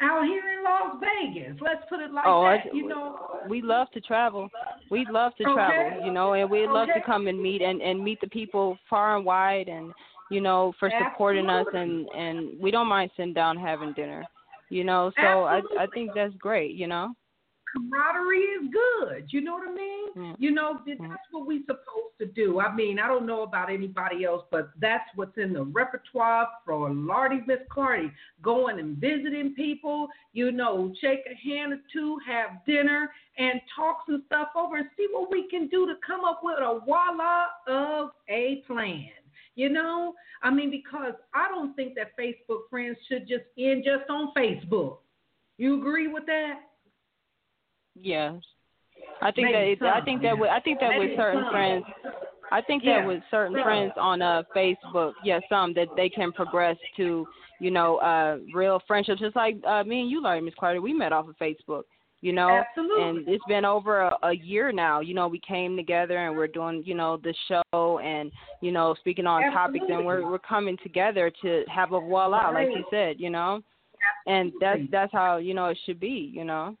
out 0.00 0.24
here 0.24 0.42
in 0.56 0.64
Las 0.64 0.96
Vegas. 1.00 1.56
Let's 1.60 1.82
put 1.88 2.00
it 2.00 2.12
like 2.12 2.24
oh, 2.26 2.42
that. 2.42 2.70
I, 2.72 2.76
you 2.76 2.86
know, 2.86 3.16
we 3.48 3.62
love 3.62 3.90
to 3.92 4.00
travel. 4.00 4.48
We'd 4.90 5.10
love 5.10 5.32
to 5.36 5.44
okay. 5.44 5.54
travel, 5.54 6.06
you 6.06 6.12
know, 6.12 6.34
and 6.34 6.50
we'd 6.50 6.64
okay. 6.64 6.72
love 6.72 6.88
to 6.94 7.00
come 7.04 7.26
and 7.26 7.40
meet 7.40 7.62
and 7.62 7.80
and 7.82 8.02
meet 8.02 8.20
the 8.20 8.28
people 8.28 8.78
far 8.88 9.16
and 9.16 9.24
wide, 9.24 9.68
and 9.68 9.92
you 10.30 10.40
know, 10.40 10.72
for 10.78 10.90
supporting 11.02 11.48
us, 11.48 11.66
and 11.72 12.08
and 12.08 12.60
we 12.60 12.70
don't 12.70 12.88
mind 12.88 13.10
sitting 13.16 13.34
down 13.34 13.56
having 13.56 13.92
dinner, 13.94 14.24
you 14.70 14.84
know. 14.84 15.10
So 15.20 15.48
Absolutely. 15.48 15.78
I 15.78 15.82
I 15.82 15.86
think 15.94 16.10
that's 16.14 16.34
great, 16.34 16.74
you 16.74 16.86
know 16.86 17.14
camaraderie 17.72 18.38
is 18.38 18.70
good. 18.72 19.26
You 19.30 19.40
know 19.40 19.54
what 19.54 19.68
I 19.68 19.74
mean? 19.74 20.08
Mm. 20.16 20.36
You 20.38 20.50
know, 20.52 20.80
that's 20.86 21.00
what 21.30 21.46
we're 21.46 21.62
supposed 21.66 22.18
to 22.18 22.26
do. 22.26 22.60
I 22.60 22.74
mean, 22.74 22.98
I 22.98 23.06
don't 23.06 23.26
know 23.26 23.42
about 23.42 23.70
anybody 23.70 24.24
else, 24.24 24.44
but 24.50 24.70
that's 24.80 25.08
what's 25.14 25.36
in 25.36 25.52
the 25.52 25.64
repertoire 25.64 26.48
for 26.64 26.90
Lordy 26.90 27.40
Miss 27.46 27.58
Clardy. 27.70 28.10
Going 28.42 28.78
and 28.78 28.96
visiting 28.96 29.54
people, 29.54 30.08
you 30.32 30.52
know, 30.52 30.92
shake 31.00 31.20
a 31.30 31.48
hand 31.48 31.72
or 31.72 31.80
two, 31.92 32.18
have 32.26 32.64
dinner, 32.66 33.10
and 33.36 33.60
talk 33.76 33.98
some 34.06 34.22
stuff 34.26 34.48
over 34.56 34.76
and 34.76 34.88
see 34.96 35.06
what 35.12 35.30
we 35.30 35.48
can 35.48 35.68
do 35.68 35.86
to 35.86 35.94
come 36.06 36.24
up 36.24 36.40
with 36.42 36.58
a 36.58 36.80
voila 36.84 37.46
of 37.66 38.10
a 38.28 38.62
plan. 38.66 39.10
You 39.54 39.68
know, 39.68 40.14
I 40.42 40.50
mean, 40.50 40.70
because 40.70 41.14
I 41.34 41.48
don't 41.48 41.74
think 41.74 41.96
that 41.96 42.16
Facebook 42.16 42.68
friends 42.70 42.96
should 43.08 43.26
just 43.26 43.44
end 43.58 43.84
just 43.84 44.08
on 44.08 44.32
Facebook. 44.36 44.98
You 45.56 45.80
agree 45.80 46.06
with 46.06 46.26
that? 46.26 46.60
Yes. 48.00 48.34
I 49.20 49.32
think 49.32 49.48
Maybe 49.52 49.76
that 49.80 49.86
it, 49.86 49.90
I 49.90 50.00
think 50.04 50.22
that 50.22 50.38
with 50.38 50.50
I 50.50 50.60
think 50.60 50.80
that 50.80 50.90
Maybe 50.90 51.08
with 51.10 51.16
certain 51.16 51.42
some. 51.42 51.50
friends 51.52 51.84
I 52.50 52.62
think 52.62 52.82
Yeah, 52.84 53.00
that 53.00 53.06
with 53.06 53.22
certain 53.30 53.54
some. 53.56 53.62
friends 53.62 53.92
on 53.96 54.22
uh 54.22 54.42
Facebook, 54.56 55.12
yeah, 55.24 55.40
some 55.48 55.74
that 55.74 55.88
they 55.96 56.08
can 56.08 56.32
progress 56.32 56.76
to, 56.96 57.26
you 57.60 57.70
know, 57.70 57.96
uh 57.98 58.38
real 58.54 58.80
friendships. 58.86 59.20
Just 59.20 59.36
like 59.36 59.56
uh 59.66 59.84
me 59.84 60.02
and 60.02 60.10
you, 60.10 60.22
Larry, 60.22 60.40
Miss 60.40 60.54
Carter, 60.58 60.80
we 60.80 60.92
met 60.92 61.12
off 61.12 61.28
of 61.28 61.36
Facebook. 61.38 61.82
You 62.20 62.32
know, 62.32 62.64
Absolutely. 62.68 63.02
and 63.02 63.28
it's 63.28 63.44
been 63.46 63.64
over 63.64 64.00
a, 64.00 64.16
a 64.24 64.32
year 64.32 64.72
now. 64.72 64.98
You 64.98 65.14
know, 65.14 65.28
we 65.28 65.38
came 65.46 65.76
together 65.76 66.16
and 66.16 66.36
we're 66.36 66.48
doing, 66.48 66.82
you 66.84 66.96
know, 66.96 67.16
the 67.22 67.32
show 67.46 67.98
and 68.00 68.32
you 68.60 68.72
know 68.72 68.96
speaking 68.98 69.24
on 69.26 69.52
topics, 69.52 69.84
and 69.88 70.04
we're 70.04 70.28
we're 70.28 70.40
coming 70.40 70.76
together 70.82 71.30
to 71.42 71.62
have 71.72 71.92
a 71.92 72.00
voila, 72.00 72.50
like 72.50 72.68
you 72.74 72.84
said, 72.90 73.20
you 73.20 73.30
know, 73.30 73.60
and 74.26 74.52
that's 74.60 74.80
that's 74.90 75.12
how 75.12 75.36
you 75.36 75.54
know 75.54 75.66
it 75.66 75.78
should 75.86 76.00
be, 76.00 76.32
you 76.34 76.44
know. 76.44 76.76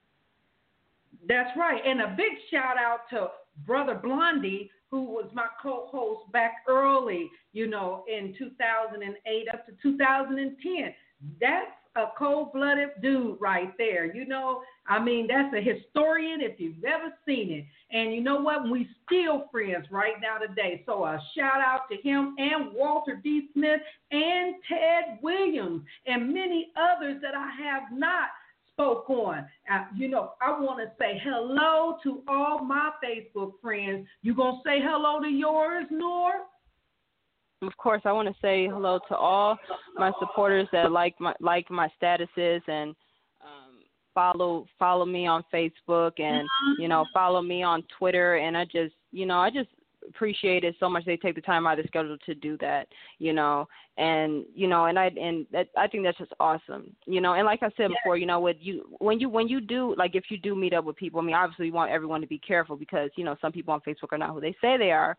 That's 1.26 1.50
right. 1.56 1.80
And 1.84 2.00
a 2.00 2.14
big 2.16 2.32
shout 2.50 2.76
out 2.78 3.00
to 3.10 3.28
Brother 3.66 3.94
Blondie, 3.94 4.70
who 4.90 5.02
was 5.02 5.30
my 5.34 5.46
co 5.62 5.88
host 5.90 6.30
back 6.32 6.62
early, 6.68 7.30
you 7.52 7.66
know, 7.66 8.04
in 8.08 8.34
2008 8.38 9.48
up 9.52 9.66
to 9.66 9.72
2010. 9.82 10.94
That's 11.40 11.70
a 11.96 12.06
cold 12.16 12.52
blooded 12.52 12.90
dude 13.02 13.36
right 13.40 13.76
there. 13.76 14.14
You 14.14 14.26
know, 14.26 14.62
I 14.86 15.02
mean, 15.02 15.26
that's 15.26 15.52
a 15.54 15.60
historian 15.60 16.40
if 16.40 16.60
you've 16.60 16.84
ever 16.84 17.12
seen 17.26 17.50
it. 17.50 17.64
And 17.90 18.14
you 18.14 18.20
know 18.20 18.40
what? 18.40 18.70
We 18.70 18.88
still 19.04 19.46
friends 19.50 19.86
right 19.90 20.14
now 20.20 20.38
today. 20.38 20.82
So 20.86 21.04
a 21.04 21.20
shout 21.36 21.60
out 21.60 21.82
to 21.90 21.96
him 21.96 22.36
and 22.38 22.72
Walter 22.72 23.20
D. 23.22 23.48
Smith 23.52 23.80
and 24.12 24.54
Ted 24.68 25.18
Williams 25.22 25.82
and 26.06 26.32
many 26.32 26.70
others 26.76 27.20
that 27.22 27.34
I 27.34 27.50
have 27.62 27.82
not 27.92 28.28
spoke 28.78 29.10
on. 29.10 29.38
Uh, 29.72 29.84
you 29.96 30.08
know, 30.08 30.32
I 30.40 30.50
want 30.60 30.78
to 30.78 30.92
say 30.98 31.20
hello 31.24 31.96
to 32.04 32.22
all 32.28 32.64
my 32.64 32.90
Facebook 33.04 33.52
friends. 33.60 34.06
You 34.22 34.34
gonna 34.34 34.58
say 34.64 34.78
hello 34.80 35.20
to 35.20 35.28
yours, 35.28 35.86
Noor? 35.90 36.32
Of 37.62 37.76
course, 37.76 38.02
I 38.04 38.12
want 38.12 38.28
to 38.28 38.34
say 38.40 38.68
hello 38.68 39.00
to 39.08 39.16
all 39.16 39.58
my 39.96 40.12
supporters 40.20 40.68
that 40.70 40.92
like 40.92 41.16
my 41.18 41.34
like 41.40 41.68
my 41.70 41.88
statuses 42.00 42.60
and 42.68 42.94
um, 43.42 43.80
follow 44.14 44.66
follow 44.78 45.04
me 45.04 45.26
on 45.26 45.42
Facebook 45.52 46.20
and 46.20 46.46
you 46.78 46.86
know 46.86 47.04
follow 47.12 47.42
me 47.42 47.64
on 47.64 47.82
Twitter. 47.98 48.36
And 48.36 48.56
I 48.56 48.64
just 48.64 48.94
you 49.10 49.26
know 49.26 49.38
I 49.38 49.50
just 49.50 49.70
appreciate 50.08 50.64
it 50.64 50.74
so 50.80 50.88
much 50.88 51.04
they 51.04 51.16
take 51.16 51.34
the 51.34 51.40
time 51.40 51.66
out 51.66 51.78
of 51.78 51.84
their 51.84 51.86
schedule 51.86 52.16
to 52.26 52.34
do 52.34 52.56
that 52.58 52.88
you 53.18 53.32
know? 53.32 53.68
And 53.96 54.44
you 54.54 54.68
know 54.68 54.86
and 54.86 54.98
i 54.98 55.06
and 55.06 55.46
that, 55.52 55.68
i 55.76 55.86
think 55.86 56.04
that's 56.04 56.18
just 56.18 56.32
awesome 56.40 56.94
you 57.06 57.20
know? 57.20 57.34
And 57.34 57.46
like 57.46 57.62
i 57.62 57.70
said 57.76 57.90
before 57.90 58.16
you 58.16 58.26
know 58.26 58.40
what 58.40 58.62
you 58.62 58.84
when 58.98 59.20
you 59.20 59.28
when 59.28 59.48
you 59.48 59.60
do 59.60 59.94
like 59.96 60.14
if 60.14 60.24
you 60.28 60.38
do 60.38 60.54
meet 60.54 60.72
up 60.72 60.84
with 60.84 60.96
people 60.96 61.20
i 61.20 61.22
mean 61.24 61.34
obviously 61.34 61.66
you 61.66 61.72
want 61.72 61.90
everyone 61.90 62.20
to 62.20 62.26
be 62.26 62.38
careful 62.38 62.76
because 62.76 63.10
you 63.16 63.24
know 63.24 63.36
some 63.40 63.52
people 63.52 63.74
on 63.74 63.80
facebook 63.80 64.12
are 64.12 64.18
not 64.18 64.32
who 64.32 64.40
they 64.40 64.54
say 64.60 64.76
they 64.76 64.90
are. 64.90 65.16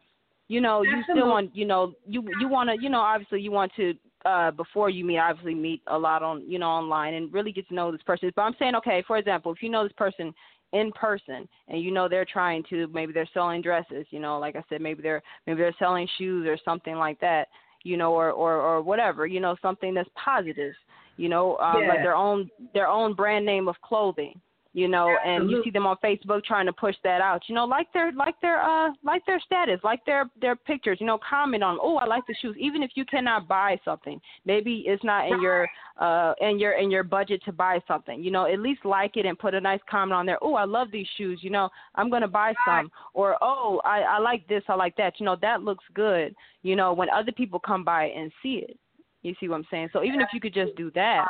You 0.47 0.61
know 0.61 0.81
you 0.81 1.03
still 1.03 1.27
want 1.27 1.55
you 1.55 1.65
know 1.65 1.93
you 2.07 2.23
you 2.39 2.47
want 2.49 2.69
to 2.69 2.81
you 2.81 2.89
know 2.89 3.01
obviously 3.01 3.39
you 3.39 3.51
want 3.51 3.71
to 3.75 3.93
uh 4.25 4.49
before 4.49 4.89
you 4.89 5.05
meet 5.05 5.19
obviously 5.19 5.53
meet 5.53 5.81
a 5.87 5.97
lot 5.97 6.23
on 6.23 6.43
you 6.49 6.57
know 6.57 6.69
online 6.69 7.13
and 7.13 7.31
really 7.31 7.51
get 7.51 7.67
to 7.67 7.75
know 7.75 7.91
this 7.91 8.01
person. 8.01 8.31
But 8.35 8.41
i'm 8.41 8.55
saying 8.57 8.75
okay 8.75 9.03
for 9.05 9.17
example 9.17 9.51
if 9.51 9.61
you 9.61 9.69
know 9.69 9.83
this 9.83 9.93
person 9.95 10.33
in 10.73 10.91
person 10.91 11.47
and 11.67 11.81
you 11.81 11.91
know 11.91 12.07
they're 12.07 12.25
trying 12.25 12.63
to 12.69 12.87
maybe 12.93 13.11
they're 13.11 13.29
selling 13.33 13.61
dresses 13.61 14.05
you 14.11 14.19
know 14.19 14.37
like 14.37 14.55
i 14.55 14.63
said 14.69 14.81
maybe 14.81 15.01
they're 15.01 15.21
maybe 15.47 15.59
they're 15.59 15.75
selling 15.79 16.07
shoes 16.17 16.47
or 16.47 16.57
something 16.63 16.95
like 16.95 17.19
that 17.19 17.47
you 17.83 17.97
know 17.97 18.13
or 18.13 18.31
or 18.31 18.55
or 18.55 18.81
whatever 18.81 19.25
you 19.25 19.39
know 19.39 19.55
something 19.61 19.93
that's 19.93 20.09
positive 20.23 20.73
you 21.17 21.27
know 21.27 21.57
um 21.57 21.87
like 21.87 21.99
their 21.99 22.15
own 22.15 22.49
their 22.73 22.87
own 22.87 23.13
brand 23.13 23.45
name 23.45 23.67
of 23.67 23.75
clothing 23.81 24.39
you 24.73 24.87
know, 24.87 25.09
Absolutely. 25.09 25.35
and 25.35 25.49
you 25.49 25.61
see 25.63 25.71
them 25.71 25.87
on 25.87 25.97
Facebook 26.03 26.43
trying 26.43 26.67
to 26.67 26.73
push 26.73 26.95
that 27.03 27.21
out. 27.21 27.41
You 27.47 27.55
know, 27.55 27.65
like 27.65 27.91
their 27.91 28.11
like 28.11 28.39
their 28.39 28.61
uh 28.61 28.91
like 29.03 29.25
their 29.25 29.39
status, 29.39 29.79
like 29.83 30.05
their 30.05 30.29
their 30.39 30.55
pictures. 30.55 30.97
You 30.99 31.07
know, 31.07 31.19
comment 31.27 31.63
on. 31.63 31.79
Oh, 31.81 31.95
I 31.95 32.05
like 32.05 32.23
the 32.27 32.35
shoes. 32.39 32.55
Even 32.59 32.83
if 32.83 32.91
you 32.93 33.03
cannot 33.05 33.47
buy 33.47 33.79
something, 33.83 34.21
maybe 34.45 34.83
it's 34.85 35.03
not 35.03 35.27
in 35.27 35.41
your 35.41 35.67
uh 35.99 36.33
in 36.39 36.59
your 36.59 36.73
in 36.73 36.91
your 36.91 37.03
budget 37.03 37.41
to 37.45 37.51
buy 37.51 37.79
something. 37.87 38.23
You 38.23 38.29
know, 38.29 38.45
at 38.45 38.59
least 38.59 38.85
like 38.85 39.17
it 39.17 39.25
and 39.25 39.39
put 39.39 39.55
a 39.55 39.61
nice 39.61 39.81
comment 39.89 40.13
on 40.13 40.27
there. 40.27 40.37
Oh, 40.39 40.53
I 40.53 40.65
love 40.65 40.89
these 40.91 41.07
shoes. 41.17 41.39
You 41.41 41.49
know, 41.49 41.69
I'm 41.95 42.11
gonna 42.11 42.27
buy 42.27 42.53
some. 42.63 42.91
Or 43.15 43.37
oh, 43.41 43.81
I 43.83 44.01
I 44.01 44.19
like 44.19 44.47
this. 44.47 44.63
I 44.67 44.75
like 44.75 44.95
that. 44.97 45.19
You 45.19 45.25
know, 45.25 45.37
that 45.41 45.63
looks 45.63 45.85
good. 45.95 46.35
You 46.61 46.75
know, 46.75 46.93
when 46.93 47.09
other 47.09 47.31
people 47.31 47.59
come 47.59 47.83
by 47.83 48.05
and 48.05 48.31
see 48.43 48.63
it. 48.67 48.77
You 49.23 49.35
see 49.37 49.49
what 49.49 49.57
I'm 49.57 49.67
saying? 49.69 49.89
So 49.91 50.01
even 50.01 50.21
if 50.21 50.29
you 50.31 50.39
could 50.39 50.53
just 50.53 50.73
do 50.77 50.91
that, 50.91 51.27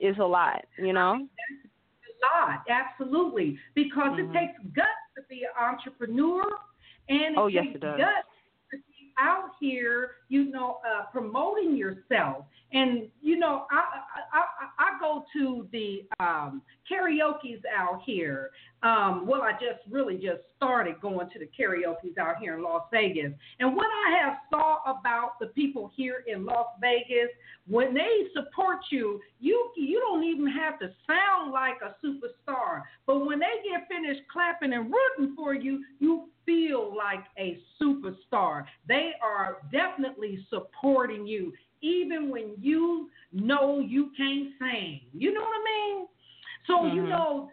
it's 0.00 0.18
a 0.18 0.24
lot. 0.24 0.64
You 0.76 0.92
know 0.92 1.28
lot, 2.22 2.64
absolutely, 2.68 3.58
because 3.74 4.18
mm-hmm. 4.18 4.34
it 4.34 4.38
takes 4.38 4.58
guts 4.74 4.88
to 5.16 5.22
be 5.28 5.42
an 5.44 5.54
entrepreneur, 5.58 6.42
and 7.08 7.34
it 7.34 7.38
oh, 7.38 7.48
takes 7.48 7.66
yes, 7.66 7.74
it 7.74 7.80
does. 7.80 7.98
guts 7.98 8.28
out 9.18 9.50
here, 9.60 10.12
you 10.28 10.50
know, 10.50 10.78
uh, 10.86 11.04
promoting 11.12 11.76
yourself. 11.76 12.44
And 12.72 13.08
you 13.22 13.38
know, 13.38 13.64
I 13.70 13.82
I, 14.32 14.38
I, 14.38 14.44
I 14.78 15.00
go 15.00 15.24
to 15.34 15.66
the 15.72 16.06
um, 16.20 16.62
karaoke's 16.88 17.64
out 17.74 18.02
here. 18.04 18.50
Um, 18.82 19.26
well, 19.26 19.42
I 19.42 19.52
just 19.52 19.80
really 19.90 20.16
just 20.16 20.42
started 20.56 21.00
going 21.00 21.28
to 21.30 21.38
the 21.38 21.48
karaoke's 21.58 22.18
out 22.18 22.36
here 22.38 22.54
in 22.54 22.62
Las 22.62 22.82
Vegas. 22.92 23.32
And 23.58 23.74
what 23.74 23.86
I 23.86 24.18
have 24.22 24.36
saw 24.50 24.78
about 24.84 25.38
the 25.40 25.46
people 25.48 25.90
here 25.96 26.24
in 26.26 26.44
Las 26.44 26.66
Vegas, 26.80 27.30
when 27.66 27.94
they 27.94 28.26
support 28.34 28.78
you, 28.90 29.20
you 29.40 29.70
you 29.76 29.98
don't 30.00 30.24
even 30.24 30.46
have 30.46 30.78
to 30.80 30.92
sound 31.06 31.52
like 31.52 31.78
a 31.82 31.96
superstar. 32.04 32.82
But 33.06 33.24
when 33.24 33.38
they 33.38 33.46
get 33.64 33.88
finished 33.88 34.22
clapping 34.30 34.74
and 34.74 34.92
rooting 34.92 35.34
for 35.34 35.54
you, 35.54 35.82
you 35.98 36.28
feel 36.48 36.96
like 36.96 37.24
a 37.36 37.58
superstar. 37.80 38.64
They 38.88 39.10
are 39.22 39.58
definitely 39.70 40.46
supporting 40.48 41.26
you 41.26 41.52
even 41.82 42.30
when 42.30 42.54
you 42.58 43.10
know 43.32 43.80
you 43.80 44.10
can't 44.16 44.48
sing. 44.58 45.00
You 45.12 45.34
know 45.34 45.42
what 45.42 45.50
I 45.50 45.64
mean? 45.64 46.06
So, 46.66 46.78
mm-hmm. 46.78 46.96
you 46.96 47.02
know, 47.06 47.50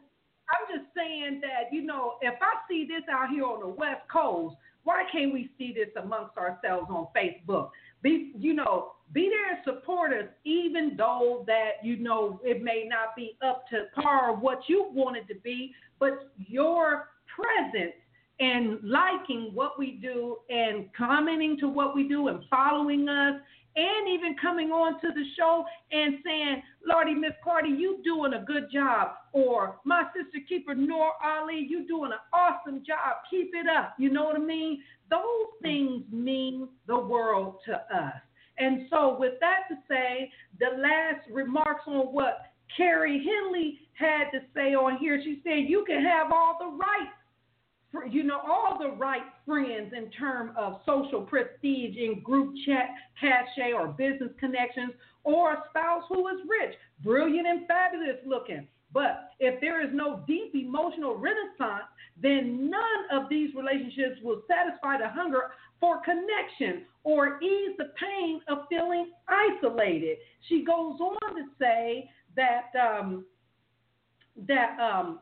I'm 0.49 0.79
just 0.79 0.89
saying 0.95 1.41
that, 1.41 1.73
you 1.73 1.83
know, 1.83 2.13
if 2.21 2.35
I 2.41 2.53
see 2.69 2.87
this 2.87 3.03
out 3.11 3.29
here 3.29 3.43
on 3.43 3.59
the 3.59 3.67
West 3.67 4.01
Coast, 4.11 4.55
why 4.85 5.03
can't 5.11 5.33
we 5.33 5.49
see 5.57 5.73
this 5.73 5.89
amongst 6.01 6.37
ourselves 6.37 6.87
on 6.89 7.07
Facebook? 7.15 7.71
Be, 8.01 8.31
you 8.37 8.53
know, 8.53 8.93
be 9.11 9.29
there 9.29 9.55
and 9.55 9.59
support 9.65 10.13
us, 10.13 10.29
even 10.45 10.95
though 10.95 11.43
that, 11.47 11.83
you 11.83 11.97
know, 11.97 12.39
it 12.43 12.63
may 12.63 12.85
not 12.87 13.15
be 13.15 13.35
up 13.45 13.65
to 13.69 13.85
par 14.01 14.35
what 14.35 14.61
you 14.67 14.87
wanted 14.93 15.27
to 15.27 15.35
be, 15.43 15.73
but 15.99 16.31
your 16.37 17.09
presence 17.27 17.93
and 18.39 18.79
liking 18.83 19.51
what 19.53 19.79
we 19.79 19.99
do 20.01 20.37
and 20.49 20.89
commenting 20.93 21.57
to 21.59 21.67
what 21.67 21.95
we 21.95 22.07
do 22.07 22.27
and 22.27 22.39
following 22.49 23.07
us 23.07 23.35
and 23.75 24.07
even 24.07 24.35
coming 24.41 24.71
on 24.71 24.99
to 25.01 25.07
the 25.07 25.23
show 25.37 25.65
and 25.91 26.15
saying, 26.23 26.63
Lordy, 26.85 27.13
Miss 27.13 27.31
Clardy, 27.45 27.77
you 27.77 27.99
doing 28.03 28.33
a 28.33 28.43
good 28.43 28.71
job. 28.71 29.11
Or 29.33 29.79
my 29.83 30.03
sister 30.15 30.39
keeper, 30.47 30.75
Noor 30.75 31.11
Ali, 31.23 31.65
you 31.67 31.85
doing 31.85 32.11
an 32.13 32.19
awesome 32.31 32.83
job. 32.85 33.17
Keep 33.29 33.51
it 33.53 33.67
up. 33.67 33.95
You 33.99 34.11
know 34.11 34.23
what 34.23 34.37
I 34.37 34.39
mean? 34.39 34.81
Those 35.09 35.47
things 35.61 36.03
mean 36.11 36.69
the 36.87 36.97
world 36.97 37.57
to 37.65 37.73
us. 37.73 38.15
And 38.57 38.87
so, 38.89 39.17
with 39.19 39.33
that 39.41 39.67
to 39.69 39.75
say, 39.89 40.31
the 40.59 40.77
last 40.77 41.29
remarks 41.29 41.83
on 41.87 42.13
what 42.13 42.53
Kari 42.77 43.23
Henley 43.25 43.79
had 43.93 44.31
to 44.31 44.39
say 44.53 44.73
on 44.73 44.97
here, 44.97 45.19
she 45.21 45.41
said, 45.43 45.67
You 45.67 45.83
can 45.85 46.01
have 46.01 46.31
all 46.31 46.57
the 46.57 46.77
rights 46.77 47.15
you 48.09 48.23
know, 48.23 48.39
all 48.45 48.77
the 48.79 48.95
right 48.97 49.21
friends 49.45 49.93
in 49.95 50.11
terms 50.11 50.51
of 50.57 50.81
social 50.85 51.21
prestige 51.21 51.95
in 51.97 52.21
group 52.23 52.53
chat, 52.65 52.89
cachet, 53.19 53.73
or 53.73 53.87
business 53.87 54.31
connections, 54.39 54.91
or 55.23 55.53
a 55.53 55.63
spouse 55.69 56.03
who 56.09 56.27
is 56.29 56.37
rich, 56.47 56.75
brilliant, 57.03 57.47
and 57.47 57.67
fabulous 57.67 58.17
looking. 58.25 58.67
But 58.93 59.31
if 59.39 59.59
there 59.59 59.85
is 59.85 59.89
no 59.93 60.23
deep 60.25 60.55
emotional 60.55 61.17
renaissance, 61.17 61.89
then 62.21 62.69
none 62.69 63.21
of 63.21 63.29
these 63.29 63.49
relationships 63.55 64.21
will 64.23 64.41
satisfy 64.47 64.97
the 64.97 65.09
hunger 65.09 65.51
for 65.79 66.01
connection 66.01 66.85
or 67.03 67.41
ease 67.41 67.75
the 67.77 67.91
pain 67.99 68.41
of 68.47 68.59
feeling 68.69 69.11
isolated. 69.27 70.17
She 70.47 70.63
goes 70.63 70.97
on 70.99 71.35
to 71.35 71.43
say 71.59 72.09
that 72.35 72.71
um, 72.79 73.25
that 74.47 74.77
um, 74.79 75.19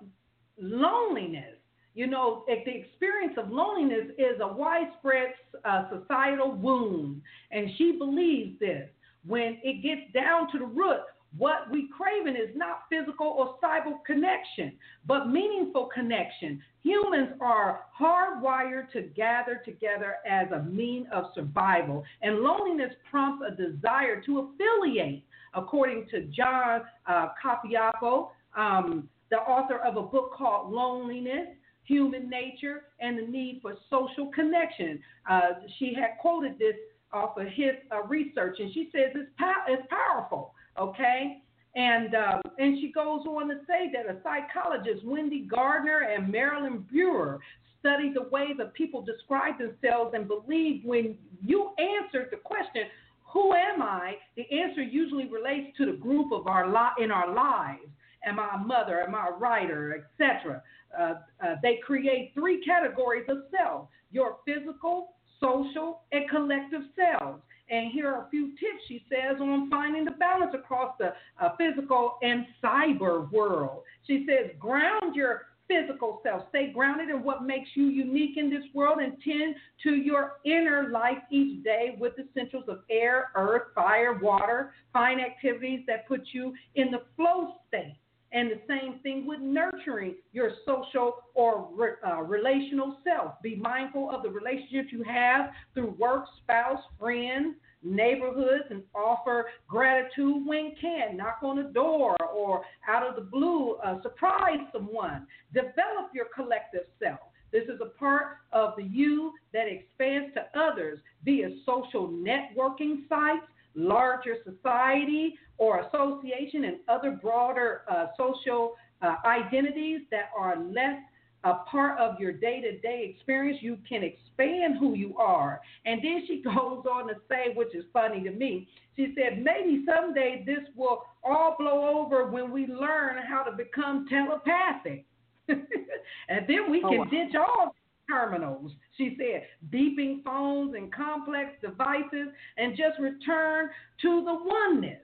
loneliness 0.57 1.55
you 1.95 2.07
know, 2.07 2.43
the 2.47 2.53
experience 2.53 3.35
of 3.37 3.51
loneliness 3.51 4.09
is 4.17 4.39
a 4.41 4.47
widespread 4.47 5.33
uh, 5.63 5.83
societal 5.89 6.53
wound, 6.53 7.21
and 7.51 7.69
she 7.77 7.93
believes 7.97 8.59
this. 8.59 8.89
When 9.25 9.59
it 9.63 9.81
gets 9.83 10.11
down 10.13 10.51
to 10.51 10.59
the 10.59 10.65
root, 10.65 11.01
what 11.37 11.71
we 11.71 11.89
craving 11.95 12.35
is 12.35 12.55
not 12.55 12.83
physical 12.89 13.27
or 13.27 13.55
cyber 13.63 13.93
connection, 14.05 14.73
but 15.07 15.29
meaningful 15.29 15.89
connection. 15.93 16.61
Humans 16.81 17.29
are 17.41 17.81
hardwired 17.99 18.91
to 18.91 19.03
gather 19.15 19.61
together 19.63 20.15
as 20.29 20.51
a 20.51 20.63
mean 20.63 21.07
of 21.11 21.25
survival, 21.33 22.03
and 22.21 22.39
loneliness 22.39 22.93
prompts 23.09 23.45
a 23.47 23.55
desire 23.55 24.21
to 24.25 24.51
affiliate, 24.51 25.23
according 25.53 26.07
to 26.11 26.23
John 26.25 26.81
uh, 27.07 27.29
Cacioppo, 27.43 28.29
um, 28.55 29.09
the 29.31 29.37
author 29.37 29.79
of 29.79 29.97
a 29.97 30.01
book 30.01 30.33
called 30.35 30.71
Loneliness 30.71 31.47
human 31.85 32.29
nature, 32.29 32.83
and 32.99 33.17
the 33.17 33.29
need 33.29 33.59
for 33.61 33.75
social 33.89 34.27
connection. 34.33 34.99
Uh, 35.29 35.51
she 35.79 35.93
had 35.93 36.17
quoted 36.19 36.57
this 36.59 36.75
off 37.11 37.37
of 37.37 37.47
his 37.47 37.71
uh, 37.91 38.03
research, 38.03 38.57
and 38.59 38.73
she 38.73 38.89
says 38.91 39.11
it's, 39.15 39.29
pow- 39.37 39.65
it's 39.67 39.87
powerful, 39.89 40.53
okay? 40.79 41.41
And, 41.75 42.15
um, 42.15 42.41
and 42.59 42.79
she 42.79 42.91
goes 42.91 43.25
on 43.25 43.49
to 43.49 43.55
say 43.67 43.91
that 43.93 44.13
a 44.13 44.19
psychologist, 44.21 45.03
Wendy 45.05 45.41
Gardner 45.41 46.01
and 46.01 46.31
Marilyn 46.31 46.85
Brewer, 46.91 47.39
studied 47.79 48.13
the 48.15 48.29
way 48.31 48.49
that 48.57 48.73
people 48.73 49.01
describe 49.01 49.55
themselves 49.57 50.13
and 50.15 50.27
believe 50.27 50.83
when 50.85 51.17
you 51.45 51.71
answered 51.77 52.29
the 52.31 52.37
question, 52.37 52.83
who 53.25 53.53
am 53.53 53.81
I? 53.81 54.15
The 54.37 54.45
answer 54.51 54.81
usually 54.81 55.27
relates 55.27 55.75
to 55.77 55.87
the 55.87 55.97
group 55.97 56.31
of 56.31 56.47
our 56.47 56.67
li- 56.67 57.03
in 57.03 57.11
our 57.11 57.33
lives. 57.33 57.81
Am 58.25 58.39
I 58.39 58.55
a 58.55 58.57
mother? 58.59 59.01
Am 59.01 59.15
I 59.15 59.29
a 59.29 59.37
writer, 59.37 60.05
etc.? 60.21 60.61
Uh, 60.97 61.15
uh, 61.43 61.55
they 61.61 61.79
create 61.85 62.31
three 62.33 62.63
categories 62.63 63.25
of 63.29 63.37
self 63.51 63.87
your 64.11 64.37
physical, 64.45 65.15
social, 65.39 66.01
and 66.11 66.29
collective 66.29 66.81
selves. 66.95 67.41
And 67.69 67.91
here 67.91 68.07
are 68.13 68.27
a 68.27 68.29
few 68.29 68.49
tips 68.51 68.83
she 68.87 69.03
says 69.09 69.41
on 69.41 69.69
finding 69.69 70.05
the 70.05 70.11
balance 70.11 70.53
across 70.53 70.95
the 70.99 71.13
uh, 71.41 71.55
physical 71.57 72.17
and 72.21 72.45
cyber 72.63 73.31
world. 73.31 73.81
She 74.05 74.27
says, 74.29 74.51
ground 74.59 75.15
your 75.15 75.47
physical 75.67 76.19
self. 76.23 76.43
Stay 76.49 76.71
grounded 76.71 77.09
in 77.09 77.23
what 77.23 77.43
makes 77.43 77.69
you 77.73 77.85
unique 77.85 78.37
in 78.37 78.49
this 78.49 78.63
world 78.73 78.99
and 78.99 79.13
tend 79.23 79.55
to 79.83 79.95
your 79.95 80.33
inner 80.45 80.89
life 80.91 81.17
each 81.31 81.63
day 81.63 81.95
with 81.97 82.13
the 82.17 82.25
essentials 82.29 82.65
of 82.67 82.79
air, 82.89 83.31
earth, 83.35 83.73
fire, 83.73 84.19
water, 84.21 84.73
fine 84.91 85.19
activities 85.19 85.81
that 85.87 86.07
put 86.07 86.21
you 86.33 86.53
in 86.75 86.91
the 86.91 87.01
flow 87.15 87.55
state. 87.67 87.95
And 88.33 88.49
the 88.49 88.59
same 88.67 88.99
thing 89.03 89.27
with 89.27 89.39
nurturing 89.39 90.15
your 90.31 90.51
social 90.65 91.17
or 91.35 91.69
uh, 92.05 92.21
relational 92.23 92.97
self. 93.03 93.33
Be 93.43 93.55
mindful 93.55 94.09
of 94.09 94.23
the 94.23 94.29
relationships 94.29 94.89
you 94.91 95.03
have 95.03 95.51
through 95.75 95.95
work, 95.99 96.25
spouse, 96.41 96.81
friends, 96.99 97.55
neighborhoods, 97.83 98.65
and 98.71 98.81
offer 98.95 99.45
gratitude 99.67 100.47
when 100.47 100.73
can. 100.81 101.15
Knock 101.15 101.39
on 101.43 101.57
the 101.57 101.69
door 101.69 102.15
or 102.33 102.63
out 102.87 103.07
of 103.07 103.15
the 103.15 103.21
blue, 103.21 103.75
uh, 103.75 104.01
surprise 104.01 104.59
someone. 104.71 105.27
Develop 105.53 106.09
your 106.15 106.25
collective 106.33 106.85
self. 107.01 107.19
This 107.51 107.65
is 107.65 107.79
a 107.81 107.97
part 107.99 108.37
of 108.51 108.73
the 108.77 108.83
you 108.83 109.33
that 109.53 109.67
expands 109.67 110.33
to 110.33 110.59
others 110.59 110.97
via 111.23 111.49
social 111.67 112.07
networking 112.07 113.07
sites, 113.07 113.45
larger 113.75 114.35
society 114.43 115.35
or 115.57 115.81
association 115.81 116.65
and 116.65 116.77
other 116.87 117.11
broader 117.11 117.81
uh, 117.89 118.07
social 118.17 118.75
uh, 119.01 119.15
identities 119.25 120.01
that 120.11 120.29
are 120.37 120.57
less 120.57 120.99
a 121.43 121.55
part 121.69 121.99
of 121.99 122.19
your 122.19 122.31
day 122.31 122.61
to 122.61 122.77
day 122.79 123.13
experience, 123.13 123.59
you 123.61 123.77
can 123.87 124.01
expand 124.03 124.77
who 124.79 124.93
you 124.93 125.15
are. 125.17 125.59
And 125.85 126.01
then 126.01 126.23
she 126.27 126.41
goes 126.43 126.85
on 126.89 127.07
to 127.07 127.15
say, 127.29 127.53
which 127.55 127.75
is 127.75 127.83
funny 127.91 128.23
to 128.23 128.31
me, 128.31 128.67
she 128.95 129.13
said, 129.15 129.43
maybe 129.43 129.83
someday 129.85 130.43
this 130.45 130.63
will 130.75 131.03
all 131.23 131.55
blow 131.59 131.99
over 131.99 132.27
when 132.27 132.51
we 132.51 132.67
learn 132.67 133.17
how 133.27 133.43
to 133.43 133.51
become 133.51 134.05
telepathic. 134.09 135.05
and 135.49 136.45
then 136.47 136.69
we 136.69 136.81
oh, 136.83 136.89
can 136.89 136.97
wow. 136.99 137.05
ditch 137.05 137.35
all 137.35 137.75
terminals, 138.09 138.71
she 138.97 139.17
said, 139.17 139.43
beeping 139.71 140.23
phones 140.23 140.75
and 140.75 140.93
complex 140.93 141.51
devices, 141.61 142.27
and 142.57 142.77
just 142.77 142.99
return 142.99 143.69
to 144.01 144.23
the 144.23 144.33
oneness. 144.33 145.01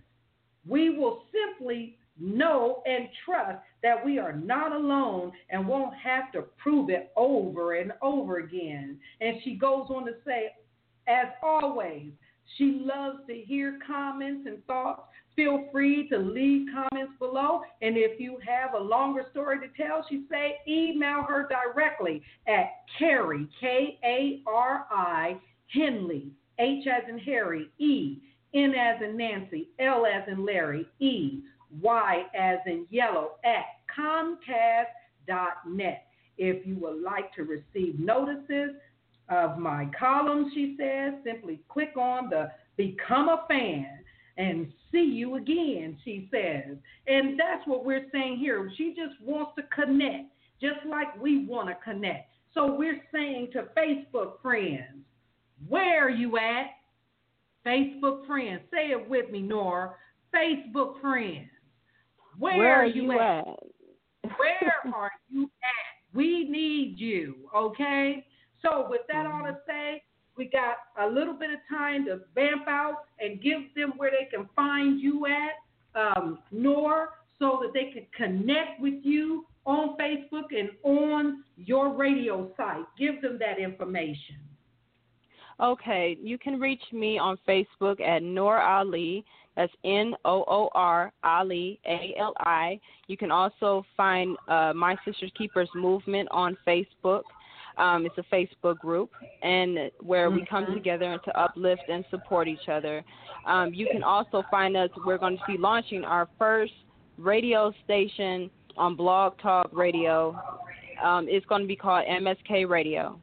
We 0.67 0.97
will 0.97 1.23
simply 1.31 1.97
know 2.19 2.83
and 2.85 3.07
trust 3.25 3.59
that 3.81 4.03
we 4.03 4.19
are 4.19 4.33
not 4.33 4.73
alone 4.73 5.31
and 5.49 5.67
won't 5.67 5.95
have 5.95 6.31
to 6.33 6.43
prove 6.57 6.89
it 6.89 7.11
over 7.15 7.75
and 7.75 7.93
over 8.01 8.37
again. 8.37 8.99
And 9.21 9.37
she 9.43 9.55
goes 9.55 9.87
on 9.89 10.05
to 10.05 10.13
say, 10.25 10.49
as 11.07 11.27
always, 11.41 12.11
she 12.57 12.81
loves 12.83 13.19
to 13.27 13.33
hear 13.33 13.79
comments 13.85 14.47
and 14.47 14.63
thoughts. 14.65 15.07
Feel 15.39 15.63
free 15.71 16.09
to 16.09 16.17
leave 16.17 16.67
comments 16.73 17.13
below. 17.17 17.61
And 17.81 17.95
if 17.95 18.19
you 18.19 18.39
have 18.45 18.73
a 18.73 18.77
longer 18.77 19.23
story 19.31 19.57
to 19.61 19.67
tell, 19.81 20.05
she 20.09 20.25
say 20.29 20.57
email 20.67 21.23
her 21.23 21.47
directly 21.47 22.21
at 22.45 22.71
Kari, 22.97 23.47
K 23.57 23.97
A 24.03 24.41
R 24.45 24.85
I, 24.91 25.37
Henley, 25.67 26.33
H 26.59 26.85
as 26.87 27.03
in 27.07 27.19
Harry, 27.19 27.69
E, 27.77 28.17
N 28.53 28.73
as 28.75 29.01
in 29.01 29.15
Nancy, 29.15 29.69
L 29.79 30.05
as 30.05 30.27
in 30.27 30.45
Larry, 30.45 30.85
E, 30.99 31.39
Y 31.81 32.25
as 32.37 32.59
in 32.65 32.85
yellow 32.89 33.37
at 33.45 33.63
Comcast.net. 33.97 34.87
If 36.37 36.67
you 36.67 36.75
would 36.79 37.01
like 37.01 37.33
to 37.35 37.43
receive 37.43 37.97
notices 37.97 38.71
of 39.29 39.57
my 39.57 39.89
columns, 39.97 40.51
she 40.53 40.75
says, 40.77 41.13
simply 41.23 41.61
click 41.69 41.95
on 41.95 42.29
the 42.29 42.51
Become 42.75 43.29
a 43.29 43.45
Fan 43.47 43.99
and 44.39 44.71
see 44.89 45.03
you 45.03 45.35
again, 45.35 45.97
she 46.03 46.29
says. 46.31 46.77
And 47.07 47.37
that's 47.37 47.67
what 47.67 47.85
we're 47.85 48.07
saying 48.11 48.37
here. 48.37 48.71
She 48.77 48.95
just 48.95 49.21
wants 49.21 49.51
to 49.57 49.63
connect, 49.63 50.31
just 50.61 50.79
like 50.89 51.21
we 51.21 51.45
want 51.45 51.67
to 51.67 51.75
connect. 51.83 52.31
So 52.53 52.73
we're 52.73 53.01
saying 53.13 53.49
to 53.53 53.67
Facebook 53.77 54.41
friends, 54.41 55.03
where 55.67 56.05
are 56.05 56.09
you 56.09 56.37
at? 56.37 56.67
Facebook 57.67 58.25
friends. 58.25 58.61
Say 58.71 58.91
it 58.91 59.09
with 59.09 59.29
me, 59.29 59.41
Nora. 59.41 59.93
Facebook 60.33 61.01
friends. 61.01 61.49
Where, 62.37 62.57
Where 62.57 62.75
are 62.75 62.85
you 62.85 63.11
at? 63.11 63.19
at? 63.19 63.45
Where 64.37 64.73
are 64.95 65.11
you 65.29 65.43
at? 65.43 66.17
We 66.17 66.47
need 66.49 66.95
you, 66.97 67.35
okay? 67.53 68.25
So, 68.61 68.87
with 68.89 69.01
that 69.09 69.25
mm-hmm. 69.25 69.45
all 69.45 69.51
to 69.51 69.57
say, 69.67 70.01
we 70.39 70.45
got 70.45 70.77
a 70.99 71.07
little 71.07 71.33
bit 71.33 71.49
of 71.51 71.59
time 71.69 72.05
to 72.05 72.21
vamp 72.33 72.67
out 72.67 73.03
and 73.19 73.41
give 73.41 73.59
them 73.75 73.93
where 73.97 74.09
they 74.09 74.35
can 74.35 74.47
find 74.55 74.99
you 74.99 75.27
at, 75.27 75.99
um, 75.99 76.39
Noor, 76.49 77.09
so 77.37 77.59
that 77.61 77.71
they 77.73 77.91
can 77.91 78.07
connect 78.15 78.79
with 78.79 78.95
you 79.03 79.45
on 79.65 79.97
Facebook 79.97 80.57
and 80.57 80.69
on 80.83 81.43
your 81.57 81.93
radio 81.93 82.49
site. 82.55 82.85
Give 82.97 83.21
them 83.21 83.37
that 83.39 83.59
information. 83.59 84.37
Okay, 85.61 86.17
you 86.23 86.37
can 86.37 86.57
reach 86.57 86.81
me 86.93 87.19
on 87.19 87.37
Facebook 87.45 87.99
at 87.99 88.23
Noor 88.23 88.61
Ali. 88.61 89.25
That's 89.57 89.73
N 89.83 90.15
O 90.23 90.45
O 90.47 90.69
R 90.73 91.11
Ali 91.25 91.81
A 91.85 92.15
L 92.17 92.33
I. 92.39 92.79
You 93.07 93.17
can 93.17 93.29
also 93.29 93.85
find 93.97 94.37
uh, 94.47 94.71
My 94.73 94.95
Sisters 95.03 95.31
Keepers 95.37 95.69
Movement 95.75 96.29
on 96.31 96.55
Facebook. 96.65 97.23
Um, 97.79 98.05
it's 98.05 98.17
a 98.17 98.35
Facebook 98.35 98.77
group, 98.79 99.09
and 99.41 99.89
where 100.01 100.29
we 100.29 100.45
come 100.45 100.65
Mhm. 100.65 100.73
together 100.73 101.17
to 101.23 101.39
uplift 101.39 101.83
and 101.87 102.05
support 102.11 102.47
each 102.47 102.67
other. 102.67 103.03
Um, 103.45 103.73
you 103.73 103.87
can 103.87 104.03
also 104.03 104.43
find 104.51 104.75
us. 104.75 104.89
We're 105.05 105.17
going 105.17 105.37
to 105.37 105.43
be 105.47 105.57
launching 105.57 106.03
our 106.03 106.27
first 106.37 106.73
radio 107.17 107.71
station 107.85 108.51
on 108.77 108.95
Blog 108.95 109.37
Talk 109.39 109.69
Radio. 109.71 110.37
Um, 111.01 111.27
it's 111.29 111.45
going 111.45 111.61
to 111.61 111.67
be 111.67 111.75
called 111.75 112.05
MSK 112.05 112.65
Radio. 112.65 113.19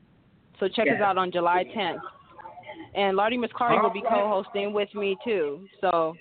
So 0.58 0.68
check 0.68 0.88
us 0.88 1.00
out 1.02 1.18
on 1.18 1.30
July 1.30 1.64
10th. 1.64 2.00
And 2.94 3.16
Lordy 3.16 3.36
Miss 3.36 3.52
Clardy 3.52 3.82
will 3.82 3.90
be 3.90 4.00
co-hosting 4.00 4.72
with 4.72 4.92
me 4.94 5.18
too. 5.22 5.68
So 5.82 6.16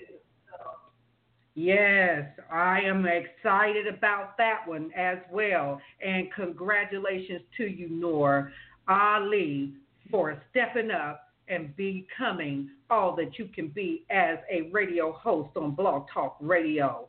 Yes, 1.58 2.28
I 2.52 2.80
am 2.80 3.06
excited 3.06 3.86
about 3.86 4.36
that 4.36 4.60
one 4.66 4.90
as 4.94 5.16
well. 5.32 5.80
And 6.04 6.28
congratulations 6.34 7.40
to 7.56 7.64
you, 7.64 7.88
Noor 7.88 8.52
Ali, 8.86 9.72
for 10.10 10.40
stepping 10.50 10.90
up 10.90 11.22
and 11.48 11.74
becoming 11.74 12.68
all 12.90 13.16
that 13.16 13.38
you 13.38 13.46
can 13.54 13.68
be 13.68 14.04
as 14.10 14.36
a 14.52 14.68
radio 14.70 15.12
host 15.12 15.56
on 15.56 15.74
Blog 15.74 16.06
Talk 16.12 16.36
Radio. 16.42 17.08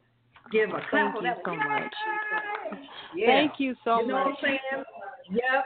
Give 0.49 0.69
a 0.69 0.79
clap 0.89 1.13
Thank 1.13 1.25
you 1.25 1.33
so 1.43 1.51
one. 1.51 1.67
much. 1.67 1.93
Yeah. 3.13 3.27
thank 3.27 3.51
you 3.57 3.75
so 3.83 3.99
you 3.99 4.07
know 4.07 4.13
much. 4.13 4.35
what 4.41 4.49
I'm 4.49 4.59
saying? 4.71 4.83
Yep. 5.31 5.65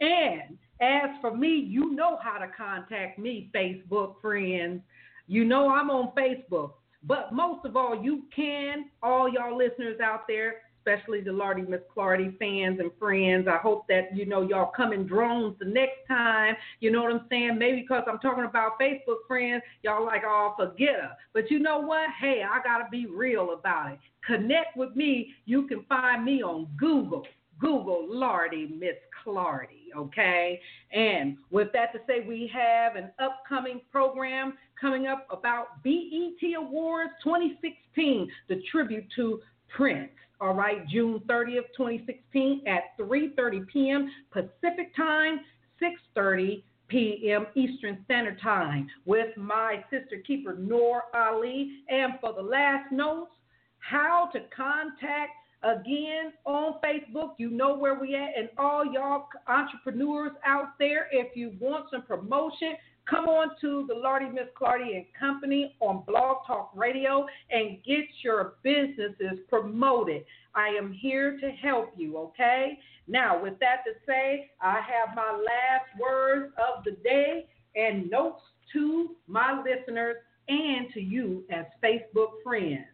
And 0.00 0.58
as 0.80 1.10
for 1.20 1.36
me, 1.36 1.48
you 1.48 1.94
know 1.94 2.18
how 2.22 2.38
to 2.38 2.48
contact 2.56 3.18
me, 3.18 3.50
Facebook 3.54 4.14
friends. 4.22 4.80
You 5.26 5.44
know 5.44 5.68
I'm 5.68 5.90
on 5.90 6.12
Facebook. 6.16 6.72
But 7.04 7.32
most 7.32 7.64
of 7.64 7.76
all, 7.76 8.00
you 8.00 8.22
can, 8.34 8.86
all 9.02 9.28
y'all 9.28 9.56
listeners 9.56 10.00
out 10.00 10.28
there, 10.28 10.56
especially 10.84 11.20
the 11.20 11.32
Lordy 11.32 11.62
Miss 11.62 11.80
Clardy 11.94 12.36
fans 12.38 12.80
and 12.80 12.90
friends. 12.98 13.46
I 13.48 13.58
hope 13.58 13.86
that 13.88 14.16
you 14.16 14.26
know 14.26 14.42
y'all 14.42 14.72
come 14.76 14.92
in 14.92 15.06
drones 15.06 15.56
the 15.58 15.64
next 15.64 16.06
time. 16.08 16.56
You 16.80 16.90
know 16.90 17.02
what 17.02 17.12
I'm 17.12 17.26
saying? 17.30 17.58
Maybe 17.58 17.82
because 17.82 18.04
I'm 18.08 18.18
talking 18.18 18.44
about 18.44 18.80
Facebook 18.80 19.26
friends, 19.28 19.62
y'all 19.82 20.04
like, 20.04 20.22
oh, 20.24 20.54
forget 20.56 21.00
her. 21.00 21.12
But 21.32 21.50
you 21.50 21.58
know 21.58 21.80
what? 21.80 22.08
Hey, 22.20 22.42
I 22.48 22.60
gotta 22.62 22.86
be 22.90 23.06
real 23.06 23.52
about 23.52 23.92
it. 23.92 23.98
Connect 24.26 24.76
with 24.76 24.94
me. 24.96 25.34
You 25.44 25.66
can 25.66 25.84
find 25.88 26.24
me 26.24 26.42
on 26.42 26.68
Google. 26.76 27.24
Google 27.58 28.06
Lordy 28.08 28.66
Miss 28.76 28.96
Clardy, 29.24 29.81
okay? 29.96 30.60
And 30.92 31.36
with 31.50 31.68
that 31.72 31.92
to 31.92 31.98
say, 32.06 32.26
we 32.26 32.50
have 32.52 32.96
an 32.96 33.10
upcoming 33.18 33.80
program 33.90 34.54
coming 34.80 35.06
up 35.06 35.26
about 35.30 35.82
BET 35.82 36.54
Awards 36.56 37.12
2016, 37.24 38.30
the 38.48 38.62
tribute 38.70 39.04
to 39.16 39.40
Prince. 39.74 40.10
All 40.40 40.54
right, 40.54 40.86
June 40.88 41.20
30th, 41.28 41.68
2016 41.76 42.62
at 42.66 42.98
3:30 42.98 43.66
p.m. 43.68 44.10
Pacific 44.32 44.94
Time, 44.96 45.40
6:30 45.80 46.62
p.m. 46.88 47.46
Eastern 47.54 48.02
Standard 48.04 48.40
Time 48.42 48.88
with 49.06 49.36
my 49.36 49.84
sister 49.88 50.16
keeper 50.26 50.54
Noor 50.54 51.04
Ali. 51.14 51.84
And 51.88 52.14
for 52.20 52.34
the 52.34 52.42
last 52.42 52.90
notes, 52.92 53.30
how 53.78 54.28
to 54.32 54.40
contact 54.54 55.32
again 55.62 56.32
on 56.44 56.74
Facebook. 56.84 57.32
You 57.38 57.50
know 57.50 57.76
where 57.76 57.98
we 57.98 58.14
at, 58.14 58.30
and 58.36 58.48
all 58.58 58.84
y'all 58.84 59.28
entrepreneurs 59.48 60.32
out 60.44 60.78
there. 60.78 61.08
If 61.12 61.36
you 61.36 61.52
want 61.60 61.86
some 61.90 62.02
promotion, 62.02 62.74
come 63.08 63.26
on 63.26 63.50
to 63.60 63.86
the 63.88 63.94
Lordy 63.94 64.26
Miss 64.26 64.48
Clardy 64.60 64.96
and 64.96 65.06
Company 65.18 65.76
on 65.80 66.04
Blog 66.06 66.46
Talk 66.46 66.70
Radio 66.74 67.26
and 67.50 67.78
get 67.84 68.04
your 68.22 68.54
businesses 68.62 69.40
promoted. 69.48 70.24
I 70.54 70.68
am 70.68 70.92
here 70.92 71.38
to 71.40 71.50
help 71.50 71.92
you. 71.96 72.18
Okay. 72.18 72.78
Now, 73.08 73.42
with 73.42 73.58
that 73.60 73.84
to 73.86 73.92
say, 74.06 74.50
I 74.60 74.74
have 74.74 75.16
my 75.16 75.32
last 75.32 76.00
words 76.00 76.52
of 76.58 76.84
the 76.84 76.92
day 77.02 77.46
and 77.74 78.10
notes 78.10 78.42
to 78.72 79.16
my 79.26 79.60
listeners 79.62 80.16
and 80.48 80.92
to 80.94 81.00
you 81.00 81.44
as 81.50 81.64
Facebook 81.82 82.42
friends. 82.44 82.84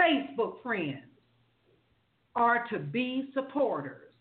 Facebook 0.00 0.62
friends 0.62 1.07
are 2.36 2.66
to 2.70 2.78
be 2.78 3.30
supporters, 3.34 4.12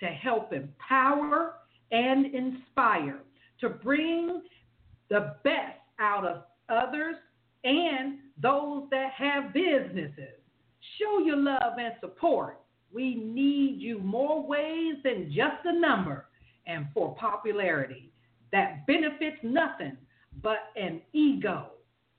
to 0.00 0.06
help 0.06 0.52
empower 0.52 1.54
and 1.90 2.26
inspire, 2.34 3.20
to 3.60 3.68
bring 3.68 4.42
the 5.08 5.36
best 5.44 5.78
out 5.98 6.26
of 6.26 6.42
others 6.68 7.16
and 7.64 8.18
those 8.40 8.84
that 8.90 9.10
have 9.16 9.52
businesses. 9.52 10.40
Show 10.98 11.18
your 11.18 11.36
love 11.36 11.78
and 11.78 11.94
support. 12.00 12.60
We 12.92 13.16
need 13.16 13.80
you 13.80 13.98
more 13.98 14.46
ways 14.46 14.96
than 15.02 15.32
just 15.34 15.64
a 15.64 15.78
number 15.78 16.26
and 16.66 16.86
for 16.94 17.14
popularity 17.16 18.10
that 18.52 18.86
benefits 18.86 19.38
nothing 19.42 19.96
but 20.42 20.70
an 20.76 21.00
ego. 21.12 21.72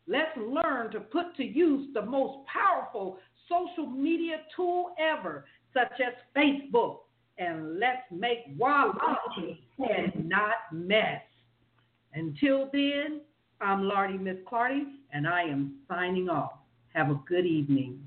Let's 0.07 0.37
learn 0.37 0.91
to 0.91 0.99
put 0.99 1.35
to 1.37 1.43
use 1.43 1.89
the 1.93 2.01
most 2.01 2.45
powerful 2.47 3.19
social 3.49 3.87
media 3.89 4.41
tool 4.55 4.91
ever, 4.99 5.45
such 5.73 5.99
as 5.99 6.13
Facebook, 6.35 6.99
and 7.37 7.79
let's 7.79 8.03
make 8.11 8.39
wildlife 8.57 9.57
and 9.77 10.27
not 10.27 10.53
mess. 10.71 11.21
Until 12.13 12.69
then, 12.73 13.21
I'm 13.61 13.83
Lordy 13.83 14.17
Miss 14.17 14.37
Clardy, 14.51 14.85
and 15.11 15.27
I 15.27 15.43
am 15.43 15.75
signing 15.87 16.29
off. 16.29 16.53
Have 16.93 17.09
a 17.09 17.19
good 17.27 17.45
evening. 17.45 18.06